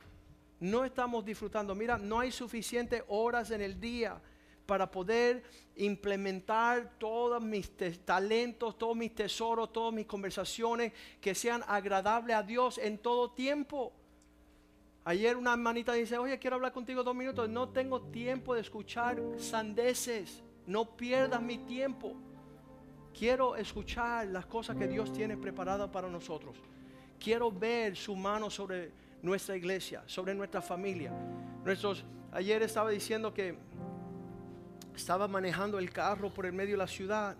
No 0.59 0.85
estamos 0.85 1.25
disfrutando. 1.25 1.73
Mira, 1.73 1.97
no 1.97 2.19
hay 2.19 2.31
suficientes 2.31 3.03
horas 3.07 3.49
en 3.49 3.61
el 3.61 3.81
día 3.81 4.21
para 4.67 4.91
poder 4.91 5.41
implementar 5.75 6.99
todos 6.99 7.41
mis 7.41 7.71
talentos, 8.05 8.77
todos 8.77 8.95
mis 8.95 9.15
tesoros, 9.15 9.73
todas 9.73 9.91
mis 9.91 10.05
conversaciones 10.05 10.93
que 11.19 11.33
sean 11.33 11.63
agradables 11.67 12.35
a 12.35 12.43
Dios 12.43 12.77
en 12.77 12.99
todo 12.99 13.31
tiempo. 13.31 13.91
Ayer 15.03 15.35
una 15.35 15.53
hermanita 15.53 15.93
dice, 15.93 16.15
oye, 16.19 16.37
quiero 16.37 16.57
hablar 16.57 16.73
contigo 16.73 17.01
dos 17.01 17.15
minutos. 17.15 17.49
No 17.49 17.69
tengo 17.69 18.03
tiempo 18.03 18.53
de 18.53 18.61
escuchar 18.61 19.19
sandeces. 19.39 20.43
No 20.67 20.95
pierdas 20.95 21.41
mi 21.41 21.57
tiempo. 21.57 22.15
Quiero 23.17 23.55
escuchar 23.55 24.27
las 24.27 24.45
cosas 24.45 24.75
que 24.77 24.87
Dios 24.87 25.11
tiene 25.11 25.37
preparadas 25.37 25.89
para 25.89 26.07
nosotros. 26.09 26.57
Quiero 27.19 27.51
ver 27.51 27.95
su 27.95 28.15
mano 28.15 28.49
sobre 28.49 28.91
nuestra 29.21 29.55
iglesia, 29.55 30.03
sobre 30.07 30.33
nuestra 30.33 30.61
familia. 30.61 31.11
Nuestros, 31.63 32.03
ayer 32.31 32.63
estaba 32.63 32.89
diciendo 32.89 33.33
que 33.33 33.55
estaba 34.95 35.27
manejando 35.27 35.77
el 35.77 35.91
carro 35.91 36.33
por 36.33 36.45
el 36.45 36.53
medio 36.53 36.71
de 36.71 36.77
la 36.77 36.87
ciudad 36.87 37.35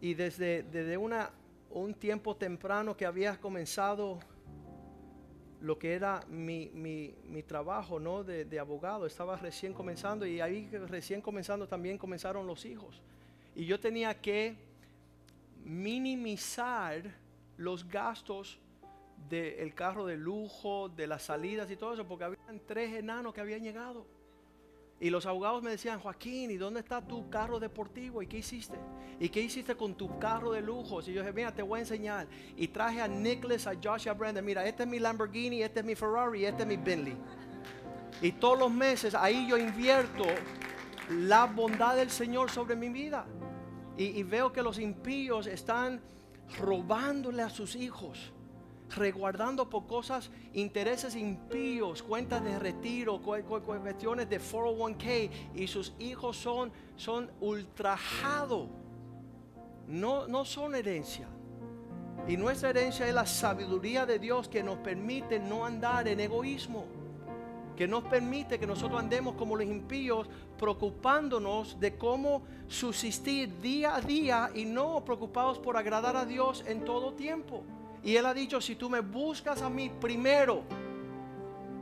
y 0.00 0.14
desde, 0.14 0.62
desde 0.62 0.96
una, 0.96 1.30
un 1.70 1.94
tiempo 1.94 2.36
temprano 2.36 2.96
que 2.96 3.06
había 3.06 3.38
comenzado 3.40 4.20
lo 5.60 5.78
que 5.78 5.92
era 5.94 6.20
mi, 6.28 6.70
mi- 6.72 7.14
mi 7.24 7.42
trabajo 7.42 7.98
¿no? 8.00 8.22
de, 8.24 8.44
de 8.46 8.58
abogado, 8.58 9.04
estaba 9.06 9.36
recién 9.36 9.74
comenzando 9.74 10.24
y 10.24 10.40
ahí 10.40 10.68
recién 10.88 11.20
comenzando 11.20 11.66
también 11.66 11.98
comenzaron 11.98 12.46
los 12.46 12.64
hijos. 12.64 13.02
Y 13.54 13.66
yo 13.66 13.78
tenía 13.80 14.20
que 14.20 14.56
minimizar 15.64 17.02
los 17.56 17.86
gastos 17.86 18.58
del 19.28 19.74
carro 19.74 20.06
de 20.06 20.16
lujo, 20.16 20.88
de 20.88 21.06
las 21.06 21.22
salidas 21.22 21.70
y 21.70 21.76
todo 21.76 21.94
eso, 21.94 22.06
porque 22.06 22.24
habían 22.24 22.60
tres 22.66 22.94
enanos 22.94 23.34
que 23.34 23.40
habían 23.40 23.62
llegado. 23.62 24.06
Y 24.98 25.08
los 25.08 25.24
abogados 25.24 25.62
me 25.62 25.70
decían, 25.70 25.98
Joaquín, 25.98 26.50
¿y 26.50 26.56
dónde 26.56 26.80
está 26.80 27.00
tu 27.00 27.30
carro 27.30 27.58
deportivo? 27.58 28.22
¿Y 28.22 28.26
qué 28.26 28.38
hiciste? 28.38 28.78
¿Y 29.18 29.30
qué 29.30 29.40
hiciste 29.40 29.74
con 29.74 29.94
tu 29.94 30.18
carro 30.18 30.52
de 30.52 30.60
lujo? 30.60 31.00
Y 31.00 31.14
yo 31.14 31.22
dije, 31.22 31.32
mira, 31.32 31.54
te 31.54 31.62
voy 31.62 31.78
a 31.78 31.82
enseñar. 31.82 32.26
Y 32.54 32.68
traje 32.68 33.00
a 33.00 33.08
Nicholas, 33.08 33.66
a 33.66 33.72
Josh 33.82 34.06
y 34.06 34.08
a 34.10 34.12
Brandon, 34.12 34.44
mira, 34.44 34.66
este 34.66 34.82
es 34.82 34.88
mi 34.88 34.98
Lamborghini, 34.98 35.62
este 35.62 35.80
es 35.80 35.86
mi 35.86 35.94
Ferrari, 35.94 36.44
este 36.44 36.62
es 36.62 36.68
mi 36.68 36.76
Bentley. 36.76 37.16
Y 38.20 38.32
todos 38.32 38.58
los 38.58 38.70
meses 38.70 39.14
ahí 39.14 39.46
yo 39.48 39.56
invierto 39.56 40.24
la 41.08 41.46
bondad 41.46 41.96
del 41.96 42.10
Señor 42.10 42.50
sobre 42.50 42.76
mi 42.76 42.90
vida. 42.90 43.26
Y, 43.96 44.22
veo 44.22 44.52
que 44.52 44.62
los 44.62 44.78
impíos 44.78 45.46
están 45.46 46.00
robándole 46.58 47.42
a 47.42 47.50
sus 47.50 47.76
hijos, 47.76 48.32
reguardando 48.96 49.68
por 49.68 49.86
cosas, 49.86 50.30
intereses 50.54 51.14
impíos, 51.14 52.02
cuentas 52.02 52.42
de 52.42 52.58
retiro, 52.58 53.20
cu- 53.20 53.42
cu- 53.46 53.60
cu- 53.60 53.80
cuestiones 53.80 54.28
de 54.30 54.40
401k, 54.40 55.30
y 55.54 55.66
sus 55.66 55.92
hijos 55.98 56.36
son, 56.36 56.72
son 56.96 57.30
ultrajados. 57.40 58.68
No, 59.86 60.26
no 60.28 60.44
son 60.44 60.74
herencia. 60.74 61.28
Y 62.28 62.36
nuestra 62.36 62.70
herencia 62.70 63.06
es 63.08 63.14
la 63.14 63.26
sabiduría 63.26 64.06
de 64.06 64.18
Dios 64.18 64.48
que 64.48 64.62
nos 64.62 64.78
permite 64.78 65.38
no 65.40 65.64
andar 65.66 66.06
en 66.08 66.20
egoísmo 66.20 66.86
que 67.80 67.88
nos 67.88 68.04
permite 68.04 68.58
que 68.58 68.66
nosotros 68.66 69.00
andemos 69.00 69.36
como 69.36 69.56
los 69.56 69.64
impíos, 69.66 70.28
preocupándonos 70.58 71.80
de 71.80 71.96
cómo 71.96 72.42
subsistir 72.68 73.58
día 73.62 73.94
a 73.94 74.02
día 74.02 74.50
y 74.54 74.66
no 74.66 75.02
preocupados 75.02 75.58
por 75.58 75.78
agradar 75.78 76.14
a 76.14 76.26
Dios 76.26 76.62
en 76.66 76.84
todo 76.84 77.14
tiempo. 77.14 77.62
Y 78.04 78.16
Él 78.16 78.26
ha 78.26 78.34
dicho, 78.34 78.60
si 78.60 78.74
tú 78.76 78.90
me 78.90 79.00
buscas 79.00 79.62
a 79.62 79.70
mí 79.70 79.90
primero, 79.98 80.60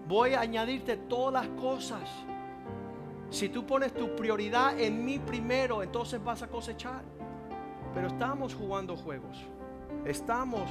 voy 0.06 0.34
a 0.34 0.40
añadirte 0.42 0.96
todas 0.96 1.32
las 1.44 1.60
cosas. 1.60 2.08
Si 3.28 3.48
tú 3.48 3.66
pones 3.66 3.92
tu 3.92 4.14
prioridad 4.14 4.78
en 4.78 5.04
mí 5.04 5.18
primero, 5.18 5.82
entonces 5.82 6.22
vas 6.22 6.44
a 6.44 6.46
cosechar. 6.46 7.02
Pero 7.92 8.06
estamos 8.06 8.54
jugando 8.54 8.96
juegos. 8.96 9.36
Estamos 10.04 10.70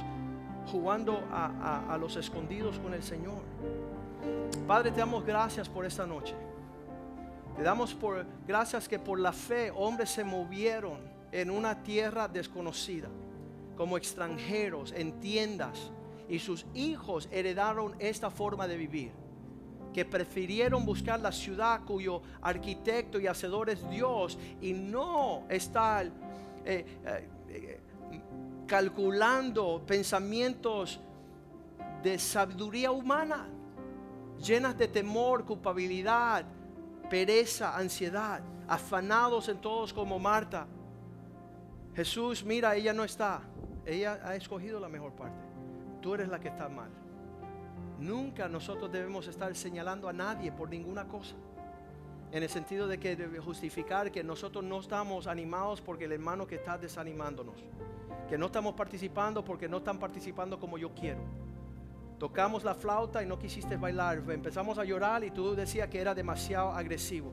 jugando 0.72 1.22
a, 1.30 1.48
a- 1.60 1.92
a 1.94 1.98
los 1.98 2.16
escondidos 2.16 2.78
con 2.78 2.94
el 2.94 3.02
Señor. 3.02 3.42
Padre, 4.66 4.90
te 4.90 4.98
damos 4.98 5.24
gracias 5.24 5.68
por 5.68 5.84
esta 5.86 6.06
noche. 6.06 6.34
Te 7.56 7.62
damos 7.62 7.96
gracias 8.46 8.88
que 8.88 8.98
por 8.98 9.18
la 9.18 9.32
fe 9.32 9.72
hombres 9.74 10.10
se 10.10 10.22
movieron 10.22 10.98
en 11.32 11.50
una 11.50 11.82
tierra 11.82 12.28
desconocida, 12.28 13.08
como 13.76 13.96
extranjeros 13.96 14.92
en 14.92 15.18
tiendas, 15.20 15.90
y 16.28 16.38
sus 16.38 16.66
hijos 16.74 17.28
heredaron 17.32 17.96
esta 17.98 18.30
forma 18.30 18.68
de 18.68 18.76
vivir, 18.76 19.12
que 19.92 20.04
prefirieron 20.04 20.84
buscar 20.84 21.18
la 21.20 21.32
ciudad 21.32 21.80
cuyo 21.84 22.22
arquitecto 22.42 23.18
y 23.18 23.26
hacedor 23.26 23.70
es 23.70 23.88
Dios 23.88 24.38
y 24.60 24.72
no 24.72 25.46
estar 25.48 26.06
eh, 26.64 26.84
eh, 27.48 27.80
calculando 28.66 29.82
pensamientos 29.86 31.00
de 32.02 32.18
sabiduría 32.18 32.90
humana 32.90 33.48
llenas 34.38 34.76
de 34.78 34.88
temor, 34.88 35.44
culpabilidad, 35.44 36.44
pereza, 37.08 37.76
ansiedad, 37.76 38.40
afanados 38.66 39.48
en 39.48 39.60
todos 39.60 39.92
como 39.92 40.18
Marta. 40.18 40.66
Jesús, 41.94 42.44
mira, 42.44 42.76
ella 42.76 42.92
no 42.92 43.04
está. 43.04 43.42
Ella 43.84 44.20
ha 44.22 44.36
escogido 44.36 44.78
la 44.78 44.88
mejor 44.88 45.12
parte. 45.12 45.38
Tú 46.00 46.14
eres 46.14 46.28
la 46.28 46.38
que 46.38 46.48
está 46.48 46.68
mal. 46.68 46.90
Nunca 47.98 48.48
nosotros 48.48 48.92
debemos 48.92 49.26
estar 49.26 49.54
señalando 49.56 50.08
a 50.08 50.12
nadie 50.12 50.52
por 50.52 50.68
ninguna 50.68 51.08
cosa. 51.08 51.34
En 52.30 52.42
el 52.42 52.48
sentido 52.48 52.86
de 52.86 52.98
que 53.00 53.16
debe 53.16 53.40
justificar 53.40 54.12
que 54.12 54.22
nosotros 54.22 54.62
no 54.62 54.78
estamos 54.80 55.26
animados 55.26 55.80
porque 55.80 56.04
el 56.04 56.12
hermano 56.12 56.46
que 56.46 56.56
está 56.56 56.76
desanimándonos. 56.76 57.56
Que 58.28 58.36
no 58.36 58.46
estamos 58.46 58.74
participando 58.74 59.42
porque 59.42 59.68
no 59.68 59.78
están 59.78 59.98
participando 59.98 60.60
como 60.60 60.76
yo 60.76 60.94
quiero. 60.94 61.20
Tocamos 62.18 62.64
la 62.64 62.74
flauta 62.74 63.22
y 63.22 63.26
no 63.26 63.38
quisiste 63.38 63.76
bailar. 63.76 64.22
Empezamos 64.28 64.76
a 64.78 64.84
llorar 64.84 65.22
y 65.22 65.30
tú 65.30 65.54
decías 65.54 65.88
que 65.88 66.00
era 66.00 66.14
demasiado 66.14 66.72
agresivo. 66.72 67.32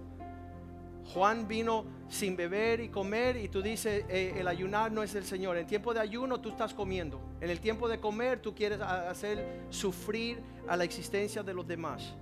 Juan 1.14 1.48
vino 1.48 1.86
sin 2.08 2.36
beber 2.36 2.80
y 2.80 2.90
comer 2.90 3.38
y 3.38 3.48
tú 3.48 3.62
dices, 3.62 4.06
eh, 4.10 4.36
el 4.38 4.48
ayunar 4.48 4.92
no 4.92 5.04
es 5.04 5.14
el 5.16 5.24
Señor. 5.24 5.58
En 5.58 5.68
tiempo 5.68 5.94
de 5.94 6.00
ayuno 6.00 6.40
tú 6.40 6.50
estás 6.50 6.74
comiendo. 6.74 7.20
En 7.42 7.50
el 7.50 7.60
tiempo 7.60 7.88
de 7.88 8.00
comer 8.00 8.42
tú 8.42 8.54
quieres 8.54 8.80
hacer 8.82 9.66
sufrir 9.70 10.42
a 10.68 10.78
la 10.78 10.84
existencia 10.84 11.42
de 11.42 11.54
los 11.54 11.68
demás. 11.68 12.16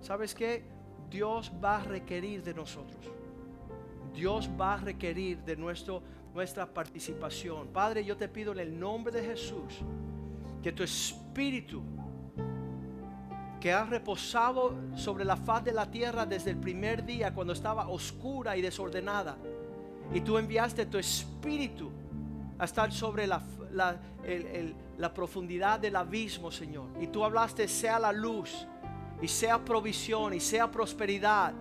¿Sabes 0.00 0.34
qué? 0.34 0.64
Dios 1.10 1.52
va 1.62 1.78
a 1.78 1.84
requerir 1.84 2.42
de 2.42 2.54
nosotros. 2.54 3.10
Dios 4.14 4.50
va 4.60 4.74
a 4.74 4.76
requerir 4.78 5.38
de 5.44 5.56
nuestro, 5.56 6.02
nuestra 6.34 6.66
participación. 6.66 7.68
Padre, 7.68 8.04
yo 8.04 8.16
te 8.16 8.28
pido 8.28 8.52
en 8.52 8.60
el 8.60 8.78
nombre 8.78 9.12
de 9.12 9.24
Jesús 9.24 9.82
que 10.62 10.72
tu 10.72 10.82
espíritu 10.82 11.82
que 13.60 13.72
ha 13.72 13.84
reposado 13.84 14.74
sobre 14.94 15.24
la 15.24 15.36
faz 15.36 15.64
de 15.64 15.72
la 15.72 15.90
tierra 15.90 16.24
desde 16.26 16.50
el 16.52 16.56
primer 16.58 17.04
día 17.04 17.34
cuando 17.34 17.52
estaba 17.52 17.88
oscura 17.88 18.56
y 18.56 18.62
desordenada. 18.62 19.36
Y 20.14 20.20
tú 20.20 20.38
enviaste 20.38 20.86
tu 20.86 20.96
espíritu 20.98 21.90
a 22.58 22.64
estar 22.64 22.92
sobre 22.92 23.26
la, 23.26 23.42
la- 23.72 24.00
la 24.96 25.14
profundidad 25.14 25.78
del 25.80 25.96
abismo, 25.96 26.50
Señor. 26.50 26.86
Y 27.00 27.08
tú 27.08 27.24
hablaste, 27.24 27.66
sea 27.68 27.98
la 27.98 28.12
luz, 28.12 28.66
y 29.22 29.28
sea 29.28 29.58
provisión, 29.64 30.34
y 30.34 30.40
sea 30.40 30.70
prosperidad. 30.70 31.52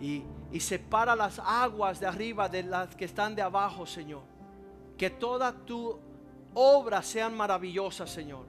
Y, 0.00 0.22
y 0.52 0.60
separa 0.60 1.14
las 1.16 1.38
aguas 1.40 1.98
de 2.00 2.06
arriba 2.06 2.48
de 2.48 2.62
las 2.64 2.94
que 2.94 3.04
están 3.04 3.34
de 3.34 3.42
abajo, 3.42 3.84
Señor. 3.86 4.22
Que 4.96 5.10
toda 5.10 5.52
tu 5.52 5.98
obra 6.54 7.02
sean 7.02 7.36
maravillosas, 7.36 8.10
Señor. 8.10 8.44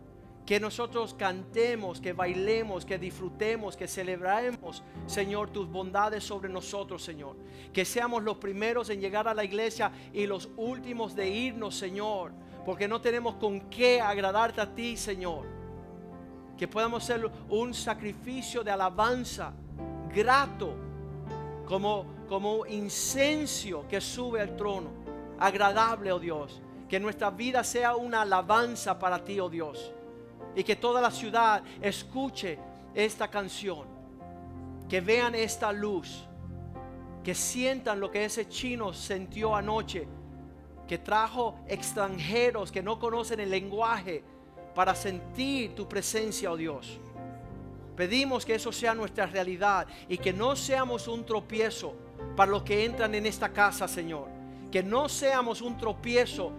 Que 0.45 0.59
nosotros 0.59 1.13
cantemos, 1.13 2.01
que 2.01 2.13
bailemos, 2.13 2.83
que 2.85 2.97
disfrutemos, 2.97 3.77
que 3.77 3.87
celebremos, 3.87 4.83
Señor, 5.05 5.51
tus 5.51 5.69
bondades 5.69 6.23
sobre 6.23 6.49
nosotros, 6.49 7.03
Señor. 7.03 7.35
Que 7.71 7.85
seamos 7.85 8.23
los 8.23 8.37
primeros 8.37 8.89
en 8.89 8.99
llegar 8.99 9.27
a 9.27 9.33
la 9.33 9.43
iglesia 9.43 9.91
y 10.11 10.25
los 10.25 10.49
últimos 10.57 11.15
de 11.15 11.29
irnos, 11.29 11.75
Señor. 11.75 12.33
Porque 12.65 12.87
no 12.87 12.99
tenemos 13.01 13.35
con 13.35 13.61
qué 13.69 14.01
agradarte 14.01 14.61
a 14.61 14.75
ti, 14.75 14.97
Señor. 14.97 15.45
Que 16.57 16.67
podamos 16.67 17.03
ser 17.03 17.29
un 17.49 17.73
sacrificio 17.73 18.63
de 18.63 18.71
alabanza 18.71 19.53
grato, 20.13 20.73
como, 21.65 22.05
como 22.27 22.65
incenso 22.65 23.85
que 23.87 24.01
sube 24.01 24.41
al 24.41 24.55
trono. 24.57 24.89
Agradable, 25.39 26.11
oh 26.11 26.19
Dios. 26.19 26.61
Que 26.91 26.99
nuestra 26.99 27.29
vida 27.29 27.63
sea 27.63 27.95
una 27.95 28.23
alabanza 28.23 28.99
para 28.99 29.23
ti, 29.23 29.39
oh 29.39 29.47
Dios. 29.47 29.93
Y 30.57 30.61
que 30.61 30.75
toda 30.75 30.99
la 30.99 31.09
ciudad 31.09 31.63
escuche 31.81 32.59
esta 32.93 33.29
canción. 33.29 33.87
Que 34.89 34.99
vean 34.99 35.33
esta 35.33 35.71
luz. 35.71 36.27
Que 37.23 37.33
sientan 37.33 38.01
lo 38.01 38.11
que 38.11 38.25
ese 38.25 38.49
chino 38.49 38.91
sintió 38.91 39.55
anoche. 39.55 40.05
Que 40.85 40.97
trajo 40.97 41.55
extranjeros 41.65 42.73
que 42.73 42.83
no 42.83 42.99
conocen 42.99 43.39
el 43.39 43.51
lenguaje 43.51 44.21
para 44.75 44.93
sentir 44.93 45.73
tu 45.73 45.87
presencia, 45.87 46.51
oh 46.51 46.57
Dios. 46.57 46.99
Pedimos 47.95 48.45
que 48.45 48.55
eso 48.55 48.73
sea 48.73 48.93
nuestra 48.93 49.27
realidad 49.27 49.87
y 50.09 50.17
que 50.17 50.33
no 50.33 50.57
seamos 50.57 51.07
un 51.07 51.25
tropiezo 51.25 51.93
para 52.35 52.51
los 52.51 52.63
que 52.63 52.83
entran 52.83 53.15
en 53.15 53.27
esta 53.27 53.47
casa, 53.47 53.87
Señor. 53.87 54.27
Que 54.69 54.83
no 54.83 55.07
seamos 55.07 55.61
un 55.61 55.77
tropiezo 55.77 56.51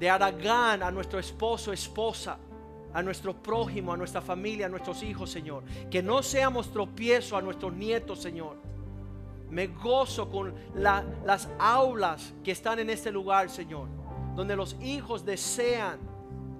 de 0.00 0.10
Aragán 0.10 0.82
a 0.82 0.90
nuestro 0.90 1.18
esposo, 1.20 1.72
esposa, 1.72 2.38
a 2.92 3.02
nuestro 3.02 3.34
prójimo, 3.40 3.92
a 3.92 3.96
nuestra 3.96 4.20
familia, 4.20 4.66
a 4.66 4.68
nuestros 4.68 5.02
hijos, 5.02 5.30
Señor. 5.30 5.62
Que 5.90 6.02
no 6.02 6.22
seamos 6.22 6.72
tropiezo 6.72 7.36
a 7.36 7.42
nuestros 7.42 7.72
nietos, 7.74 8.20
Señor. 8.20 8.56
Me 9.50 9.66
gozo 9.68 10.30
con 10.30 10.54
la- 10.74 11.04
las 11.24 11.48
aulas 11.58 12.32
que 12.42 12.50
están 12.52 12.78
en 12.78 12.88
este 12.90 13.12
lugar, 13.12 13.50
Señor, 13.50 13.88
donde 14.34 14.56
los 14.56 14.76
hijos 14.80 15.24
desean 15.24 15.98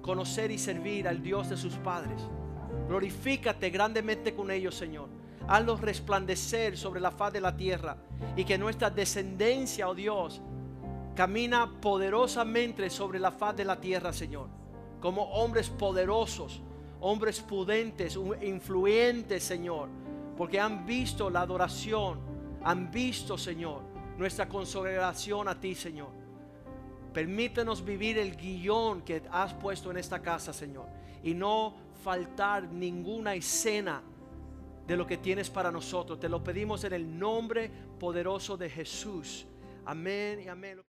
conocer 0.01 0.51
y 0.51 0.57
servir 0.57 1.07
al 1.07 1.21
Dios 1.21 1.49
de 1.49 1.57
sus 1.57 1.73
padres. 1.75 2.21
Glorifícate 2.87 3.69
grandemente 3.69 4.33
con 4.35 4.51
ellos, 4.51 4.75
Señor. 4.75 5.07
Hazlos 5.47 5.81
resplandecer 5.81 6.77
sobre 6.77 7.01
la 7.01 7.11
faz 7.11 7.33
de 7.33 7.41
la 7.41 7.55
tierra 7.57 7.97
y 8.35 8.43
que 8.45 8.57
nuestra 8.57 8.89
descendencia, 8.89 9.89
oh 9.89 9.95
Dios, 9.95 10.41
camina 11.21 11.69
poderosamente 11.79 12.89
sobre 12.89 13.19
la 13.19 13.29
faz 13.31 13.55
de 13.55 13.63
la 13.63 13.79
tierra, 13.79 14.11
Señor. 14.11 14.47
Como 14.99 15.21
hombres 15.33 15.69
poderosos, 15.69 16.63
hombres 16.99 17.39
pudentes, 17.41 18.17
u- 18.17 18.33
influyentes, 18.41 19.43
Señor. 19.43 19.87
Porque 20.35 20.59
han 20.59 20.83
visto 20.83 21.29
la 21.29 21.41
adoración, 21.41 22.19
han 22.63 22.89
visto, 22.89 23.37
Señor, 23.37 23.83
nuestra 24.17 24.49
consagración 24.49 25.47
a 25.47 25.59
ti, 25.59 25.75
Señor. 25.75 26.09
Permítenos 27.13 27.85
vivir 27.85 28.17
el 28.17 28.35
guion 28.35 29.03
que 29.03 29.21
has 29.31 29.53
puesto 29.53 29.91
en 29.91 29.97
esta 29.97 30.23
casa, 30.23 30.51
Señor. 30.51 30.87
Y 31.21 31.35
no 31.35 31.75
faltar 32.03 32.63
ninguna 32.63 33.35
escena 33.35 34.01
de 34.87 34.97
lo 34.97 35.05
que 35.05 35.17
tienes 35.17 35.51
para 35.51 35.71
nosotros. 35.71 36.19
Te 36.19 36.29
lo 36.29 36.43
pedimos 36.43 36.83
en 36.83 36.93
el 36.93 37.19
nombre 37.19 37.69
poderoso 37.99 38.57
de 38.57 38.71
Jesús. 38.71 39.45
Amén 39.85 40.41
y 40.43 40.47
amén. 40.47 40.79